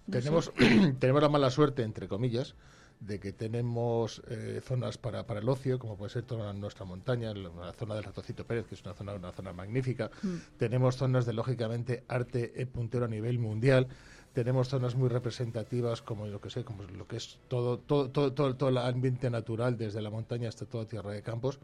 tenemos, 0.10 0.54
tenemos 1.00 1.22
la 1.22 1.30
mala 1.30 1.50
suerte, 1.50 1.82
entre 1.82 2.08
comillas, 2.08 2.54
de 3.00 3.20
que 3.20 3.34
tenemos 3.34 4.22
eh, 4.28 4.62
zonas 4.64 5.00
para, 5.00 5.26
para, 5.26 5.40
el 5.40 5.50
ocio, 5.50 5.80
como 5.80 5.98
puede 5.98 6.12
ser 6.12 6.24
toda 6.24 6.54
nuestra 6.54 6.86
montaña, 6.86 7.34
la, 7.34 7.74
zona 7.74 7.96
del 7.96 8.04
Ratocito 8.04 8.46
Pérez, 8.46 8.68
que 8.68 8.76
es 8.76 8.84
una 8.84 8.94
zona, 8.94 9.14
una 9.16 9.32
zona 9.32 9.52
magnífica. 9.52 10.12
Mm. 10.22 10.36
Tenemos 10.58 10.96
zonas 10.96 11.26
de, 11.26 11.34
lógicamente, 11.34 12.04
arte 12.08 12.68
puntero 12.72 13.06
a 13.06 13.08
nivel 13.08 13.40
mundial. 13.40 13.88
Tenemos 14.34 14.68
zonas 14.68 14.94
muy 14.94 15.10
representativas, 15.10 16.04
como 16.04 16.28
lo 16.28 16.40
que 16.40 16.52
sé, 16.52 16.64
como 16.64 16.84
lo 16.84 17.08
que 17.08 17.18
es 17.18 17.40
todo, 17.48 17.80
todo, 17.80 18.12
todo, 18.12 18.32
todo, 18.32 18.56
todo 18.56 18.70
el 18.70 18.78
ambiente 18.78 19.32
natural, 19.32 19.76
desde 19.76 20.04
la 20.04 20.12
montaña 20.12 20.50
hasta 20.50 20.68
toda 20.68 20.86
tierra 20.86 21.10
de 21.14 21.24
campos. 21.24 21.60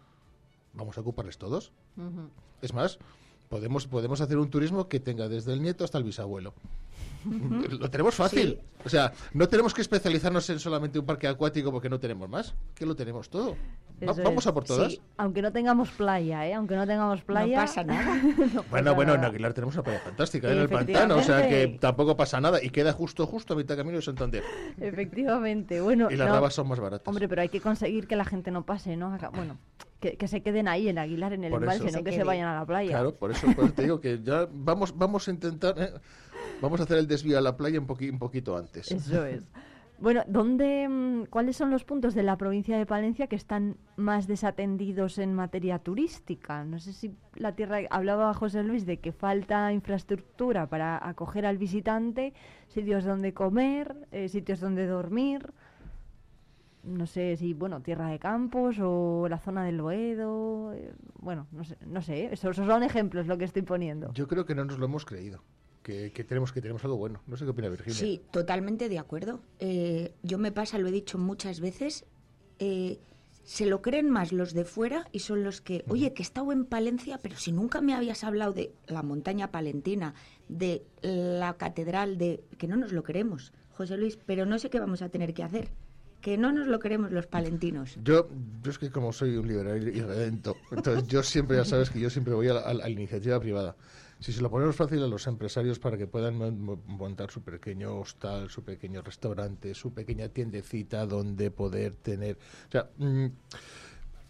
Vamos 0.75 0.97
a 0.97 1.01
ocuparles 1.01 1.37
todos. 1.37 1.71
Es 2.61 2.73
más, 2.73 2.99
podemos, 3.49 3.87
podemos 3.87 4.21
hacer 4.21 4.37
un 4.37 4.49
turismo 4.49 4.87
que 4.87 4.99
tenga 4.99 5.27
desde 5.29 5.53
el 5.53 5.61
nieto 5.61 5.83
hasta 5.83 5.97
el 5.97 6.03
bisabuelo. 6.03 6.53
Lo 7.79 7.89
tenemos 7.89 8.15
fácil. 8.15 8.59
O 8.83 8.89
sea, 8.89 9.13
no 9.33 9.47
tenemos 9.49 9.73
que 9.73 9.81
especializarnos 9.81 10.49
en 10.49 10.59
solamente 10.59 10.99
un 10.99 11.05
parque 11.05 11.27
acuático 11.27 11.71
porque 11.71 11.89
no 11.89 11.99
tenemos 11.99 12.29
más, 12.29 12.53
que 12.75 12.85
lo 12.85 12.95
tenemos 12.95 13.29
todo. 13.29 13.55
Vamos 14.01 14.47
a 14.47 14.53
por 14.53 14.63
todas. 14.63 14.99
aunque 15.17 15.41
no 15.41 15.51
tengamos 15.51 15.89
playa, 15.91 16.47
¿eh? 16.47 16.53
Aunque 16.53 16.75
no 16.75 16.85
tengamos 16.85 17.21
playa. 17.21 17.45
No 17.55 17.61
pasa 17.61 17.83
nada. 17.83 18.21
bueno, 18.69 18.95
bueno, 18.95 19.13
en 19.15 19.23
Aguilar 19.23 19.53
tenemos 19.53 19.75
una 19.75 19.83
playa 19.83 19.99
fantástica, 19.99 20.49
¿eh? 20.49 20.53
en 20.53 20.59
el 20.59 20.69
pantano, 20.69 21.17
o 21.17 21.21
sea 21.21 21.47
que 21.47 21.77
tampoco 21.79 22.17
pasa 22.17 22.41
nada 22.41 22.61
y 22.61 22.69
queda 22.69 22.91
justo, 22.91 23.25
justo 23.25 23.53
a 23.53 23.57
mitad 23.57 23.75
de 23.75 23.81
camino 23.81 23.97
de 23.97 24.01
Santander. 24.01 24.43
Efectivamente, 24.79 25.81
bueno. 25.81 26.09
Y 26.11 26.15
las 26.15 26.29
rabas 26.29 26.53
son 26.53 26.67
más 26.67 26.79
baratas. 26.79 27.07
Hombre, 27.07 27.27
pero 27.27 27.41
hay 27.41 27.49
que 27.49 27.61
conseguir 27.61 28.07
que 28.07 28.15
la 28.15 28.25
gente 28.25 28.51
no 28.51 28.65
pase, 28.65 28.97
¿no? 28.97 29.17
Bueno, 29.33 29.57
que, 29.99 30.27
se 30.27 30.41
queden 30.41 30.67
ahí 30.67 30.89
en 30.89 30.97
Aguilar, 30.97 31.33
en 31.33 31.43
el 31.43 31.53
embalse, 31.53 31.91
no 31.91 32.03
que 32.03 32.11
se 32.11 32.23
vayan 32.23 32.47
a 32.47 32.59
la 32.59 32.65
playa. 32.65 32.89
Claro, 32.89 33.15
por 33.15 33.31
eso, 33.31 33.47
te 33.75 33.83
digo 33.83 33.99
que 33.99 34.21
ya 34.21 34.47
vamos, 34.51 34.97
vamos 34.97 35.27
a 35.27 35.31
intentar. 35.31 35.75
¿eh? 35.77 35.91
Vamos 36.61 36.79
a 36.79 36.83
hacer 36.83 36.97
el 36.97 37.07
desvío 37.07 37.37
a 37.37 37.41
la 37.41 37.55
playa 37.57 37.79
un, 37.79 37.87
un 37.89 38.19
poquito 38.19 38.57
antes. 38.57 38.91
Eso 38.91 39.25
es. 39.25 39.43
Bueno, 39.97 40.23
¿dónde, 40.27 40.87
mm, 40.89 41.25
¿cuáles 41.29 41.55
son 41.55 41.71
los 41.71 41.85
puntos 41.85 42.13
de 42.15 42.23
la 42.23 42.37
provincia 42.37 42.77
de 42.77 42.85
Palencia 42.85 43.27
que 43.27 43.35
están 43.35 43.77
más 43.95 44.27
desatendidos 44.27 45.17
en 45.19 45.33
materia 45.33 45.79
turística? 45.79 46.65
No 46.65 46.79
sé 46.79 46.91
si 46.91 47.15
la 47.35 47.55
tierra, 47.55 47.79
hablaba 47.89 48.33
José 48.33 48.63
Luis 48.63 48.85
de 48.85 48.97
que 48.97 49.13
falta 49.13 49.71
infraestructura 49.71 50.67
para 50.67 51.07
acoger 51.07 51.45
al 51.45 51.57
visitante, 51.57 52.33
sitios 52.67 53.05
donde 53.05 53.33
comer, 53.33 54.07
eh, 54.11 54.27
sitios 54.27 54.59
donde 54.59 54.85
dormir. 54.85 55.53
No 56.83 57.07
sé 57.07 57.35
si, 57.37 57.53
bueno, 57.53 57.81
tierra 57.81 58.09
de 58.09 58.19
campos 58.19 58.77
o 58.79 59.27
la 59.29 59.39
zona 59.39 59.63
del 59.63 59.77
Loedo. 59.77 60.73
Eh, 60.73 60.93
bueno, 61.19 61.47
no 61.51 61.63
sé, 61.63 61.77
no 61.87 62.01
sé, 62.01 62.33
esos 62.33 62.57
son 62.57 62.83
ejemplos 62.83 63.27
lo 63.27 63.37
que 63.37 63.45
estoy 63.45 63.61
poniendo. 63.61 64.11
Yo 64.13 64.27
creo 64.27 64.45
que 64.45 64.55
no 64.55 64.65
nos 64.65 64.77
lo 64.77 64.85
hemos 64.85 65.05
creído 65.05 65.41
que, 65.85 66.23
tenemos 66.27 66.51
que 66.51 66.61
tenemos 66.61 66.83
algo 66.83 66.97
bueno. 66.97 67.21
No 67.27 67.37
sé 67.37 67.45
qué 67.45 67.51
opina 67.51 67.69
Virginia. 67.69 67.93
Sí, 67.93 68.21
totalmente 68.31 68.89
de 68.89 68.97
acuerdo. 68.97 69.41
Eh, 69.59 70.13
yo 70.23 70.39
me 70.39 70.51
pasa, 70.51 70.79
lo 70.79 70.87
he 70.87 70.91
dicho 70.91 71.19
muchas 71.19 71.59
veces, 71.59 72.05
eh, 72.57 72.97
se 73.43 73.67
lo 73.67 73.83
creen 73.83 74.09
más 74.09 74.31
los 74.31 74.55
de 74.55 74.65
fuera 74.65 75.07
y 75.11 75.19
son 75.19 75.43
los 75.43 75.61
que, 75.61 75.85
oye, 75.87 76.11
que 76.13 76.23
he 76.23 76.25
estado 76.25 76.51
en 76.51 76.65
Palencia, 76.65 77.19
pero 77.21 77.37
si 77.37 77.51
nunca 77.51 77.81
me 77.81 77.93
habías 77.93 78.23
hablado 78.23 78.53
de 78.53 78.73
la 78.87 79.03
montaña 79.03 79.51
palentina, 79.51 80.15
de 80.49 80.83
la 81.03 81.53
catedral, 81.53 82.17
de 82.17 82.43
que 82.57 82.67
no 82.67 82.77
nos 82.77 82.91
lo 82.91 83.03
queremos, 83.03 83.53
José 83.73 83.97
Luis, 83.97 84.17
pero 84.25 84.47
no 84.47 84.57
sé 84.57 84.71
qué 84.71 84.79
vamos 84.79 85.03
a 85.03 85.09
tener 85.09 85.35
que 85.35 85.43
hacer 85.43 85.69
que 86.21 86.39
no 86.39 86.51
nos 86.51 86.65
lo 86.65 86.79
queremos 86.79 87.11
los 87.11 87.27
palentinos. 87.27 87.99
Yo, 88.03 88.27
yo 88.63 88.71
es 88.71 88.79
que 88.79 88.89
como 88.89 89.13
soy 89.13 89.37
un 89.37 89.47
liberal 89.47 89.87
y 89.87 90.01
redento, 90.01 90.57
entonces 90.71 91.07
yo 91.07 91.21
siempre, 91.21 91.57
ya 91.57 91.65
sabes 91.65 91.91
que 91.91 91.99
yo 91.99 92.09
siempre 92.09 92.33
voy 92.33 92.47
a 92.47 92.73
la 92.73 92.89
iniciativa 92.89 93.39
privada. 93.39 93.75
Si 94.19 94.31
se 94.31 94.41
lo 94.41 94.49
ponemos 94.49 94.75
fácil 94.75 95.03
a 95.03 95.07
los 95.07 95.27
empresarios 95.27 95.77
para 95.79 95.97
que 95.97 96.07
puedan 96.07 96.37
montar 96.87 97.31
su 97.31 97.41
pequeño 97.41 97.99
hostal, 97.99 98.49
su 98.49 98.63
pequeño 98.63 99.01
restaurante, 99.01 99.73
su 99.73 99.93
pequeña 99.93 100.29
tiendecita 100.29 101.05
donde 101.05 101.51
poder 101.51 101.95
tener... 101.95 102.37
O 102.67 102.71
sea, 102.71 102.89
mm, 102.97 103.25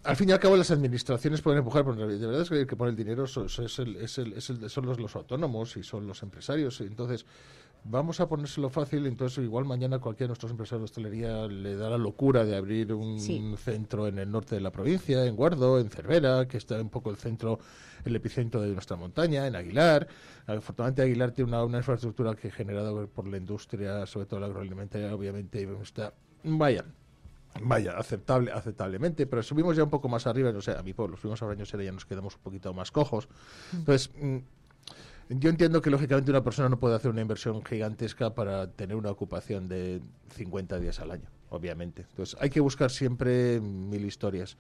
al 0.04 0.16
fin 0.16 0.30
y 0.30 0.32
al 0.32 0.40
cabo 0.40 0.56
las 0.56 0.72
administraciones 0.72 1.42
pueden 1.42 1.60
empujar, 1.60 1.84
pero 1.84 2.08
de 2.08 2.18
verdad 2.18 2.42
es 2.42 2.50
que 2.50 2.62
el 2.62 2.68
que 2.68 2.76
pone 2.76 2.92
el 2.92 2.96
dinero 2.96 3.26
son, 3.26 3.46
los, 3.46 5.00
los, 5.00 5.16
autónomos 5.16 5.78
y 5.78 5.84
son 5.84 6.08
los 6.08 6.22
empresarios. 6.22 6.80
Entonces, 6.82 7.26
vamos 7.86 8.20
a 8.20 8.28
ponérselo 8.28 8.70
fácil, 8.70 9.06
entonces 9.06 9.44
igual 9.44 9.66
mañana 9.66 10.00
cualquiera 10.00 10.28
de 10.28 10.30
nuestros 10.30 10.52
empresarios 10.52 10.82
de 10.82 10.86
hostelería 10.86 11.48
le 11.48 11.76
da 11.76 11.90
la 11.90 11.98
locura 11.98 12.44
de 12.44 12.56
abrir 12.56 12.94
un 12.94 13.20
centro 13.58 14.08
en 14.08 14.18
el 14.18 14.30
norte 14.32 14.56
de 14.56 14.62
la 14.62 14.72
provincia, 14.72 15.24
en 15.26 15.36
Guardo, 15.36 15.80
en 15.80 15.90
Cervera, 15.90 16.48
que 16.48 16.58
está 16.58 16.82
un 16.82 16.90
poco 16.90 17.12
el 17.12 17.18
centro, 17.18 17.60
el 18.04 18.16
epicentro 18.16 18.62
de 18.62 18.70
nuestra 18.70 18.98
montaña, 18.98 19.46
en 19.48 19.56
Aguilar. 19.56 20.08
Afortunadamente 20.48 21.04
Aguilar 21.04 21.32
tiene 21.32 21.50
una, 21.50 21.64
una 21.64 21.78
infraestructura 21.78 22.36
que 22.36 22.50
generada 22.50 23.06
por 23.08 23.28
la 23.28 23.38
industria, 23.38 24.06
sobre 24.08 24.26
todo 24.26 24.40
la 24.40 24.48
agroalimentaria, 24.48 25.14
obviamente 25.14 25.68
está, 25.82 26.14
vaya, 26.44 26.84
Vaya, 27.62 27.98
aceptable, 27.98 28.52
aceptablemente, 28.52 29.26
pero 29.28 29.42
subimos 29.42 29.78
ya 29.78 29.84
un 29.84 29.90
poco 29.90 30.10
más 30.10 30.28
arriba, 30.28 30.52
no 30.52 30.62
sé, 30.62 30.72
a 30.72 30.84
mi 30.84 30.94
pueblo, 30.94 31.16
subimos 31.16 31.42
a 31.42 31.46
Brañosera 31.46 31.84
y 31.84 31.86
ya 31.86 31.92
nos 31.94 32.06
quedamos 32.06 32.36
un 32.36 32.42
poquito 32.42 32.74
más 32.74 32.92
cojos. 32.92 33.30
Mm. 33.72 33.78
Entonces, 33.78 34.12
mm, 34.22 34.38
yo 35.30 35.50
entiendo 35.50 35.82
que 35.82 35.90
lógicamente 35.90 36.32
una 36.32 36.44
persona 36.44 36.70
no 36.70 36.80
puede 36.80 36.96
hacer 36.96 37.12
una 37.12 37.22
inversión 37.22 37.64
gigantesca 37.64 38.36
para 38.36 38.72
tener 38.72 38.96
una 38.96 39.10
ocupación 39.10 39.68
de 39.68 40.02
50 40.36 40.80
días 40.80 41.00
al 41.00 41.12
año, 41.12 41.30
obviamente. 41.50 42.06
Entonces 42.10 42.38
hay 42.40 42.50
que 42.50 42.60
buscar 42.60 42.92
siempre 42.92 43.60
mil 43.60 44.06
historias. 44.06 44.58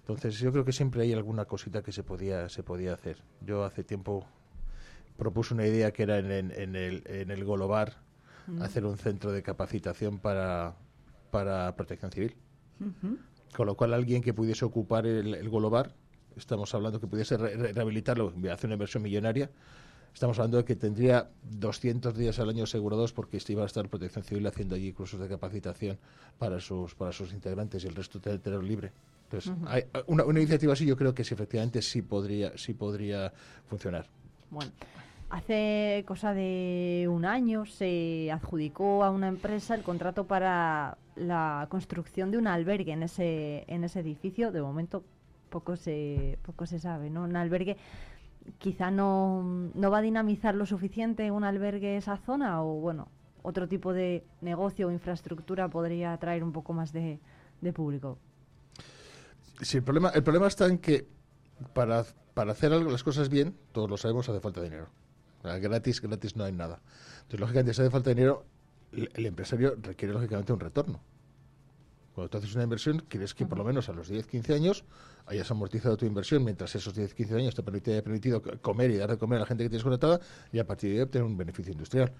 Entonces 0.00 0.38
yo 0.38 0.52
creo 0.52 0.64
que 0.64 0.72
siempre 0.72 1.02
hay 1.02 1.12
alguna 1.12 1.46
cosita 1.46 1.82
que 1.82 1.90
se 1.90 2.02
podía, 2.02 2.48
se 2.48 2.62
podía 2.62 2.92
hacer. 2.92 3.22
Yo 3.40 3.64
hace 3.64 3.82
tiempo 3.82 4.26
propuse 5.16 5.54
una 5.54 5.66
idea 5.66 5.92
que 5.92 6.02
era 6.02 6.18
en, 6.18 6.30
en, 6.30 6.76
el, 6.76 7.02
en 7.06 7.30
el 7.30 7.44
Golobar 7.44 7.96
hacer 8.60 8.84
un 8.84 8.98
centro 8.98 9.32
de 9.32 9.42
capacitación 9.42 10.18
para, 10.18 10.76
para 11.30 11.74
protección 11.74 12.12
civil. 12.12 12.36
Con 13.56 13.66
lo 13.66 13.76
cual 13.76 13.94
alguien 13.94 14.20
que 14.22 14.34
pudiese 14.34 14.64
ocupar 14.64 15.06
el, 15.06 15.34
el 15.34 15.48
Golobar, 15.48 15.94
estamos 16.36 16.74
hablando 16.74 17.00
que 17.00 17.06
pudiese 17.06 17.36
rehabilitarlo, 17.36 18.32
hacer 18.52 18.66
una 18.66 18.74
inversión 18.74 19.02
millonaria, 19.02 19.50
Estamos 20.14 20.38
hablando 20.38 20.58
de 20.58 20.64
que 20.64 20.76
tendría 20.76 21.28
200 21.58 22.16
días 22.16 22.38
al 22.38 22.48
año 22.48 22.64
asegurados 22.64 23.12
porque 23.12 23.40
iba 23.48 23.64
a 23.64 23.66
estar 23.66 23.88
Protección 23.88 24.24
Civil 24.24 24.46
haciendo 24.46 24.76
allí 24.76 24.92
cursos 24.92 25.18
de 25.18 25.28
capacitación 25.28 25.98
para 26.38 26.60
sus 26.60 26.94
para 26.94 27.10
sus 27.10 27.32
integrantes 27.32 27.82
y 27.82 27.88
el 27.88 27.96
resto 27.96 28.20
tenerlo 28.20 28.62
libre. 28.62 28.92
Entonces, 29.24 29.52
hay 29.66 29.82
una, 30.06 30.22
iniciativa 30.24 30.72
así 30.72 30.86
yo 30.86 30.96
creo 30.96 31.14
que 31.14 31.24
sí, 31.24 31.34
efectivamente 31.34 31.82
sí 31.82 32.00
podría 32.00 32.56
sí 32.56 32.74
podría 32.74 33.32
funcionar. 33.66 34.06
Bueno. 34.50 34.70
Hace 35.30 36.04
cosa 36.06 36.32
de 36.32 37.08
un 37.10 37.24
año 37.24 37.66
se 37.66 38.30
adjudicó 38.30 39.02
a 39.02 39.10
una 39.10 39.26
empresa 39.26 39.74
el 39.74 39.82
contrato 39.82 40.28
para 40.28 40.96
la 41.16 41.66
construcción 41.70 42.30
de 42.30 42.38
un 42.38 42.46
albergue 42.46 42.92
en 42.92 43.02
ese 43.02 43.64
en 43.66 43.82
ese 43.82 43.98
edificio. 43.98 44.52
De 44.52 44.62
momento 44.62 45.02
poco 45.50 45.74
se 45.74 46.38
poco 46.42 46.66
se 46.66 46.78
sabe, 46.78 47.10
¿no? 47.10 47.24
Un 47.24 47.34
albergue 47.34 47.76
quizá 48.58 48.90
no, 48.90 49.42
no 49.74 49.90
va 49.90 49.98
a 49.98 50.02
dinamizar 50.02 50.54
lo 50.54 50.66
suficiente 50.66 51.30
un 51.30 51.44
albergue 51.44 51.96
esa 51.96 52.16
zona 52.18 52.62
o 52.62 52.80
bueno, 52.80 53.08
otro 53.42 53.68
tipo 53.68 53.92
de 53.92 54.24
negocio 54.40 54.88
o 54.88 54.90
infraestructura 54.90 55.68
podría 55.68 56.12
atraer 56.12 56.42
un 56.42 56.52
poco 56.52 56.72
más 56.72 56.92
de, 56.92 57.20
público. 57.74 58.18
Sí, 59.60 59.78
el 59.78 59.82
problema, 59.82 60.10
el 60.10 60.22
problema 60.22 60.46
está 60.46 60.66
en 60.66 60.78
que 60.78 61.06
para, 61.72 62.04
para 62.34 62.52
hacer 62.52 62.72
algo, 62.72 62.90
las 62.90 63.02
cosas 63.02 63.28
bien, 63.28 63.56
todos 63.72 63.88
lo 63.88 63.96
sabemos, 63.96 64.28
hace 64.28 64.40
falta 64.40 64.60
dinero. 64.60 64.88
Gratis, 65.42 66.00
gratis 66.00 66.36
no 66.36 66.44
hay 66.44 66.52
nada. 66.52 66.80
Entonces, 67.16 67.40
lógicamente, 67.40 67.74
si 67.74 67.82
hace 67.82 67.90
falta 67.90 68.10
dinero, 68.10 68.44
el, 68.92 69.26
empresario 69.26 69.76
requiere, 69.80 70.14
lógicamente, 70.14 70.52
un 70.52 70.60
retorno. 70.60 71.00
Cuando 72.14 72.30
tú 72.30 72.38
haces 72.38 72.54
una 72.54 72.64
inversión, 72.64 73.04
quieres 73.08 73.34
que 73.34 73.44
por 73.44 73.58
lo 73.58 73.64
menos 73.64 73.88
a 73.88 73.92
los 73.92 74.08
10, 74.08 74.26
15 74.26 74.54
años 74.54 74.84
hayas 75.26 75.50
amortizado 75.50 75.96
tu 75.96 76.06
inversión 76.06 76.44
mientras 76.44 76.74
esos 76.74 76.94
10, 76.94 77.12
15 77.12 77.34
años 77.34 77.54
te 77.54 77.90
haya 77.90 78.02
permitido 78.02 78.40
comer 78.62 78.90
y 78.92 78.96
dar 78.96 79.10
de 79.10 79.18
comer 79.18 79.38
a 79.38 79.40
la 79.40 79.46
gente 79.46 79.64
que 79.64 79.70
tienes 79.70 79.82
conectada 79.82 80.20
y 80.52 80.60
a 80.60 80.66
partir 80.66 80.90
de 80.90 80.96
ahí 80.96 81.02
obtener 81.02 81.26
un 81.26 81.36
beneficio 81.36 81.72
industrial. 81.72 82.12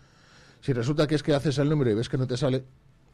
Si 0.61 0.72
resulta 0.72 1.07
que 1.07 1.14
es 1.14 1.22
que 1.22 1.34
haces 1.34 1.59
el 1.59 1.68
número 1.68 1.90
y 1.90 1.95
ves 1.95 2.09
que 2.09 2.18
no 2.18 2.26
te 2.26 2.36
sale, 2.36 2.64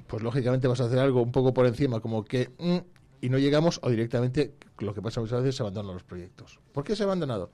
pues 0.07 0.23
lógicamente 0.23 0.69
vas 0.69 0.81
a 0.81 0.85
hacer 0.85 0.99
algo 0.99 1.23
un 1.23 1.33
poco 1.33 1.53
por 1.53 1.67
encima, 1.67 2.01
como 2.01 2.25
que 2.25 2.51
mm, 2.59 2.79
y 3.21 3.29
no 3.29 3.39
llegamos 3.39 3.81
o 3.83 3.91
directamente 3.91 4.55
lo 4.79 4.95
que 4.95 5.03
pasa 5.03 5.21
muchas 5.21 5.41
veces 5.43 5.57
se 5.57 5.63
abandonan 5.63 5.95
los 5.95 6.05
proyectos. 6.05 6.59
¿Por 6.73 6.85
qué 6.85 6.97
se 6.97 7.03
ha 7.03 7.07
abandonado? 7.07 7.51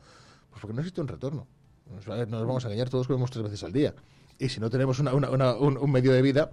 Pues 0.51 0.61
porque 0.61 0.75
no 0.75 0.81
existe 0.81 1.01
un 1.01 1.09
retorno. 1.09 1.47
Nos, 1.93 2.07
nos 2.07 2.47
vamos 2.47 2.65
a 2.65 2.69
engañar, 2.69 2.89
todos 2.89 3.07
comemos 3.07 3.31
tres 3.31 3.45
veces 3.45 3.63
al 3.65 3.73
día. 3.73 3.95
Y 4.39 4.49
si 4.49 4.61
no 4.61 4.71
tenemos 4.71 4.99
una, 4.99 5.13
un, 5.15 5.91
medio 5.91 6.13
de 6.13 6.23
vida, 6.23 6.51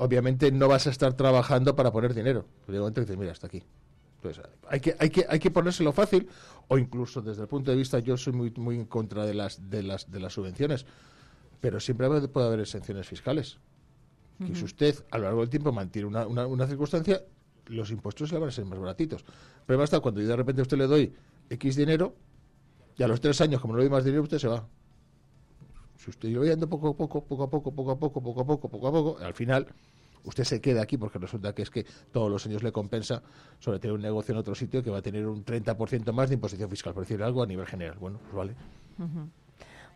obviamente 0.00 0.50
no 0.50 0.66
vas 0.66 0.86
a 0.86 0.90
estar 0.90 1.12
trabajando 1.12 1.76
para 1.76 1.92
poner 1.92 2.14
dinero. 2.14 2.46
Pero 2.66 2.90
dices, 2.90 3.16
mira, 3.18 3.32
hasta 3.32 3.46
aquí. 3.46 3.62
Entonces, 4.16 4.42
hay 4.68 4.80
que, 4.80 4.96
hay 4.98 5.10
que, 5.10 5.26
hay 5.28 5.38
que 5.38 5.50
ponérselo 5.50 5.92
fácil, 5.92 6.28
o 6.68 6.78
incluso 6.78 7.20
desde 7.20 7.42
el 7.42 7.48
punto 7.48 7.70
de 7.70 7.76
vista, 7.76 7.98
yo 7.98 8.16
soy 8.16 8.32
muy, 8.32 8.50
muy 8.56 8.76
en 8.76 8.86
contra 8.86 9.26
de 9.26 9.34
las, 9.34 9.70
de 9.70 9.82
las, 9.82 10.10
de 10.10 10.20
las 10.20 10.32
subvenciones, 10.32 10.86
pero 11.60 11.80
siempre 11.80 12.08
puede 12.28 12.46
haber 12.46 12.60
exenciones 12.60 13.06
fiscales. 13.06 13.58
Que 14.38 14.54
si 14.54 14.64
usted 14.64 15.04
a 15.10 15.18
lo 15.18 15.24
largo 15.24 15.40
del 15.40 15.50
tiempo 15.50 15.70
mantiene 15.70 16.08
una, 16.08 16.26
una, 16.26 16.46
una 16.46 16.66
circunstancia, 16.66 17.22
los 17.66 17.90
impuestos 17.90 18.32
le 18.32 18.38
van 18.38 18.48
a 18.48 18.52
ser 18.52 18.64
más 18.64 18.78
baratitos. 18.78 19.22
Pero 19.66 19.78
basta 19.78 20.00
cuando 20.00 20.22
yo 20.22 20.28
de 20.28 20.36
repente 20.36 20.62
a 20.62 20.64
usted 20.64 20.78
le 20.78 20.86
doy 20.86 21.12
X 21.50 21.76
dinero, 21.76 22.14
y 22.96 23.02
a 23.02 23.08
los 23.08 23.20
tres 23.20 23.38
años, 23.42 23.60
como 23.60 23.74
no 23.74 23.80
le 23.80 23.84
doy 23.84 23.90
más 23.90 24.04
dinero, 24.04 24.22
usted 24.22 24.38
se 24.38 24.48
va. 24.48 24.66
Si 26.00 26.08
usted 26.08 26.30
lo 26.30 26.46
yendo 26.46 26.66
poco 26.66 26.88
a 26.88 26.96
poco, 26.96 27.22
poco 27.22 27.44
a 27.44 27.50
poco, 27.50 27.74
poco 27.74 27.90
a 27.90 27.98
poco, 27.98 28.22
poco 28.22 28.40
a 28.40 28.46
poco, 28.46 28.68
poco 28.70 28.88
a 28.88 28.90
poco, 28.90 29.18
al 29.18 29.34
final 29.34 29.66
usted 30.24 30.44
se 30.44 30.58
queda 30.58 30.80
aquí 30.80 30.96
porque 30.96 31.18
resulta 31.18 31.54
que 31.54 31.60
es 31.60 31.68
que 31.68 31.84
todos 32.10 32.30
los 32.30 32.46
años 32.46 32.62
le 32.62 32.72
compensa 32.72 33.22
sobre 33.58 33.80
tener 33.80 33.94
un 33.94 34.00
negocio 34.00 34.32
en 34.32 34.38
otro 34.38 34.54
sitio 34.54 34.82
que 34.82 34.88
va 34.88 34.98
a 34.98 35.02
tener 35.02 35.26
un 35.26 35.44
30% 35.44 36.10
más 36.14 36.30
de 36.30 36.36
imposición 36.36 36.70
fiscal, 36.70 36.94
por 36.94 37.02
decir 37.02 37.22
algo 37.22 37.42
a 37.42 37.46
nivel 37.46 37.66
general. 37.66 37.98
Bueno, 38.00 38.18
pues 38.18 38.34
vale. 38.34 38.54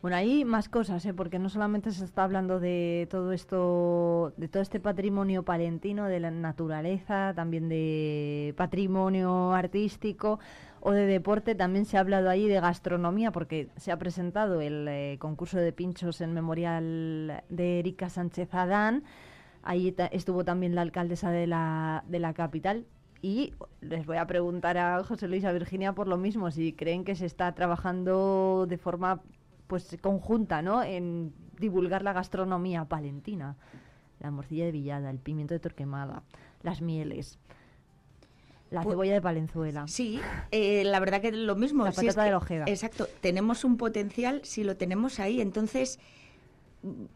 Bueno, 0.03 0.19
hay 0.19 0.45
más 0.45 0.69
cosas, 0.69 1.07
¿eh? 1.07 1.15
porque 1.15 1.39
no 1.39 1.49
solamente 1.49 1.91
se 1.91 2.05
está 2.05 2.25
hablando 2.25 2.61
de 2.61 3.09
todo 3.11 3.33
esto, 3.33 4.35
de 4.37 4.49
todo 4.49 4.63
este 4.63 4.81
patrimonio 4.81 5.43
palentino, 5.43 6.05
de 6.05 6.21
la 6.21 6.31
naturaleza, 6.31 7.33
también 7.35 7.71
de 7.71 8.53
patrimonio 8.59 9.55
artístico 9.55 10.39
o 10.85 10.93
de 10.93 11.07
deporte, 11.07 11.55
también 11.55 11.87
se 11.87 11.97
ha 11.97 12.01
hablado 12.01 12.29
ahí 12.29 12.47
de 12.47 12.61
gastronomía, 12.61 13.33
porque 13.33 13.71
se 13.77 13.91
ha 13.91 13.99
presentado 13.99 14.61
el 14.61 14.87
eh, 14.87 15.17
concurso 15.19 15.59
de 15.59 15.73
pinchos 15.73 16.21
en 16.21 16.35
memorial 16.35 17.43
de 17.49 17.79
Erika 17.79 18.11
Sánchez 18.11 18.53
Adán. 18.55 19.03
Ahí 19.63 19.97
estuvo 20.13 20.45
también 20.45 20.75
la 20.75 20.83
alcaldesa 20.83 21.31
de 21.31 21.47
la, 21.47 22.05
de 22.07 22.19
la 22.19 22.35
capital, 22.35 22.85
y 23.23 23.55
les 23.81 24.05
voy 24.05 24.19
a 24.19 24.27
preguntar 24.27 24.77
a 24.77 25.03
José 25.03 25.27
Luis 25.29 25.43
y 25.43 25.47
a 25.47 25.53
Virginia 25.53 25.95
por 25.95 26.07
lo 26.07 26.19
mismo, 26.19 26.51
si 26.51 26.75
creen 26.75 27.05
que 27.05 27.15
se 27.15 27.25
está 27.25 27.55
trabajando 27.55 28.67
de 28.69 28.77
forma 28.77 29.23
pues 29.67 29.97
conjunta, 30.03 30.61
¿no? 30.61 30.83
En 30.83 31.33
divulgar 31.59 32.03
la 32.03 32.13
gastronomía 32.13 32.85
palentina. 32.85 33.57
La 34.21 34.31
morcilla 34.31 34.67
de 34.67 34.73
Villada, 34.73 35.09
el 35.09 35.19
pimiento 35.19 35.55
de 35.55 35.61
Torquemada, 35.61 36.23
las 36.63 36.83
mieles. 36.83 37.39
La 38.75 38.83
pues 38.83 38.95
cebolla 38.95 39.15
de 39.15 39.23
Palenzuela. 39.23 39.87
Sí, 39.87 40.21
eh, 40.51 40.83
la 40.85 40.99
verdad 40.99 41.21
que 41.21 41.31
lo 41.31 41.55
mismo. 41.55 41.85
La 41.85 41.93
patata 41.93 42.25
de 42.25 42.31
la 42.31 42.39
Ojeda. 42.39 42.65
Exacto, 42.67 43.09
tenemos 43.21 43.63
un 43.65 43.77
potencial 43.77 44.41
si 44.43 44.65
lo 44.65 44.77
tenemos 44.77 45.21
ahí. 45.21 45.41
Entonces, 45.41 46.01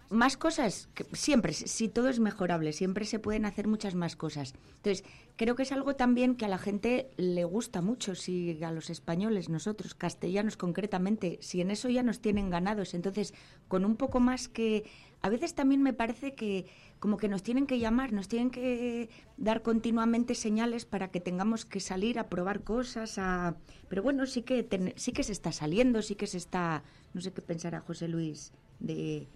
más 0.08 0.36
cosas, 0.36 0.88
siempre, 1.12 1.52
si 1.52 1.88
todo 1.88 2.08
es 2.08 2.20
mejorable, 2.20 2.72
siempre 2.72 3.04
se 3.04 3.18
pueden 3.18 3.44
hacer 3.44 3.66
muchas 3.66 3.96
más 3.96 4.14
cosas. 4.14 4.54
Entonces, 4.76 5.04
creo 5.36 5.56
que 5.56 5.64
es 5.64 5.72
algo 5.72 5.96
también 5.96 6.36
que 6.36 6.44
a 6.44 6.48
la 6.48 6.58
gente 6.58 7.10
le 7.16 7.44
gusta 7.44 7.82
mucho, 7.82 8.14
si 8.14 8.62
a 8.62 8.70
los 8.70 8.88
españoles, 8.88 9.48
nosotros, 9.48 9.94
castellanos 9.94 10.56
concretamente, 10.56 11.38
si 11.42 11.60
en 11.60 11.72
eso 11.72 11.88
ya 11.88 12.04
nos 12.04 12.20
tienen 12.20 12.50
ganados. 12.50 12.94
Entonces, 12.94 13.34
con 13.66 13.84
un 13.84 13.96
poco 13.96 14.20
más 14.20 14.48
que... 14.48 14.84
A 15.20 15.28
veces 15.28 15.54
también 15.54 15.82
me 15.82 15.92
parece 15.92 16.34
que 16.34 16.66
como 17.00 17.16
que 17.16 17.28
nos 17.28 17.42
tienen 17.42 17.66
que 17.66 17.78
llamar, 17.78 18.12
nos 18.12 18.28
tienen 18.28 18.50
que 18.50 19.08
dar 19.36 19.62
continuamente 19.62 20.34
señales 20.34 20.84
para 20.84 21.10
que 21.10 21.20
tengamos 21.20 21.64
que 21.64 21.80
salir 21.80 22.18
a 22.18 22.28
probar 22.28 22.62
cosas, 22.62 23.18
a... 23.18 23.56
pero 23.88 24.02
bueno, 24.02 24.26
sí 24.26 24.42
que, 24.42 24.94
sí 24.96 25.12
que 25.12 25.22
se 25.22 25.32
está 25.32 25.52
saliendo, 25.52 26.02
sí 26.02 26.14
que 26.14 26.26
se 26.26 26.38
está, 26.38 26.82
no 27.14 27.20
sé 27.20 27.32
qué 27.32 27.42
pensará 27.42 27.80
José 27.80 28.08
Luis 28.08 28.52
de 28.80 29.28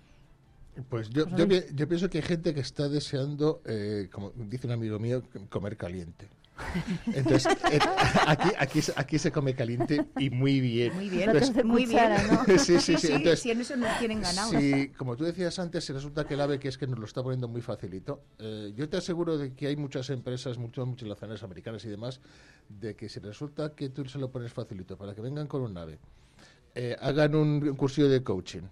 pues 0.88 1.10
yo, 1.10 1.28
yo, 1.36 1.46
yo, 1.46 1.88
pienso 1.88 2.08
que 2.08 2.18
hay 2.18 2.24
gente 2.24 2.54
que 2.54 2.60
está 2.60 2.88
deseando, 2.88 3.60
eh, 3.66 4.08
como 4.10 4.30
dice 4.30 4.66
un 4.66 4.72
amigo 4.72 4.98
mío, 4.98 5.22
comer 5.50 5.76
caliente. 5.76 6.30
Entonces, 7.06 7.46
eh, 7.70 7.78
aquí, 8.26 8.48
aquí, 8.58 8.80
aquí 8.94 9.18
se 9.18 9.32
come 9.32 9.54
caliente 9.54 10.06
y 10.18 10.30
muy 10.30 10.60
bien. 10.60 10.94
Muy 10.94 11.08
bien, 11.08 11.30
muy 11.64 11.86
bien. 11.86 12.10
¿no? 12.30 12.44
sí, 12.58 12.80
sí, 12.80 12.96
sí. 12.96 13.08
Entonces, 13.08 13.40
si 13.40 13.50
en 13.50 13.60
eso 13.60 13.76
nos 13.76 13.98
tienen 13.98 14.20
ganado. 14.20 14.50
Sí, 14.50 14.88
como 14.96 15.16
tú 15.16 15.24
decías 15.24 15.58
antes, 15.58 15.84
si 15.84 15.92
resulta 15.92 16.24
que 16.24 16.34
el 16.34 16.40
AVE 16.40 16.58
que 16.58 16.68
es 16.68 16.78
que 16.78 16.86
nos 16.86 16.98
lo 16.98 17.06
está 17.06 17.22
poniendo 17.22 17.48
muy 17.48 17.62
facilito, 17.62 18.22
eh, 18.38 18.72
yo 18.76 18.88
te 18.88 18.96
aseguro 18.96 19.38
de 19.38 19.54
que 19.54 19.66
hay 19.66 19.76
muchas 19.76 20.10
empresas, 20.10 20.58
muchas 20.58 20.86
multinacionales 20.86 21.42
americanas 21.42 21.84
y 21.84 21.88
demás, 21.88 22.20
de 22.68 22.94
que 22.94 23.08
si 23.08 23.20
resulta 23.20 23.74
que 23.74 23.88
tú 23.88 24.04
se 24.04 24.18
lo 24.18 24.30
pones 24.30 24.52
facilito 24.52 24.96
para 24.96 25.14
que 25.14 25.20
vengan 25.20 25.46
con 25.46 25.62
un 25.62 25.76
AVE, 25.76 25.98
hagan 27.00 27.34
un, 27.34 27.68
un 27.68 27.76
cursillo 27.76 28.08
de 28.08 28.22
coaching, 28.22 28.62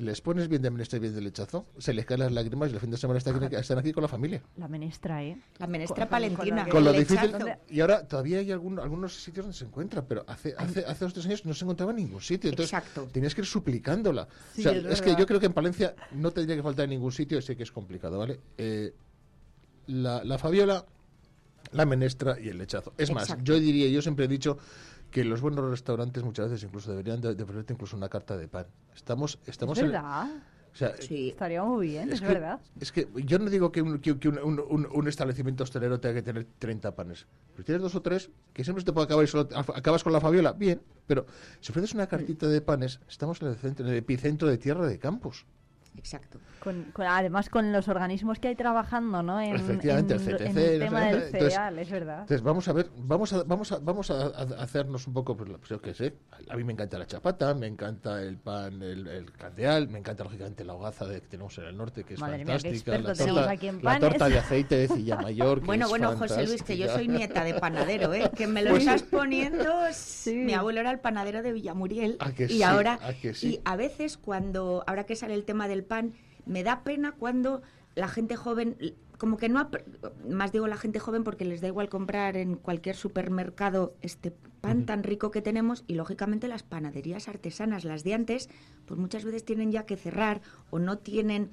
les 0.00 0.20
pones 0.20 0.48
bien 0.48 0.62
de 0.62 0.70
menestra 0.70 0.96
y 0.96 1.00
bien 1.00 1.14
de 1.14 1.20
lechazo, 1.20 1.66
se 1.78 1.92
les 1.92 2.04
caen 2.06 2.20
las 2.20 2.32
lágrimas 2.32 2.70
y 2.70 2.74
el 2.74 2.80
fin 2.80 2.90
de 2.90 2.96
semana 2.96 3.18
están 3.18 3.42
aquí, 3.42 3.54
están 3.54 3.78
aquí 3.78 3.92
con 3.92 4.02
la 4.02 4.08
familia. 4.08 4.42
La 4.56 4.68
menestra, 4.68 5.22
¿eh? 5.22 5.36
La 5.58 5.66
menestra 5.66 6.08
palentina. 6.08 6.68
Con, 6.68 6.84
lo 6.84 6.92
difícil. 6.92 7.34
Y 7.68 7.80
ahora 7.80 8.06
todavía 8.06 8.38
hay 8.38 8.50
algunos 8.52 9.14
sitios 9.22 9.46
donde 9.46 9.58
se 9.58 9.64
encuentra, 9.64 10.04
pero 10.06 10.24
hace, 10.26 10.54
hace, 10.56 10.84
hace 10.84 11.04
dos 11.04 11.14
tres 11.14 11.26
años 11.26 11.44
no 11.44 11.54
se 11.54 11.64
encontraba 11.64 11.92
en 11.92 11.98
ningún 11.98 12.20
sitio. 12.20 12.50
Entonces 12.50 12.72
Exacto. 12.72 13.08
tenías 13.12 13.34
que 13.34 13.42
ir 13.42 13.46
suplicándola. 13.46 14.22
o 14.58 14.60
sea, 14.60 14.72
es, 14.72 15.02
que 15.02 15.14
yo 15.16 15.26
creo 15.26 15.40
que 15.40 15.46
en 15.46 15.52
Palencia 15.52 15.94
no 16.12 16.30
tendría 16.30 16.56
que 16.56 16.62
faltar 16.62 16.84
en 16.84 16.90
ningún 16.90 17.12
sitio, 17.12 17.40
sé 17.42 17.56
que 17.56 17.62
es 17.62 17.72
complicado, 17.72 18.18
¿vale? 18.18 18.40
Eh, 18.56 18.92
la, 19.88 20.22
la 20.22 20.38
Fabiola, 20.38 20.84
la 21.72 21.86
menestra 21.86 22.38
y 22.40 22.48
el 22.48 22.58
lechazo. 22.58 22.92
Es 22.96 23.12
más, 23.12 23.36
yo 23.42 23.58
diría, 23.58 23.88
yo 23.88 24.02
siempre 24.02 24.26
he 24.26 24.28
dicho 24.28 24.58
que 25.10 25.24
los 25.24 25.40
buenos 25.40 25.68
restaurantes 25.70 26.22
muchas 26.22 26.50
veces 26.50 26.64
incluso 26.64 26.90
deberían 26.90 27.20
de, 27.20 27.30
ofrecerte 27.30 27.72
incluso 27.72 27.96
una 27.96 28.08
carta 28.08 28.36
de 28.36 28.48
pan. 28.48 28.66
Estamos, 28.94 29.38
estamos 29.46 29.78
¿Es 29.78 29.84
verdad? 29.84 30.28
sí. 31.00 31.30
Estaría 31.30 31.62
muy 31.64 31.88
bien, 31.88 32.12
es, 32.12 32.20
verdad. 32.20 32.60
Es 32.78 32.92
que 32.92 33.08
yo 33.24 33.38
no 33.38 33.48
digo 33.50 33.72
que, 33.72 33.82
un, 33.82 34.00
que, 34.00 34.28
un, 34.28 34.86
un, 34.92 35.08
establecimiento 35.08 35.64
hostelero 35.64 35.98
tenga 35.98 36.16
que 36.16 36.22
tener 36.22 36.46
30 36.58 36.94
panes. 36.94 37.26
Pero 37.52 37.64
tienes 37.64 37.82
dos 37.82 37.94
o 37.94 38.02
tres, 38.02 38.30
que 38.52 38.64
siempre 38.64 38.84
te 38.84 38.92
puede 38.92 39.06
acabar 39.06 39.24
y 39.24 39.28
solo 39.28 39.48
acabas 39.52 40.04
con 40.04 40.12
la 40.12 40.20
Fabiola, 40.20 40.52
bien. 40.52 40.80
Pero 41.06 41.26
si 41.60 41.72
ofreces 41.72 41.94
una 41.94 42.06
cartita 42.06 42.46
de 42.46 42.60
panes, 42.60 43.00
estamos 43.08 43.40
en 43.42 43.48
el, 43.48 43.56
centro, 43.56 43.86
en 43.86 43.92
el 43.92 43.98
epicentro 43.98 44.48
de 44.48 44.58
tierra 44.58 44.86
de 44.86 44.98
campos. 44.98 45.46
Exacto. 45.98 46.38
Con, 46.60 46.92
además 46.96 47.48
con 47.48 47.72
los 47.72 47.88
organismos 47.88 48.38
que 48.38 48.48
hay 48.48 48.54
trabajando, 48.54 49.22
¿no? 49.22 49.40
En, 49.40 49.56
Efectivamente, 49.56 50.14
el 50.14 50.20
CTC. 50.20 50.56
el 50.56 50.80
tema 50.80 51.06
del 51.06 51.22
cereal, 51.30 51.78
es 51.78 51.90
verdad. 51.90 52.20
Entonces 52.20 52.42
vamos 52.42 52.68
a 52.68 52.72
ver, 52.72 52.90
vamos 52.96 53.32
a, 53.32 53.42
vamos 53.42 53.72
a, 53.72 53.78
vamos 53.78 54.10
a, 54.10 54.26
hacernos 54.62 55.06
un 55.06 55.14
poco, 55.14 55.36
pues, 55.36 55.50
yo 55.68 55.80
qué 55.80 55.94
sé, 55.94 56.14
a 56.48 56.56
mí 56.56 56.64
me 56.64 56.72
encanta 56.72 56.98
la 56.98 57.06
chapata, 57.06 57.54
me 57.54 57.66
encanta 57.66 58.22
el 58.22 58.38
pan, 58.38 58.82
el, 58.82 59.06
el 59.06 59.32
candeal, 59.32 59.88
me 59.88 59.98
encanta 59.98 60.24
logicamente 60.24 60.64
la 60.64 60.74
hogaza 60.74 61.06
de, 61.06 61.20
que 61.20 61.28
tenemos 61.28 61.56
en 61.58 61.64
el 61.64 61.76
norte, 61.76 62.04
que 62.04 62.14
es 62.14 62.20
fantástica, 62.20 62.98
la, 62.98 63.14
torta, 63.14 63.82
la 63.82 63.98
torta 63.98 64.28
de 64.28 64.38
aceite 64.38 64.76
de 64.76 64.88
Cilla 64.88 65.16
Mayor. 65.16 65.60
bueno, 65.64 65.88
bueno, 65.88 66.16
José 66.16 66.46
Luis, 66.46 66.62
que 66.62 66.76
yo 66.76 66.88
soy 66.88 67.08
nieta 67.08 67.44
de 67.44 67.54
panadero, 67.54 68.12
¿eh? 68.14 68.30
que 68.34 68.46
me 68.46 68.62
lo 68.62 68.70
pues 68.70 68.82
estás 68.82 69.02
poniendo. 69.02 69.74
Mi 70.26 70.54
abuelo 70.54 70.80
era 70.80 70.90
el 70.90 71.00
panadero 71.00 71.42
de 71.42 71.52
Villamuriel 71.52 72.18
y 72.48 72.62
ahora 72.62 72.98
y 73.42 73.60
a 73.64 73.76
veces 73.76 74.16
cuando 74.16 74.84
ahora 74.86 75.04
que 75.04 75.16
sale 75.16 75.34
el 75.34 75.44
tema 75.44 75.68
del 75.68 75.84
pan. 75.88 76.12
Me 76.46 76.62
da 76.62 76.84
pena 76.84 77.12
cuando 77.12 77.62
la 77.94 78.08
gente 78.08 78.36
joven, 78.36 78.76
como 79.18 79.36
que 79.36 79.48
no, 79.48 79.68
más 80.28 80.52
digo 80.52 80.68
la 80.68 80.76
gente 80.76 81.00
joven 81.00 81.24
porque 81.24 81.44
les 81.44 81.60
da 81.60 81.66
igual 81.66 81.88
comprar 81.88 82.36
en 82.36 82.54
cualquier 82.54 82.94
supermercado 82.94 83.94
este 84.00 84.30
pan 84.60 84.86
tan 84.86 85.02
rico 85.02 85.30
que 85.30 85.42
tenemos 85.42 85.84
y 85.86 85.94
lógicamente 85.94 86.48
las 86.48 86.62
panaderías 86.62 87.28
artesanas, 87.28 87.84
las 87.84 88.04
de 88.04 88.14
antes, 88.14 88.48
pues 88.86 88.98
muchas 88.98 89.24
veces 89.24 89.44
tienen 89.44 89.72
ya 89.72 89.86
que 89.86 89.96
cerrar 89.96 90.40
o 90.70 90.78
no 90.78 90.98
tienen 90.98 91.50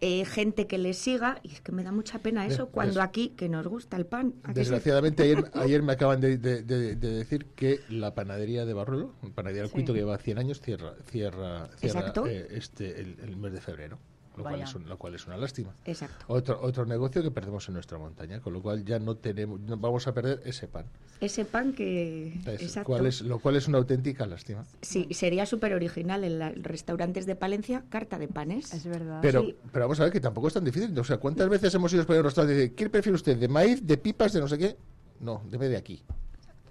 eh, 0.00 0.24
gente 0.24 0.66
que 0.66 0.78
les 0.78 0.98
siga 0.98 1.40
y 1.42 1.52
es 1.52 1.60
que 1.60 1.72
me 1.72 1.82
da 1.82 1.92
mucha 1.92 2.20
pena 2.20 2.46
eso 2.46 2.68
cuando 2.68 3.02
aquí 3.02 3.30
que 3.30 3.48
nos 3.48 3.66
gusta 3.66 3.96
el 3.96 4.06
pan. 4.06 4.34
Desgraciadamente 4.54 5.22
ayer, 5.24 5.50
ayer 5.54 5.82
me 5.82 5.92
acaban 5.92 6.20
de, 6.20 6.36
decir 6.38 7.46
que 7.56 7.80
la 7.88 8.14
panadería 8.14 8.64
de 8.64 8.74
Barruelo, 8.74 9.12
panadería 9.34 9.62
del 9.62 9.70
Cuito 9.70 9.92
que 9.92 10.00
lleva 10.00 10.18
100 10.18 10.38
años, 10.38 10.60
cierra, 10.60 10.94
cierra, 11.10 11.68
cierra 11.76 12.12
eh, 12.26 12.48
este, 12.52 13.00
el 13.00 13.36
mes 13.36 13.52
de 13.52 13.60
febrero. 13.60 13.98
Lo 14.38 14.44
cual, 14.44 14.62
es 14.62 14.74
un- 14.74 14.88
lo 14.88 14.96
cual 14.98 15.14
es 15.14 15.26
una 15.26 15.36
lástima. 15.36 15.74
Exacto. 15.84 16.24
Otro, 16.28 16.60
otro 16.62 16.86
negocio 16.86 17.22
que 17.22 17.30
perdemos 17.30 17.66
en 17.68 17.74
nuestra 17.74 17.98
montaña, 17.98 18.40
con 18.40 18.52
lo 18.52 18.62
cual 18.62 18.84
ya 18.84 18.98
no 18.98 19.16
tenemos, 19.16 19.60
no 19.60 19.76
vamos 19.76 20.06
a 20.06 20.14
perder 20.14 20.40
ese 20.44 20.68
pan. 20.68 20.86
Ese 21.20 21.44
pan 21.44 21.72
que... 21.72 22.28
Es- 22.46 22.62
Exacto. 22.62 22.86
cual 22.86 23.06
es, 23.06 23.20
lo 23.22 23.38
cual 23.40 23.56
es 23.56 23.68
una 23.68 23.78
auténtica 23.78 24.24
lástima. 24.26 24.64
Sí, 24.82 25.08
sería 25.10 25.46
súper 25.46 25.74
original 25.74 26.24
en 26.24 26.38
los 26.38 26.54
restaurantes 26.62 27.26
de 27.26 27.34
Palencia, 27.36 27.84
carta 27.88 28.18
de 28.18 28.28
panes. 28.28 28.72
Es 28.72 28.86
verdad. 28.86 29.18
Pero, 29.22 29.42
Sí. 29.42 29.56
pero 29.72 29.84
vamos 29.86 30.00
a 30.00 30.04
ver 30.04 30.12
que 30.12 30.20
tampoco 30.20 30.48
es 30.48 30.54
tan 30.54 30.64
difícil. 30.64 30.96
O 30.98 31.04
sea, 31.04 31.18
¿cuántas 31.18 31.48
veces 31.48 31.74
hemos 31.74 31.92
ido 31.92 32.02
a 32.02 32.12
un 32.16 32.22
restaurante 32.24 32.54
y 32.58 32.62
dice, 32.62 32.74
¿qué 32.74 32.88
prefiere 32.88 33.14
usted? 33.16 33.36
¿De 33.36 33.48
maíz, 33.48 33.86
de 33.86 33.96
pipas, 33.98 34.32
de 34.32 34.40
no 34.40 34.48
sé 34.48 34.56
qué? 34.58 34.76
No, 35.20 35.42
deme 35.50 35.68
de 35.68 35.76
aquí. 35.76 36.02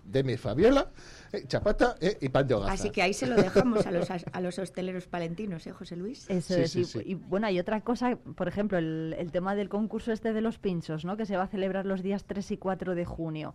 Deme 0.08 0.38
Fabiola, 0.38 0.90
eh, 1.34 1.44
chapata 1.48 1.98
eh, 2.00 2.18
y 2.22 2.30
pan 2.30 2.48
de 2.48 2.54
hogaza. 2.54 2.74
Así 2.74 2.90
que 2.92 3.02
ahí 3.02 3.14
se 3.14 3.28
lo 3.28 3.36
dejamos 3.36 3.86
a 3.86 3.92
los, 3.92 4.10
a 4.10 4.42
los 4.42 4.58
hosteleros 4.58 5.08
palentinos, 5.08 5.68
¿eh, 5.68 5.74
José 5.74 5.98
Luis? 5.98 6.30
Eso 6.30 6.54
Sí, 6.54 6.62
es, 6.62 6.72
sí, 6.72 6.80
y, 6.82 6.86
sí. 6.86 7.00
y, 7.06 7.14
bueno, 7.16 7.48
hay 7.48 7.60
otra 7.60 7.82
cosa, 7.82 8.16
por 8.16 8.48
ejemplo, 8.48 8.78
el, 8.78 9.16
el 9.20 9.32
tema 9.32 9.54
del 9.56 9.68
concurso 9.68 10.12
este 10.14 10.32
de 10.32 10.42
los 10.42 10.58
pinchos, 10.60 11.04
¿no? 11.04 11.18
Que 11.18 11.26
se 11.26 11.36
va 11.36 11.44
a 11.44 11.48
celebrar 11.48 11.86
los 11.86 12.02
días 12.02 12.24
3 12.26 12.52
y 12.52 12.58
4 12.58 12.96
de 12.96 13.06
junio. 13.06 13.54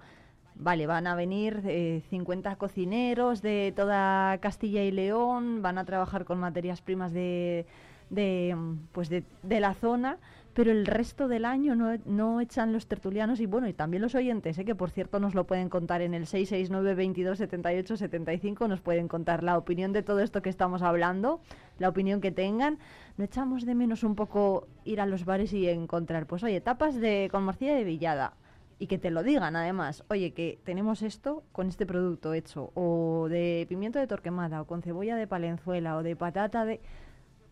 Vale, 0.55 0.87
van 0.87 1.07
a 1.07 1.15
venir 1.15 1.63
eh, 1.65 2.03
50 2.11 2.57
cocineros 2.57 3.41
de 3.41 3.73
toda 3.75 4.37
Castilla 4.39 4.85
y 4.85 4.91
León, 4.91 5.63
van 5.63 5.79
a 5.79 5.87
trabajar 5.87 6.27
con 6.27 6.39
materias 6.39 6.83
primas 6.83 7.13
de, 7.15 7.65
de, 8.11 8.55
pues 8.93 9.09
de, 9.09 9.25
de 9.43 9.61
la 9.61 9.73
zona, 9.73 10.19
pero 10.55 10.71
el 10.71 10.87
resto 10.87 11.29
del 11.29 11.45
año 11.45 11.75
no, 11.75 11.97
no 12.05 12.41
echan 12.41 12.73
los 12.73 12.87
tertulianos 12.87 13.41
y 13.41 13.47
bueno, 13.47 13.69
y 13.69 13.73
también 13.73 14.03
los 14.03 14.15
oyentes, 14.15 14.59
¿eh? 14.59 14.65
que 14.65 14.75
por 14.75 14.91
cierto 14.91 15.19
nos 15.19 15.35
lo 15.35 15.47
pueden 15.47 15.69
contar 15.69 16.03
en 16.03 16.15
el 16.15 16.27
669 16.27 16.95
22 16.95 17.39
78 17.39 17.97
75, 17.97 18.69
nos 18.69 18.81
pueden 18.81 19.09
contar 19.09 19.43
la 19.43 19.57
opinión 19.57 19.93
de 19.93 20.03
todo 20.03 20.21
esto 20.21 20.43
que 20.43 20.51
estamos 20.51 20.83
hablando, 20.83 21.41
la 21.79 21.89
opinión 21.89 22.21
que 22.21 22.33
tengan. 22.33 22.79
No 23.17 23.25
echamos 23.25 23.65
de 23.65 23.75
menos 23.75 24.05
un 24.05 24.15
poco 24.15 24.69
ir 24.85 25.01
a 25.01 25.07
los 25.07 25.25
bares 25.25 25.53
y 25.53 25.69
encontrar, 25.69 26.27
pues 26.27 26.43
oye, 26.43 26.61
tapas 26.61 26.97
de 26.97 27.29
con 27.31 27.45
morcilla 27.45 27.75
de 27.75 27.85
villada. 27.85 28.35
Y 28.79 28.89
que 28.89 28.99
te 28.99 29.11
lo 29.13 29.23
digan 29.23 29.55
además, 29.55 30.03
oye, 30.09 30.33
que 30.33 30.59
tenemos 30.65 31.03
esto 31.03 31.45
con 31.53 31.69
este 31.69 31.87
producto 31.87 32.35
hecho, 32.35 32.73
o 32.75 33.29
de 33.31 33.65
pimiento 33.69 34.01
de 34.01 34.09
torquemada, 34.09 34.61
o 34.61 34.67
con 34.67 34.83
cebolla 34.83 35.15
de 35.15 35.29
palenzuela, 35.29 35.97
o 35.97 36.03
de 36.03 36.17
patata 36.17 36.65
de... 36.65 36.81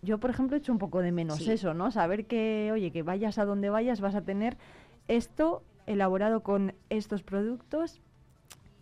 Yo, 0.03 0.19
por 0.19 0.31
ejemplo, 0.31 0.57
echo 0.57 0.73
un 0.73 0.79
poco 0.79 1.01
de 1.03 1.13
menos 1.13 1.39
Sí. 1.39 1.51
eso, 1.53 1.75
¿no? 1.75 1.91
Saber 1.91 2.27
que, 2.27 2.71
oye, 2.73 2.91
que 2.91 3.03
vayas 3.03 3.39
a 3.39 3.45
donde 3.45 3.71
vayas 3.71 4.01
vas 4.01 4.15
a 4.15 4.23
tener 4.23 4.57
esto 5.09 5.63
elaborado 5.87 6.43
con 6.43 6.75
estos 6.89 7.23
productos 7.23 8.01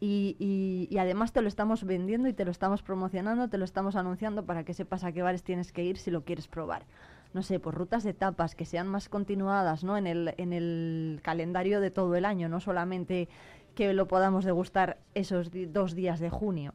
y, 0.00 0.36
y- 0.38 0.86
y 0.94 0.98
además 0.98 1.32
te 1.32 1.42
lo 1.42 1.48
estamos 1.48 1.82
vendiendo 1.84 2.28
y 2.28 2.32
te 2.32 2.44
lo 2.44 2.50
estamos 2.52 2.82
promocionando, 2.82 3.48
te 3.48 3.58
lo 3.58 3.64
estamos 3.64 3.96
anunciando 3.96 4.44
para 4.44 4.62
que 4.64 4.74
sepas 4.74 5.02
a 5.02 5.10
qué 5.12 5.22
bares 5.22 5.42
tienes 5.42 5.72
que 5.72 5.82
ir 5.82 5.98
si 5.98 6.10
lo 6.12 6.22
quieres 6.24 6.46
probar. 6.46 6.84
No 7.34 7.42
sé, 7.42 7.58
por 7.58 7.74
rutas 7.74 8.04
de 8.04 8.14
tapas 8.14 8.54
que 8.54 8.64
sean 8.64 8.86
más 8.88 9.08
continuadas, 9.08 9.82
¿no? 9.84 9.96
En 9.96 10.06
el, 10.06 10.34
en 10.38 10.52
el 10.52 11.20
calendario 11.22 11.80
de 11.80 11.90
todo 11.90 12.14
el 12.14 12.24
año, 12.24 12.48
no 12.48 12.60
solamente 12.60 13.28
que 13.74 13.92
lo 13.92 14.06
podamos 14.08 14.44
degustar 14.44 14.98
esos 15.14 15.50
dos 15.72 15.94
días 15.94 16.20
de 16.20 16.30
junio. 16.30 16.74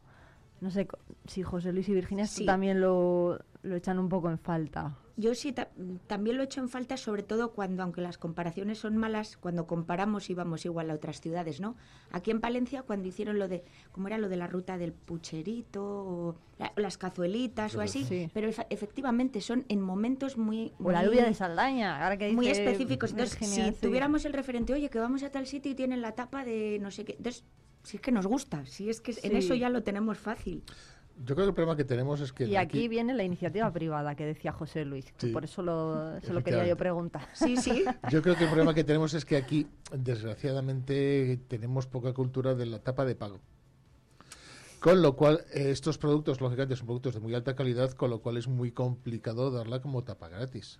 No 0.63 0.71
sé 0.71 0.87
si 1.27 1.43
José 1.43 1.73
Luis 1.73 1.89
y 1.89 1.93
Virginia 1.93 2.25
Sí. 2.25 2.45
también 2.45 2.79
lo, 2.79 3.37
lo 3.63 3.75
echan 3.75 3.99
un 3.99 4.07
poco 4.07 4.29
en 4.29 4.39
falta. 4.39 4.95
Yo 5.17 5.35
sí 5.35 5.51
ta- 5.51 5.67
también 6.07 6.37
lo 6.37 6.43
echo 6.43 6.61
en 6.61 6.69
falta, 6.69 6.95
sobre 6.95 7.21
todo 7.21 7.51
cuando, 7.51 7.83
aunque 7.83 7.99
las 7.99 8.17
comparaciones 8.17 8.79
son 8.79 8.95
malas, 8.95 9.35
cuando 9.35 9.67
comparamos 9.67 10.29
y 10.29 10.33
vamos 10.33 10.63
igual 10.65 10.89
a 10.89 10.93
otras 10.93 11.19
ciudades, 11.19 11.59
¿no? 11.59 11.75
Aquí 12.11 12.31
en 12.31 12.39
Palencia, 12.39 12.81
cuando 12.83 13.09
hicieron 13.09 13.39
lo 13.39 13.49
de, 13.49 13.65
¿cómo 13.91 14.07
era 14.07 14.17
lo 14.17 14.29
de 14.29 14.37
la 14.37 14.47
ruta 14.47 14.77
del 14.77 14.93
pucherito 14.93 15.83
o 15.85 16.35
la- 16.57 16.71
las 16.77 16.97
cazuelitas 16.97 17.75
o 17.75 17.81
así? 17.81 18.05
Sí. 18.05 18.29
Pero 18.33 18.47
efectivamente 18.69 19.41
son 19.41 19.65
en 19.67 19.81
momentos 19.81 20.37
muy... 20.37 20.71
O 20.79 20.91
la 20.91 20.99
muy- 20.99 21.07
lluvia 21.09 21.25
de 21.25 21.33
Saldaña, 21.33 22.01
ahora 22.03 22.17
que 22.17 22.31
muy 22.31 22.47
dice 22.47 22.63
específicos. 22.63 23.11
Entonces, 23.11 23.37
Virginia, 23.37 23.65
si 23.65 23.75
sí. 23.75 23.81
tuviéramos 23.81 24.23
el 24.23 24.31
referente, 24.31 24.71
oye, 24.73 24.89
que 24.89 24.97
vamos 24.97 25.23
a 25.23 25.29
tal 25.29 25.45
sitio 25.45 25.73
y 25.73 25.75
tienen 25.75 26.01
la 26.01 26.13
tapa 26.13 26.45
de 26.45 26.79
no 26.81 26.89
sé 26.89 27.03
qué. 27.03 27.15
Entonces, 27.17 27.43
si 27.83 27.97
es 27.97 28.01
que 28.01 28.11
nos 28.11 28.25
gusta, 28.25 28.65
si 28.65 28.89
es 28.89 29.01
que 29.01 29.13
en 29.23 29.35
eso 29.35 29.55
ya 29.55 29.69
lo 29.69 29.83
tenemos 29.83 30.17
fácil. 30.17 30.63
Yo 31.15 31.35
creo 31.35 31.45
que 31.45 31.49
el 31.49 31.53
problema 31.53 31.77
que 31.77 31.83
tenemos 31.83 32.21
es 32.21 32.33
que 32.33 32.45
Y 32.45 32.55
aquí 32.55 32.87
viene 32.87 33.13
la 33.13 33.23
iniciativa 33.23 33.71
privada 33.71 34.15
que 34.15 34.25
decía 34.25 34.51
José 34.51 34.83
Luis, 34.83 35.11
que 35.11 35.27
Sí, 35.27 35.31
por 35.31 35.43
eso 35.43 35.61
lo, 35.61 36.19
se 36.21 36.33
lo 36.33 36.43
quería 36.43 36.65
yo 36.65 36.75
preguntar. 36.75 37.27
Sí, 37.33 37.55
sí. 37.55 37.85
Yo 38.09 38.23
creo 38.23 38.35
que 38.35 38.45
el 38.45 38.49
problema 38.49 38.73
que 38.73 38.83
tenemos 38.83 39.13
es 39.13 39.23
que 39.23 39.37
aquí, 39.37 39.67
desgraciadamente, 39.95 41.39
tenemos 41.47 41.85
poca 41.85 42.13
cultura 42.13 42.55
de 42.55 42.65
la 42.65 42.79
tapa 42.79 43.05
de 43.05 43.15
pago. 43.15 43.39
Con 44.83 45.01
lo 45.01 45.15
cual, 45.15 45.45
eh, 45.53 45.71
estos 45.71 45.97
productos, 45.97 46.41
lógicamente, 46.41 46.75
son 46.75 46.87
productos 46.87 47.13
de 47.13 47.21
muy 47.21 47.33
alta 47.33 47.55
calidad, 47.55 47.91
con 47.93 48.09
lo 48.09 48.19
cual 48.19 48.35
es 48.35 48.49
muy 48.49 48.73
complicado 48.73 49.49
darla 49.49 49.81
como 49.81 50.03
tapa 50.03 50.27
gratis. 50.27 50.77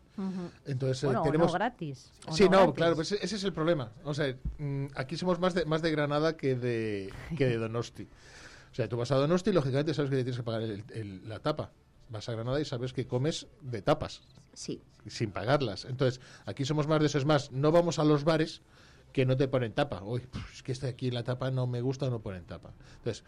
Entonces, 0.66 1.02
eh, 1.04 1.06
Bueno, 1.08 1.22
o 1.22 1.24
tenemos... 1.24 1.48
no 1.48 1.54
gratis. 1.54 2.12
o 2.28 2.34
Sí, 2.36 2.44
no, 2.44 2.50
gratis. 2.58 2.74
claro, 2.76 2.96
pues 2.96 3.14
ese 3.14 3.36
es 3.38 3.44
el 3.46 3.54
problema. 3.54 3.94
O 4.04 4.14
sea, 4.14 4.36
mm, 4.58 4.88
aquí 4.96 5.16
somos 5.16 5.40
más 5.40 5.54
de, 5.54 5.64
más 5.64 5.82
de 5.82 5.92
Granada 5.92 6.36
que 6.36 6.56
de, 6.56 7.14
que 7.38 7.46
de 7.48 7.58
Donosti. 7.64 8.04
O 8.74 8.76
sea, 8.76 8.90
tú 8.90 8.98
vas 8.98 9.10
a 9.12 9.16
Donosti 9.16 9.52
y 9.52 9.54
lógicamente 9.54 9.94
sabes 9.94 10.12
que 10.12 10.18
te 10.18 10.24
tienes 10.24 10.38
que 10.38 10.44
pagar 10.44 10.64
el- 10.64 10.84
el- 10.94 11.30
la 11.30 11.40
tapa. 11.40 11.72
Vas 12.10 12.28
a 12.28 12.34
Granada 12.34 12.60
y 12.60 12.66
sabes 12.66 12.92
que 12.92 13.08
comes 13.08 13.48
de 13.62 13.82
tapas, 13.82 14.22
Sí. 14.54 14.82
sin 15.08 15.32
pagarlas. 15.32 15.86
Entonces, 15.86 16.20
aquí 16.46 16.66
somos 16.66 16.88
más 16.88 17.00
de 17.00 17.06
eso. 17.06 17.18
Es 17.20 17.26
más, 17.26 17.54
no 17.54 17.72
vamos 17.72 18.00
a 18.00 18.04
los 18.04 18.26
bares 18.26 18.64
que 19.14 19.26
no 19.26 19.38
te 19.38 19.48
ponen 19.48 19.72
tapa. 19.72 20.04
Uy, 20.04 20.24
es 20.54 20.62
que 20.62 20.74
este 20.74 20.88
aquí 20.90 21.10
la 21.10 21.24
tapa 21.24 21.52
no 21.52 21.68
me 21.68 21.80
gusta, 21.80 22.10
no 22.10 22.20
ponen 22.20 22.44
tapa. 22.44 22.74
Entonces, 22.98 23.24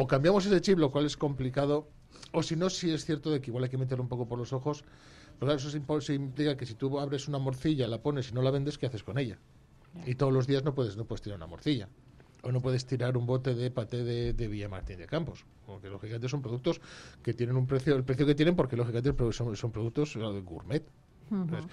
o 0.00 0.06
cambiamos 0.06 0.46
ese 0.46 0.62
chip, 0.62 0.78
lo 0.78 0.90
cual 0.90 1.04
es 1.04 1.18
complicado, 1.18 1.90
o 2.32 2.42
si 2.42 2.56
no, 2.56 2.70
sí 2.70 2.90
es 2.90 3.04
cierto 3.04 3.30
de 3.30 3.42
que 3.42 3.50
igual 3.50 3.64
hay 3.64 3.70
que 3.70 3.76
meterlo 3.76 4.02
un 4.02 4.08
poco 4.08 4.26
por 4.26 4.38
los 4.38 4.54
ojos. 4.54 4.82
Pero 5.38 5.52
claro, 5.52 5.56
eso 5.56 5.68
se 5.68 6.14
implica 6.14 6.56
que 6.56 6.64
si 6.64 6.74
tú 6.74 6.98
abres 6.98 7.28
una 7.28 7.36
morcilla, 7.36 7.86
la 7.86 8.00
pones 8.00 8.30
y 8.30 8.32
no 8.32 8.40
la 8.40 8.50
vendes, 8.50 8.78
¿qué 8.78 8.86
haces 8.86 9.02
con 9.02 9.18
ella? 9.18 9.38
Y 10.06 10.14
todos 10.14 10.32
los 10.32 10.46
días 10.46 10.64
no 10.64 10.74
puedes, 10.74 10.96
no 10.96 11.04
puedes 11.04 11.20
tirar 11.20 11.36
una 11.36 11.46
morcilla. 11.46 11.90
O 12.42 12.50
no 12.50 12.62
puedes 12.62 12.86
tirar 12.86 13.18
un 13.18 13.26
bote 13.26 13.54
de 13.54 13.70
paté 13.70 14.02
de, 14.02 14.32
de 14.32 14.48
Villamartín 14.48 14.96
de 14.96 15.06
Campos. 15.06 15.44
Porque 15.66 15.90
lógicamente 15.90 16.30
son 16.30 16.40
productos 16.40 16.80
que 17.22 17.34
tienen 17.34 17.56
un 17.56 17.66
precio, 17.66 17.94
el 17.94 18.04
precio 18.04 18.24
que 18.24 18.34
tienen, 18.34 18.56
porque 18.56 18.76
lógicamente 18.76 19.12
son, 19.34 19.54
son 19.54 19.70
productos 19.70 20.16
Entonces, 21.30 21.70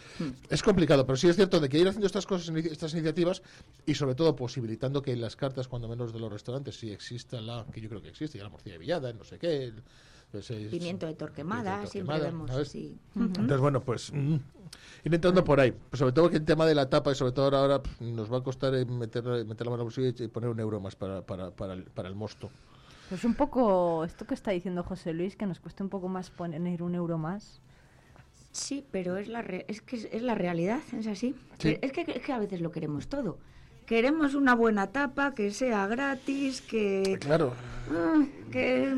es 0.49 0.62
complicado, 0.64 1.05
pero 1.05 1.18
sí 1.18 1.28
es 1.28 1.36
cierto 1.36 1.60
de 1.60 1.68
que 1.70 1.80
ir 1.80 1.88
haciendo 1.88 2.08
estas 2.08 2.26
cosas, 2.26 2.55
estas 2.55 2.93
iniciativas 2.93 3.41
y 3.86 3.95
sobre 3.95 4.16
todo 4.16 4.36
posibilitando 4.36 5.01
que 5.01 5.12
en 5.14 5.22
las 5.22 5.36
cartas, 5.36 5.68
cuando 5.68 5.88
menos 5.88 6.14
de 6.14 6.20
los 6.20 6.32
restaurantes, 6.32 6.78
sí 6.78 6.91
exista 6.91 7.41
la, 7.41 7.66
que 7.72 7.82
yo 7.82 7.89
creo 7.89 8.01
que 8.01 8.10
existe, 8.10 8.38
ya 8.38 8.43
la 8.43 8.49
morcilla 8.49 8.74
de 8.74 8.80
villada, 8.80 9.14
no 9.14 9.24
sé 9.24 9.38
qué, 9.39 9.64
el- 9.66 9.84
pues, 10.32 10.49
es- 10.51 10.70
Pimiento 10.72 11.05
de 11.08 11.14
torquemada, 11.16 11.86
siempre 11.88 12.20
vemos. 12.20 12.51
Entonces, 13.16 13.60
bueno, 13.60 13.82
pues 13.82 14.12
mm, 14.14 14.36
ir 15.05 15.14
entrando 15.16 15.43
por 15.43 15.60
ahí. 15.60 15.72
Pues 15.72 15.99
sobre 15.99 16.14
todo 16.14 16.30
que 16.30 16.38
el 16.38 16.45
tema 16.45 16.66
de 16.66 16.76
la 16.76 16.88
tapa 16.89 17.12
y 17.12 17.16
sobre 17.16 17.32
todo 17.32 17.55
ahora, 17.58 17.82
nos 17.99 18.32
va 18.32 18.38
a 18.38 18.41
costar 18.43 18.76
eh, 18.76 18.86
meter, 18.86 19.24
meter 19.45 19.66
la 19.66 19.72
mano 19.72 19.84
el 19.84 19.86
bolsillo 19.86 20.24
y 20.24 20.28
poner 20.28 20.49
un 20.49 20.60
euro 20.60 20.80
más 20.80 20.95
para, 20.95 21.22
para, 21.26 21.49
para, 21.51 21.74
el, 21.74 21.84
para 21.84 22.10
el 22.10 22.16
mosto. 22.16 22.49
Pues 23.10 23.24
un 23.24 23.34
poco 23.36 24.03
esto 24.03 24.26
que 24.28 24.34
está 24.34 24.51
diciendo 24.51 24.84
José 24.84 25.14
Luis, 25.14 25.36
que 25.36 25.45
nos 25.45 25.60
cuesta 25.62 25.84
un 25.84 25.89
poco 25.89 26.10
más 26.10 26.30
poner 26.30 26.84
un 26.84 26.93
euro 26.93 27.18
más. 27.18 27.62
Sí, 28.58 28.84
pero 28.91 29.18
es 29.18 29.28
la 29.28 29.41
re- 29.43 29.66
es 29.68 29.82
que 29.82 29.95
es, 29.97 30.08
es 30.12 30.22
la 30.24 30.34
realidad, 30.36 30.80
es 30.97 31.05
así. 31.08 31.36
Sí. 31.60 31.78
Es, 31.82 31.91
que, 31.91 32.01
es 32.08 32.22
que 32.24 32.34
a 32.34 32.39
veces 32.39 32.60
lo 32.60 32.72
queremos 32.72 33.08
todo. 33.08 33.38
Queremos 33.86 34.34
una 34.36 34.53
buena 34.53 34.88
tapa, 34.88 35.34
que 35.34 35.51
sea 35.51 35.88
gratis, 35.88 36.60
que... 36.62 37.18
Claro. 37.22 37.53
ah, 37.89 38.22
que 38.51 38.93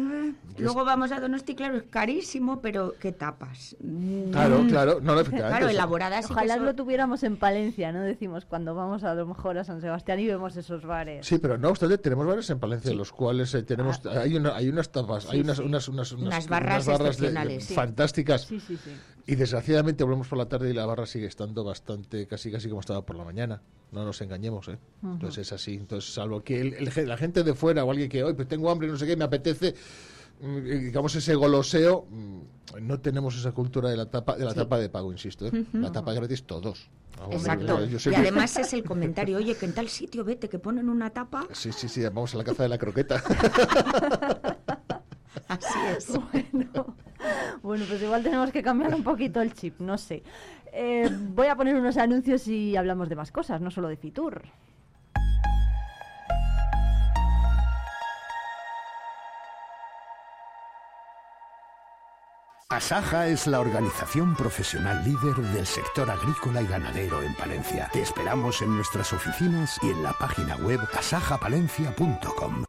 luego 0.58 0.84
vamos 0.84 1.12
a 1.12 1.20
Donosti, 1.20 1.54
claro, 1.54 1.78
es 1.78 1.84
carísimo, 1.84 2.60
pero 2.60 2.96
¿qué 3.00 3.12
tapas? 3.12 3.76
Mm, 3.82 4.32
Claro, 4.32 4.66
claro. 4.68 5.00
No, 5.02 5.24
Claro, 5.26 5.70
elaboradas. 5.70 6.26
sí 6.26 6.30
que 6.30 6.34
Ojalá 6.34 6.58
lo 6.58 6.74
tuviéramos 6.74 7.22
en 7.22 7.38
Palencia, 7.38 7.92
¿no? 7.92 8.02
Decimos 8.02 8.46
cuando 8.46 8.74
vamos 8.74 9.04
a 9.04 9.14
lo 9.14 9.28
mejor 9.28 9.60
a 9.60 9.64
San 9.64 9.80
Sebastián 9.80 10.20
y 10.22 10.26
vemos 10.28 10.56
esos 10.58 10.84
bares. 10.84 11.24
Sí, 11.28 11.38
pero 11.38 11.60
no 11.60 11.70
obstante, 11.70 12.00
tenemos 12.00 12.26
bares 12.26 12.50
en 12.50 12.60
Palencia, 12.60 12.90
Sí. 12.90 12.98
los 12.98 13.12
cuales 13.12 13.54
eh, 13.54 13.62
tenemos, 13.62 14.04
hay, 14.08 14.36
una, 14.38 14.56
hay 14.56 14.70
unas 14.70 14.90
tapas, 14.92 15.26
hay 15.30 15.38
Sí, 15.38 15.42
unas, 15.44 15.60
unas, 15.60 15.88
unas, 15.88 16.12
Unas 16.14 16.48
barras 16.48 16.86
de- 17.20 17.62
sí. 17.62 17.76
fantásticas. 17.76 18.42
Sí, 18.42 18.60
sí, 18.60 18.76
sí. 18.84 18.90
Y 19.32 19.36
desgraciadamente 19.36 20.04
volvemos 20.04 20.28
por 20.28 20.40
la 20.40 20.48
tarde 20.48 20.72
y 20.72 20.74
la 20.74 20.88
barra 20.88 21.06
sigue 21.06 21.28
estando 21.28 21.64
bastante, 21.64 22.26
casi 22.26 22.52
casi 22.52 22.68
como 22.68 22.82
estaba 22.82 23.06
por 23.06 23.16
la 23.16 23.24
mañana. 23.24 23.62
No 23.92 24.04
nos 24.04 24.20
engañemos, 24.22 24.68
¿eh? 24.70 24.80
Entonces 25.04 25.46
es 25.48 25.54
así. 25.54 25.76
Entonces, 25.76 26.12
salvo 26.12 26.44
que 26.44 26.60
el- 26.60 26.74
el 26.74 27.08
la 27.08 27.16
gente 27.16 27.44
de 27.44 27.54
fuera 27.54 27.84
o 27.86 27.92
alguien 27.92 28.10
que 28.10 28.24
hoy 28.24 28.34
pues 28.34 28.48
tengo 28.48 28.72
hambre, 28.72 28.88
no 28.88 28.98
sé 28.98 29.06
qué, 29.06 29.16
me 29.16 29.26
apetece, 29.26 29.76
mm, 30.42 30.58
y 30.58 30.62
digamos 30.86 31.14
ese 31.16 31.36
goloseo, 31.36 32.08
mm, 32.10 32.40
no 32.82 33.00
tenemos 33.02 33.36
esa 33.38 33.52
cultura 33.52 33.90
de 33.90 33.98
la 33.98 34.08
tapa 34.10 34.36
de 34.36 34.46
la 34.46 34.54
tapa 34.56 34.80
de 34.80 34.90
pago, 34.90 35.12
insisto. 35.12 35.46
¿eh? 35.46 35.66
La 35.74 35.92
tapa 35.92 36.12
gratis 36.14 36.44
todos. 36.46 36.90
Vamos, 37.20 37.36
Exacto. 37.36 37.86
yo- 37.86 37.98
yo 38.00 38.12
Y 38.12 38.16
además 38.16 38.58
es 38.58 38.74
el 38.74 38.84
comentario, 39.28 39.38
oye, 39.38 39.54
que 39.56 39.66
en 39.68 39.74
tal 39.76 39.90
sitio 39.90 40.24
vete, 40.24 40.50
que 40.50 40.58
ponen 40.58 40.90
una 40.90 41.12
tapa. 41.12 41.48
Sí, 41.54 41.72
sí, 41.72 41.88
sí, 41.88 42.02
vamos 42.02 42.34
a 42.34 42.38
la 42.40 42.44
caza 42.44 42.64
de 42.64 42.70
la 42.70 42.78
croqueta. 42.80 43.22
Así 45.48 45.80
es. 45.96 46.12
Bueno, 46.32 46.96
bueno, 47.62 47.86
pues 47.90 48.02
igual 48.02 48.24
tenemos 48.24 48.52
que 48.52 48.64
cambiar 48.64 48.96
un 48.96 49.04
poquito 49.04 49.42
el 49.42 49.54
chip, 49.54 49.80
no 49.80 49.98
sé. 49.98 50.24
Eh, 50.72 51.10
voy 51.12 51.48
a 51.48 51.56
poner 51.56 51.76
unos 51.76 51.98
anuncios 51.98 52.48
y 52.48 52.78
hablamos 52.78 53.10
de 53.10 53.16
más 53.18 53.32
cosas, 53.32 53.60
no 53.60 53.72
solo 53.72 53.90
de 53.90 53.98
Fitur. 53.98 54.44
Asaja 62.72 63.28
es 63.28 63.48
la 63.48 63.60
organización 63.60 64.36
profesional 64.36 65.04
líder 65.04 65.36
del 65.54 65.66
sector 65.66 66.10
agrícola 66.10 66.62
y 66.62 66.68
ganadero 66.68 67.22
en 67.24 67.34
Palencia. 67.34 67.90
Te 67.92 68.02
esperamos 68.02 68.62
en 68.62 68.76
nuestras 68.76 69.12
oficinas 69.12 69.80
y 69.82 69.90
en 69.90 70.04
la 70.04 70.14
página 70.14 70.56
web 70.58 70.80
asajapalencia.com. 70.98 72.69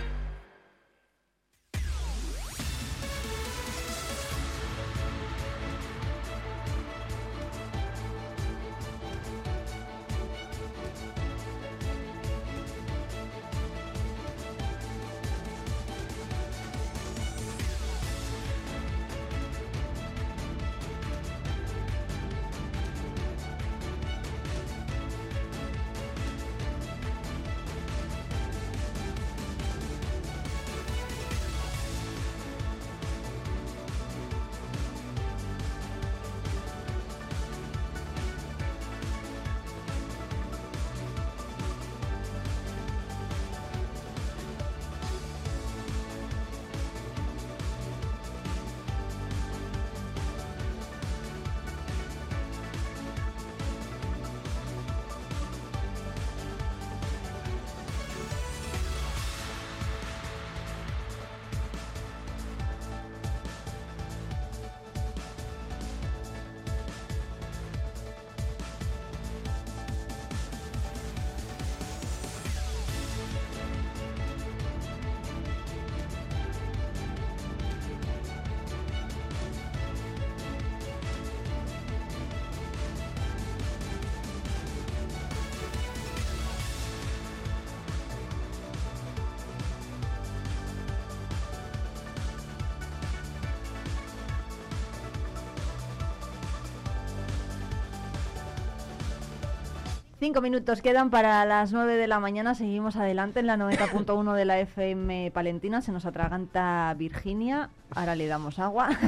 Cinco 100.21 100.39
minutos 100.39 100.83
quedan 100.83 101.09
para 101.09 101.43
las 101.45 101.73
nueve 101.73 101.95
de 101.95 102.05
la 102.05 102.19
mañana. 102.19 102.53
Seguimos 102.53 102.95
adelante 102.95 103.39
en 103.39 103.47
la 103.47 103.57
90.1 103.57 104.33
de 104.35 104.45
la 104.45 104.59
FM 104.59 105.31
Palentina. 105.31 105.81
Se 105.81 105.91
nos 105.91 106.05
atraganta 106.05 106.93
Virginia. 106.95 107.71
Ahora 107.89 108.15
le 108.15 108.27
damos 108.27 108.59
agua. 108.59 108.89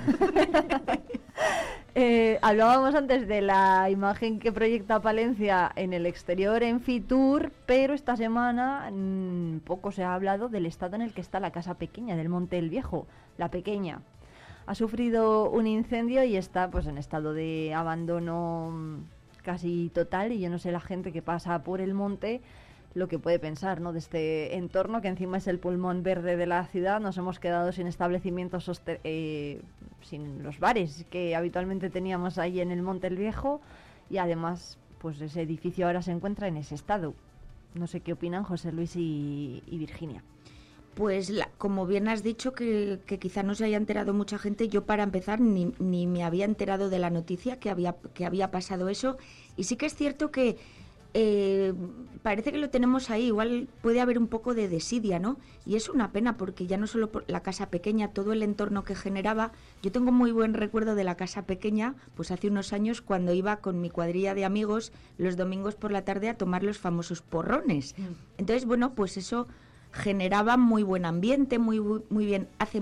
Eh, 1.95 2.39
hablábamos 2.41 2.95
antes 2.95 3.28
de 3.28 3.41
la 3.41 3.88
imagen 3.91 4.39
que 4.39 4.51
proyecta 4.51 4.99
Palencia 4.99 5.72
en 5.76 5.93
el 5.93 6.07
exterior 6.07 6.64
en 6.64 6.82
Fitur, 6.82 7.51
pero 7.68 7.93
esta 7.93 8.18
semana 8.18 8.89
mm, 8.91 9.59
poco 9.59 9.91
se 9.91 10.03
ha 10.03 10.16
hablado 10.16 10.49
del 10.49 10.66
estado 10.66 10.95
en 10.95 11.03
el 11.03 11.14
que 11.14 11.22
está 11.22 11.39
la 11.39 11.51
casa 11.51 11.76
pequeña 11.76 12.16
del 12.16 12.30
Monte 12.30 12.57
el 12.57 12.72
Viejo, 12.72 13.05
la 13.38 13.49
pequeña. 13.49 14.01
Ha 14.66 14.74
sufrido 14.74 15.51
un 15.51 15.68
incendio 15.68 16.24
y 16.24 16.36
está 16.36 16.72
pues 16.72 16.88
en 16.88 16.97
estado 16.97 17.34
de 17.34 17.76
abandono 17.76 18.72
mm, 18.74 19.03
casi 19.44 19.91
total 19.94 20.32
y 20.32 20.39
yo 20.39 20.50
no 20.50 20.58
sé 20.58 20.72
la 20.72 20.80
gente 20.80 21.12
que 21.12 21.22
pasa 21.22 21.64
por 21.64 21.82
el 21.82 21.94
monte 21.94 22.41
lo 22.96 23.08
que 23.08 23.20
puede 23.20 23.39
pensar 23.39 23.82
¿no? 23.82 23.91
de 23.91 24.00
este 24.00 24.56
entorno, 24.56 25.02
que 25.02 25.08
encima 25.08 25.38
es 25.38 25.48
el 25.48 25.60
pulmón 25.60 26.04
verde 26.04 26.38
de 26.38 26.46
la 26.46 26.66
ciudad. 26.68 27.00
Nos 27.00 27.18
hemos 27.18 27.39
quedado 27.39 27.72
sin 27.72 27.88
establecimientos, 27.88 28.70
eh, 28.86 29.62
sin 30.02 30.44
los 30.44 30.60
bares 30.60 31.06
que 31.10 31.36
habitualmente 31.36 31.89
teníamos 31.89 32.38
ahí 32.38 32.60
en 32.60 32.72
el 32.72 32.82
Monte 32.82 33.08
el 33.08 33.18
Viejo 33.18 33.62
y 34.10 34.18
además 34.18 34.78
pues 35.00 35.20
ese 35.22 35.41
edificio 35.41 35.88
ahora 35.88 36.02
se 36.02 36.12
encuentra 36.12 36.48
en 36.48 36.58
ese 36.58 36.76
estado. 36.76 37.14
No 37.74 37.88
sé 37.88 38.02
qué 38.02 38.14
opinan 38.14 38.44
José 38.44 38.72
Luis 38.72 38.96
y, 38.96 39.64
Virginia. 39.68 40.24
Pues 40.96 41.32
como 41.58 41.88
bien 41.88 42.08
has 42.08 42.22
dicho 42.24 42.54
que, 42.54 43.00
que, 43.06 43.18
quizá 43.18 43.41
no 43.41 43.56
se 43.56 43.66
haya 43.66 43.78
enterado 43.78 44.14
mucha 44.14 44.38
gente, 44.38 44.70
yo 44.70 44.86
para 44.86 45.04
empezar 45.04 45.39
ni, 45.39 45.74
ni 45.80 46.06
me 46.06 46.24
había 46.24 46.46
enterado 46.46 46.89
de 46.89 47.00
la 47.00 47.10
noticia 47.10 47.60
que 47.60 47.70
había, 47.70 47.96
que 48.14 48.26
había 48.26 48.52
pasado 48.52 48.89
eso. 48.89 49.18
Y 49.58 49.64
sí 49.64 49.76
que 49.76 49.88
es 49.88 49.96
cierto 49.96 50.32
que 50.32 50.58
eh, 51.16 51.74
parece 52.24 52.52
que 52.52 52.58
lo 52.58 52.70
tenemos 52.70 53.12
ahí, 53.12 53.26
igual 53.26 53.68
puede 53.82 54.02
haber 54.02 54.18
un 54.18 54.28
poco 54.28 54.56
de 54.56 54.68
desidia, 54.68 55.20
¿no? 55.20 55.38
Y 55.66 55.76
es 55.76 55.88
una 55.89 56.12
pena 56.12 56.38
porque 56.38 56.66
ya 56.66 56.78
no 56.78 56.88
solo 56.88 57.12
por 57.12 57.24
la 57.28 57.44
casa 57.44 57.70
pequeña, 57.70 58.10
todo 58.10 58.34
el 58.34 58.41
entorno 58.41 58.84
que 58.84 58.96
generaba, 58.96 59.52
yo 59.84 59.91
tengo 59.91 60.12
muy 60.12 60.32
buen 60.32 60.56
recuerdo 60.56 60.96
de 60.96 61.04
la 61.04 61.16
casa 61.16 61.44
pequeña, 61.46 61.96
pues 62.16 62.32
hace 62.32 62.48
unos 62.48 62.74
años 62.74 63.02
cuando 63.02 63.34
iba 63.34 63.58
con 63.58 63.80
mi 63.80 63.91
cuadrilla 63.91 64.34
de 64.34 64.46
amigos 64.46 64.91
los 65.18 65.38
domingos 65.38 65.76
por 65.76 65.91
la 65.91 66.04
tarde 66.04 66.30
a 66.30 66.38
tomar 66.38 66.64
los 66.64 66.80
famosos 66.80 67.22
porrones. 67.22 67.94
Mm. 67.98 68.04
Entonces, 68.39 68.66
bueno, 68.66 68.96
pues 68.96 69.18
eso 69.18 69.48
generaba 69.94 70.58
muy 70.58 70.84
buen 70.84 71.06
ambiente, 71.06 71.60
muy, 71.60 71.80
muy 71.80 72.26
bien. 72.26 72.50
Hace 72.60 72.82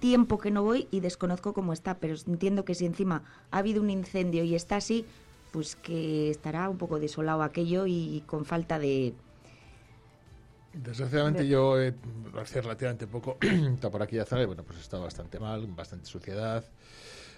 tiempo 0.00 0.38
que 0.38 0.50
no 0.50 0.62
voy 0.62 0.88
y 0.90 1.00
desconozco 1.00 1.52
cómo 1.52 1.72
está, 1.72 1.98
pero 1.98 2.14
entiendo 2.26 2.64
que 2.64 2.74
si 2.74 2.86
encima 2.86 3.22
ha 3.50 3.58
habido 3.58 3.80
un 3.82 3.90
incendio 3.90 4.42
y 4.42 4.54
está 4.54 4.76
así, 4.76 5.04
pues 5.52 5.76
que 5.76 6.30
estará 6.30 6.68
un 6.68 6.78
poco 6.78 6.98
desolado 6.98 7.42
aquello 7.42 7.86
y 7.86 8.22
con 8.26 8.44
falta 8.44 8.78
de... 8.78 9.14
Desgraciadamente 10.72 11.48
yo 11.48 11.80
eh, 11.80 11.94
hace 12.38 12.60
relativamente 12.60 13.06
poco 13.06 13.38
está 13.40 13.90
por 13.90 14.02
aquí 14.02 14.18
zona 14.26 14.42
y 14.42 14.46
bueno, 14.46 14.62
pues 14.62 14.78
está 14.80 14.98
bastante 14.98 15.38
mal, 15.38 15.66
bastante 15.68 16.06
suciedad. 16.06 16.64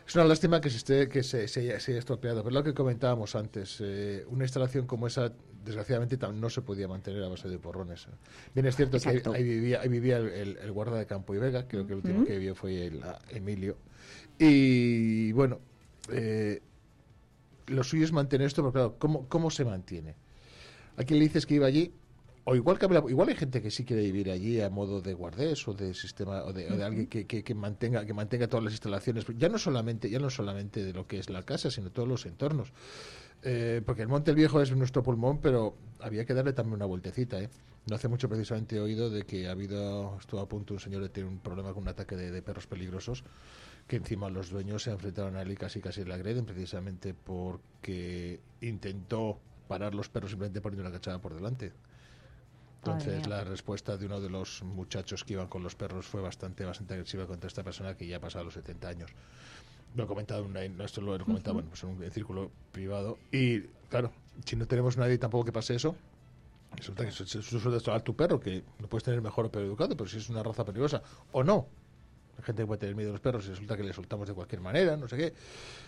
Es 0.09 0.15
una 0.15 0.25
lástima 0.25 0.59
que 0.59 0.71
se 0.71 0.79
esté 0.79 1.07
que 1.07 1.23
se, 1.23 1.47
se, 1.49 1.61
haya 1.61 1.77
estropeado, 1.77 2.43
pero 2.43 2.55
lo 2.55 2.65
que 2.65 2.73
comentábamos 2.73 3.35
antes, 3.35 3.77
eh, 3.83 4.25
una 4.29 4.45
instalación 4.45 4.87
como 4.87 5.07
esa, 5.07 5.31
desgraciadamente 5.63 6.17
no 6.33 6.49
se 6.49 6.63
podía 6.63 6.89
mantener 6.89 7.23
a 7.25 7.29
base 7.29 7.47
de 7.47 7.59
porrones. 7.59 8.07
Bien, 8.55 8.67
es 8.67 8.75
cierto 8.75 8.99
que 8.99 9.23
ahí, 9.35 9.45
vivía, 9.45 9.83
ahí 9.83 9.89
vivía 9.91 10.17
el, 10.17 10.73
guarda 10.73 10.97
de 10.97 11.05
campo 11.05 11.35
y 11.35 11.39
Vega, 11.39 11.69
creo 11.69 11.87
que 11.87 11.93
el 11.93 11.99
último 11.99 12.25
que 12.25 12.39
vivió 12.39 12.55
fue 12.55 12.87
el, 12.87 13.03
Emilio. 13.29 13.77
Y 14.39 15.31
bueno, 15.33 15.61
eh, 16.11 16.63
lo 17.67 17.85
suyo 17.85 18.07
es 18.07 18.13
mantener 18.13 18.47
esto, 18.47 18.63
pero 18.63 18.73
claro, 18.73 18.97
¿cómo, 18.99 19.29
cómo 19.29 19.51
se 19.51 19.67
mantiene? 19.67 20.15
¿A 20.97 21.05
quién 21.05 21.19
le 21.19 21.27
dices 21.27 21.45
que 21.45 21.57
iba 21.57 21.67
allí? 21.67 21.93
O 22.51 22.57
igual 22.57 22.79
que 22.79 22.87
igual 22.87 23.29
hay 23.29 23.37
gente 23.37 23.61
que 23.61 23.71
sí 23.71 23.85
quiere 23.85 24.03
vivir 24.05 24.31
allí 24.31 24.63
a 24.63 24.71
modo 24.71 25.03
de 25.03 25.13
guardés 25.13 25.69
o 25.69 25.75
de 25.75 25.93
sistema 25.93 26.45
o 26.45 26.53
de, 26.55 26.83
alguien 26.83 27.07
que, 27.07 27.27
que, 27.27 27.55
mantenga 27.55 28.07
que 28.07 28.15
mantenga 28.15 28.49
todas 28.49 28.65
las 28.65 28.73
instalaciones 28.73 29.27
ya 29.37 29.51
no 29.51 29.59
solamente 29.59 30.09
ya 30.09 30.19
no 30.19 30.31
solamente 30.31 30.83
de 30.83 30.95
lo 30.95 31.07
que 31.07 31.19
es 31.19 31.29
la 31.29 31.43
casa 31.43 31.71
sino 31.71 31.91
todos 31.91 32.09
los 32.09 32.25
entornos. 32.25 32.73
Eh, 33.43 33.83
porque 33.85 34.01
el 34.01 34.09
Monte 34.09 34.31
el 34.31 34.37
Viejo 34.37 34.63
es 34.63 34.75
nuestro 34.75 35.03
pulmón 35.03 35.41
pero 35.43 35.77
había 36.01 36.25
que 36.25 36.33
darle 36.33 36.55
también 36.55 36.77
una 36.77 36.87
vueltecita 36.87 37.39
¿eh? 37.39 37.51
no 37.87 37.95
hace 37.95 38.09
mucho 38.09 38.31
precisamente 38.31 38.77
he 38.77 38.81
oído 38.81 39.11
de 39.11 39.25
que 39.25 39.47
ha 39.47 39.53
habido 39.53 40.17
estuvo 40.19 40.41
a 40.41 40.49
punto 40.49 40.73
un 40.73 40.81
señor 40.81 41.03
de 41.03 41.11
tener 41.11 41.29
un 41.29 41.39
problema 41.41 41.75
con 41.75 41.83
un 41.83 41.89
ataque 41.91 42.17
de, 42.17 42.43
perros 42.43 42.67
peligrosos 42.67 43.25
que 43.87 43.97
encima 43.97 44.31
los 44.31 44.49
dueños 44.49 44.83
se 44.85 44.91
enfrentaron 44.91 45.37
a 45.37 45.43
él 45.43 45.53
y 45.53 45.57
casi 45.57 45.81
casi 45.81 46.03
le 46.03 46.15
agreden 46.15 46.47
precisamente 46.47 47.13
porque 47.15 48.41
intentó 48.63 49.39
parar 49.69 49.95
los 49.95 50.09
perros 50.09 50.31
simplemente 50.31 50.63
poniendo 50.63 50.89
una 50.89 50.97
cachada 50.97 51.21
por 51.21 51.35
delante 51.35 51.73
entonces 52.79 53.27
la 53.27 53.45
respuesta 53.45 53.97
de 53.97 54.07
uno 54.07 54.21
de 54.21 54.31
los 54.31 54.63
muchachos 54.63 55.25
que 55.25 55.35
iban 55.35 55.49
con 55.49 55.63
los 55.63 55.75
perros 55.75 56.07
fue 56.07 56.21
bastante 56.21 56.65
bastante 56.65 56.95
agresiva 56.95 57.27
contra 57.27 57.49
esta 57.49 57.63
persona 57.63 57.97
que 57.97 58.07
ya 58.07 58.17
ha 58.17 58.21
pasado 58.21 58.45
los 58.45 58.55
70 58.55 58.89
años. 58.89 59.11
Lo 59.95 60.05
he 60.05 60.07
comentado, 60.07 60.45
en 60.45 60.81
esto 60.81 61.01
lo 61.01 61.17
he 61.17 61.19
comentado 61.19 61.55
bueno, 61.55 61.69
pues 61.71 61.83
en 61.83 61.91
un 61.91 62.11
círculo 62.11 62.51
privado. 62.73 63.19
Y 63.33 63.61
claro, 63.91 64.13
si 64.45 64.55
no 64.57 64.67
tenemos 64.67 64.97
nadie 64.97 65.19
tampoco 65.19 65.47
que 65.47 65.53
pase 65.53 65.75
eso, 65.75 65.97
resulta 66.77 67.05
que 67.05 67.11
suele 67.11 67.79
a 67.93 68.01
tu 68.01 68.15
perro, 68.15 68.39
que 68.39 68.63
lo 68.79 68.89
puedes 68.89 69.03
tener 69.03 69.21
mejor 69.23 69.47
o 69.47 69.51
peor 69.51 69.65
educado, 69.65 69.97
pero 69.97 70.09
si 70.09 70.19
es 70.19 70.29
una 70.29 70.43
raza 70.43 70.65
peligrosa 70.65 71.03
o 71.33 71.43
no. 71.43 71.67
Hay 72.37 72.45
gente 72.45 72.65
puede 72.65 72.79
tener 72.79 72.95
miedo 72.95 73.11
a 73.11 73.13
los 73.13 73.21
perros 73.21 73.47
y 73.47 73.49
resulta 73.49 73.77
que 73.77 73.83
le 73.83 73.93
soltamos 73.93 74.29
de 74.29 74.35
cualquier 74.35 74.61
manera, 74.61 74.97
no 74.97 75.09
sé 75.09 75.17
qué. 75.17 75.35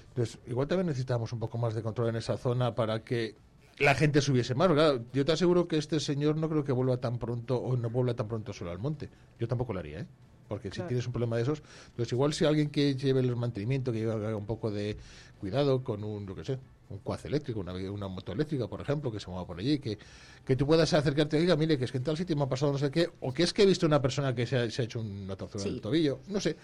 Entonces, 0.09 0.39
igual 0.49 0.67
también 0.67 0.89
necesitamos 0.89 1.33
un 1.33 1.39
poco 1.39 1.59
más 1.59 1.75
de 1.75 1.83
control 1.83 2.09
en 2.09 2.17
esa 2.17 2.37
zona 2.37 2.75
para 2.75 3.05
que 3.05 3.37
la 3.81 3.95
gente 3.95 4.21
subiese 4.21 4.55
más. 4.55 4.71
yo 5.13 5.25
te 5.25 5.33
aseguro 5.33 5.67
que 5.67 5.79
este 5.79 6.01
señor 6.01 6.37
no 6.37 6.49
creo 6.49 6.63
que 6.63 6.73
vuelva 6.73 6.99
tan 6.99 7.19
pronto 7.19 7.57
o 7.57 7.77
no 7.77 7.89
vuelva 7.91 8.15
tan 8.15 8.29
pronto 8.29 8.53
solo 8.53 8.71
al 8.71 8.79
monte. 8.79 9.09
Yo 9.39 9.49
tampoco 9.49 9.73
lo 9.73 9.81
haría, 9.81 10.01
¿eh? 10.01 10.07
Porque 10.49 10.71
si 10.71 10.83
tienes 10.83 11.07
un 11.07 11.13
problema 11.13 11.37
de 11.37 11.43
esos, 11.43 11.63
pues 11.95 12.11
igual 12.13 12.35
si 12.35 12.45
alguien 12.45 12.71
que 12.71 12.97
lleve 12.97 13.21
el 13.21 13.37
mantenimiento, 13.37 13.93
que 13.93 14.05
haga 14.05 14.37
un 14.37 14.47
poco 14.47 14.71
de 14.71 14.97
cuidado 15.39 15.85
con 15.85 16.03
un, 16.03 16.27
lo 16.27 16.35
que 16.35 16.45
sé, 16.45 16.59
un 16.89 16.99
cuaz 16.99 17.25
eléctrico, 17.25 17.61
una, 17.61 17.73
una 17.73 18.09
moto 18.09 18.33
eléctrica, 18.33 18.67
por 18.67 18.81
ejemplo, 18.81 19.13
que 19.13 19.21
se 19.21 19.29
mueva 19.31 19.47
por 19.47 19.61
allí, 19.61 19.79
que, 19.79 19.97
que 20.45 20.57
tú 20.57 20.67
puedas 20.67 20.93
acercarte 20.93 21.39
y 21.39 21.43
diga, 21.43 21.55
mire, 21.55 21.79
que 21.79 21.85
es 21.85 21.93
que 21.93 21.99
en 21.99 22.05
tal 22.05 22.17
sitio 22.17 22.35
me 22.35 22.43
ha 22.43 22.49
pasado 22.49 22.73
no 22.73 22.79
sé 22.79 22.91
qué, 22.91 23.09
o 23.21 23.33
que 23.33 23.45
es 23.45 23.53
que 23.53 23.63
he 23.63 23.67
visto 23.67 23.87
una 23.87 24.03
persona 24.03 24.35
que 24.35 24.45
se 24.45 24.57
ha, 24.57 24.65
hecho 24.65 24.99
un 24.99 25.29
tortura 25.39 25.63
en 25.65 25.75
el 25.75 25.81
tobillo, 25.81 26.19
no 26.27 26.41
sé 26.41 26.57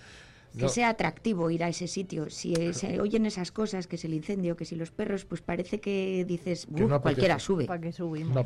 que 0.58 0.68
sea 0.68 0.90
atractivo 0.90 1.50
ir 1.50 1.64
a 1.64 1.68
ese 1.68 1.86
sitio. 1.86 2.30
Si 2.30 2.54
se 2.72 3.00
oyen 3.00 3.26
esas 3.26 3.52
cosas, 3.52 3.86
que 3.86 3.96
es 3.96 4.04
el 4.04 4.14
incendio, 4.14 4.56
que 4.56 4.64
si 4.64 4.76
los 4.76 4.90
perros, 4.90 5.24
pues 5.24 5.42
parece 5.42 5.80
que 5.80 6.24
dices, 6.26 6.66
cualquiera 7.02 7.38
sube. 7.38 7.66
¿Para 7.66 7.80
qué 7.80 7.92
subimos? 7.92 8.34
No 8.34 8.40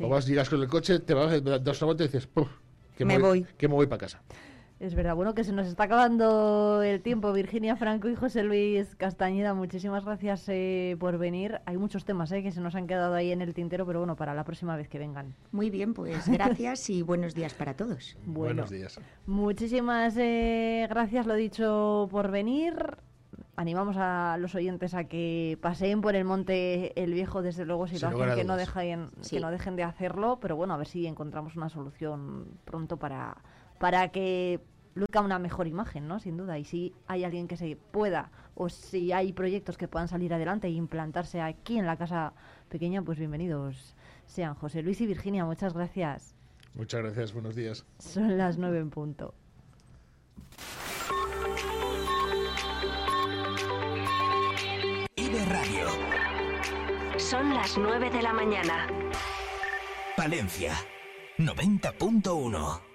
O 0.00 0.08
vas, 0.08 0.26
llegas 0.26 0.48
con 0.48 0.60
el 0.60 0.68
coche, 0.68 0.98
te 1.00 1.14
vas, 1.14 1.42
das 1.42 1.82
una 1.82 1.86
vuelta 1.86 2.04
y 2.04 2.08
dices, 2.08 2.28
que 2.96 3.04
me, 3.04 3.18
voy, 3.18 3.46
que 3.56 3.68
me 3.68 3.74
voy 3.74 3.86
para 3.86 4.00
casa. 4.00 4.22
Es 4.78 4.94
verdad, 4.94 5.14
bueno, 5.14 5.34
que 5.34 5.42
se 5.42 5.52
nos 5.52 5.66
está 5.66 5.84
acabando 5.84 6.82
el 6.82 7.00
tiempo. 7.00 7.32
Virginia 7.32 7.76
Franco 7.76 8.10
y 8.10 8.14
José 8.14 8.42
Luis 8.42 8.94
Castañeda, 8.96 9.54
muchísimas 9.54 10.04
gracias 10.04 10.44
eh, 10.48 10.96
por 11.00 11.16
venir. 11.16 11.62
Hay 11.64 11.78
muchos 11.78 12.04
temas 12.04 12.30
eh, 12.32 12.42
que 12.42 12.52
se 12.52 12.60
nos 12.60 12.74
han 12.74 12.86
quedado 12.86 13.14
ahí 13.14 13.32
en 13.32 13.40
el 13.40 13.54
tintero, 13.54 13.86
pero 13.86 14.00
bueno, 14.00 14.16
para 14.16 14.34
la 14.34 14.44
próxima 14.44 14.76
vez 14.76 14.88
que 14.88 14.98
vengan. 14.98 15.34
Muy 15.50 15.70
bien, 15.70 15.94
pues 15.94 16.28
gracias 16.28 16.90
y 16.90 17.00
buenos 17.00 17.34
días 17.34 17.54
para 17.54 17.74
todos. 17.74 18.18
buenos 18.26 18.68
días. 18.68 19.00
Muchísimas 19.24 20.14
eh, 20.18 20.86
gracias, 20.90 21.26
lo 21.26 21.34
dicho, 21.34 22.06
por 22.10 22.30
venir. 22.30 22.98
Animamos 23.56 23.96
a 23.98 24.36
los 24.38 24.54
oyentes 24.54 24.92
a 24.92 25.04
que 25.04 25.56
paseen 25.62 26.02
por 26.02 26.14
el 26.16 26.26
monte 26.26 26.92
el 27.02 27.14
viejo, 27.14 27.40
desde 27.40 27.64
luego, 27.64 27.86
si 27.86 27.98
lo 27.98 28.08
hacen, 28.08 28.34
que 28.34 28.44
no, 28.44 28.56
dejen, 28.56 29.08
que 29.30 29.40
no 29.40 29.50
dejen 29.50 29.76
de 29.76 29.84
hacerlo, 29.84 30.38
pero 30.38 30.54
bueno, 30.54 30.74
a 30.74 30.76
ver 30.76 30.86
si 30.86 31.06
encontramos 31.06 31.56
una 31.56 31.70
solución 31.70 32.58
pronto 32.66 32.98
para 32.98 33.38
para 33.78 34.08
que 34.08 34.60
luzca 34.94 35.20
una 35.20 35.38
mejor 35.38 35.66
imagen, 35.66 36.08
¿no? 36.08 36.18
Sin 36.18 36.36
duda. 36.36 36.58
Y 36.58 36.64
si 36.64 36.94
hay 37.06 37.24
alguien 37.24 37.48
que 37.48 37.56
se 37.56 37.76
pueda, 37.76 38.30
o 38.54 38.68
si 38.68 39.12
hay 39.12 39.32
proyectos 39.32 39.76
que 39.76 39.88
puedan 39.88 40.08
salir 40.08 40.32
adelante 40.32 40.66
e 40.66 40.70
implantarse 40.70 41.40
aquí 41.40 41.78
en 41.78 41.86
la 41.86 41.96
casa 41.96 42.32
pequeña, 42.68 43.02
pues 43.02 43.18
bienvenidos 43.18 43.94
sean 44.26 44.54
José 44.54 44.82
Luis 44.82 45.00
y 45.00 45.06
Virginia. 45.06 45.44
Muchas 45.44 45.72
gracias. 45.72 46.34
Muchas 46.74 47.02
gracias, 47.02 47.32
buenos 47.32 47.54
días. 47.54 47.86
Son 47.98 48.36
las 48.36 48.58
nueve 48.58 48.78
en 48.78 48.90
punto. 48.90 49.34
Ibe 55.16 55.44
Radio. 55.46 55.86
Son 57.18 57.54
las 57.54 57.78
nueve 57.78 58.10
de 58.10 58.22
la 58.22 58.32
mañana. 58.32 58.86
Valencia, 60.18 60.74
90.1. 61.38 62.85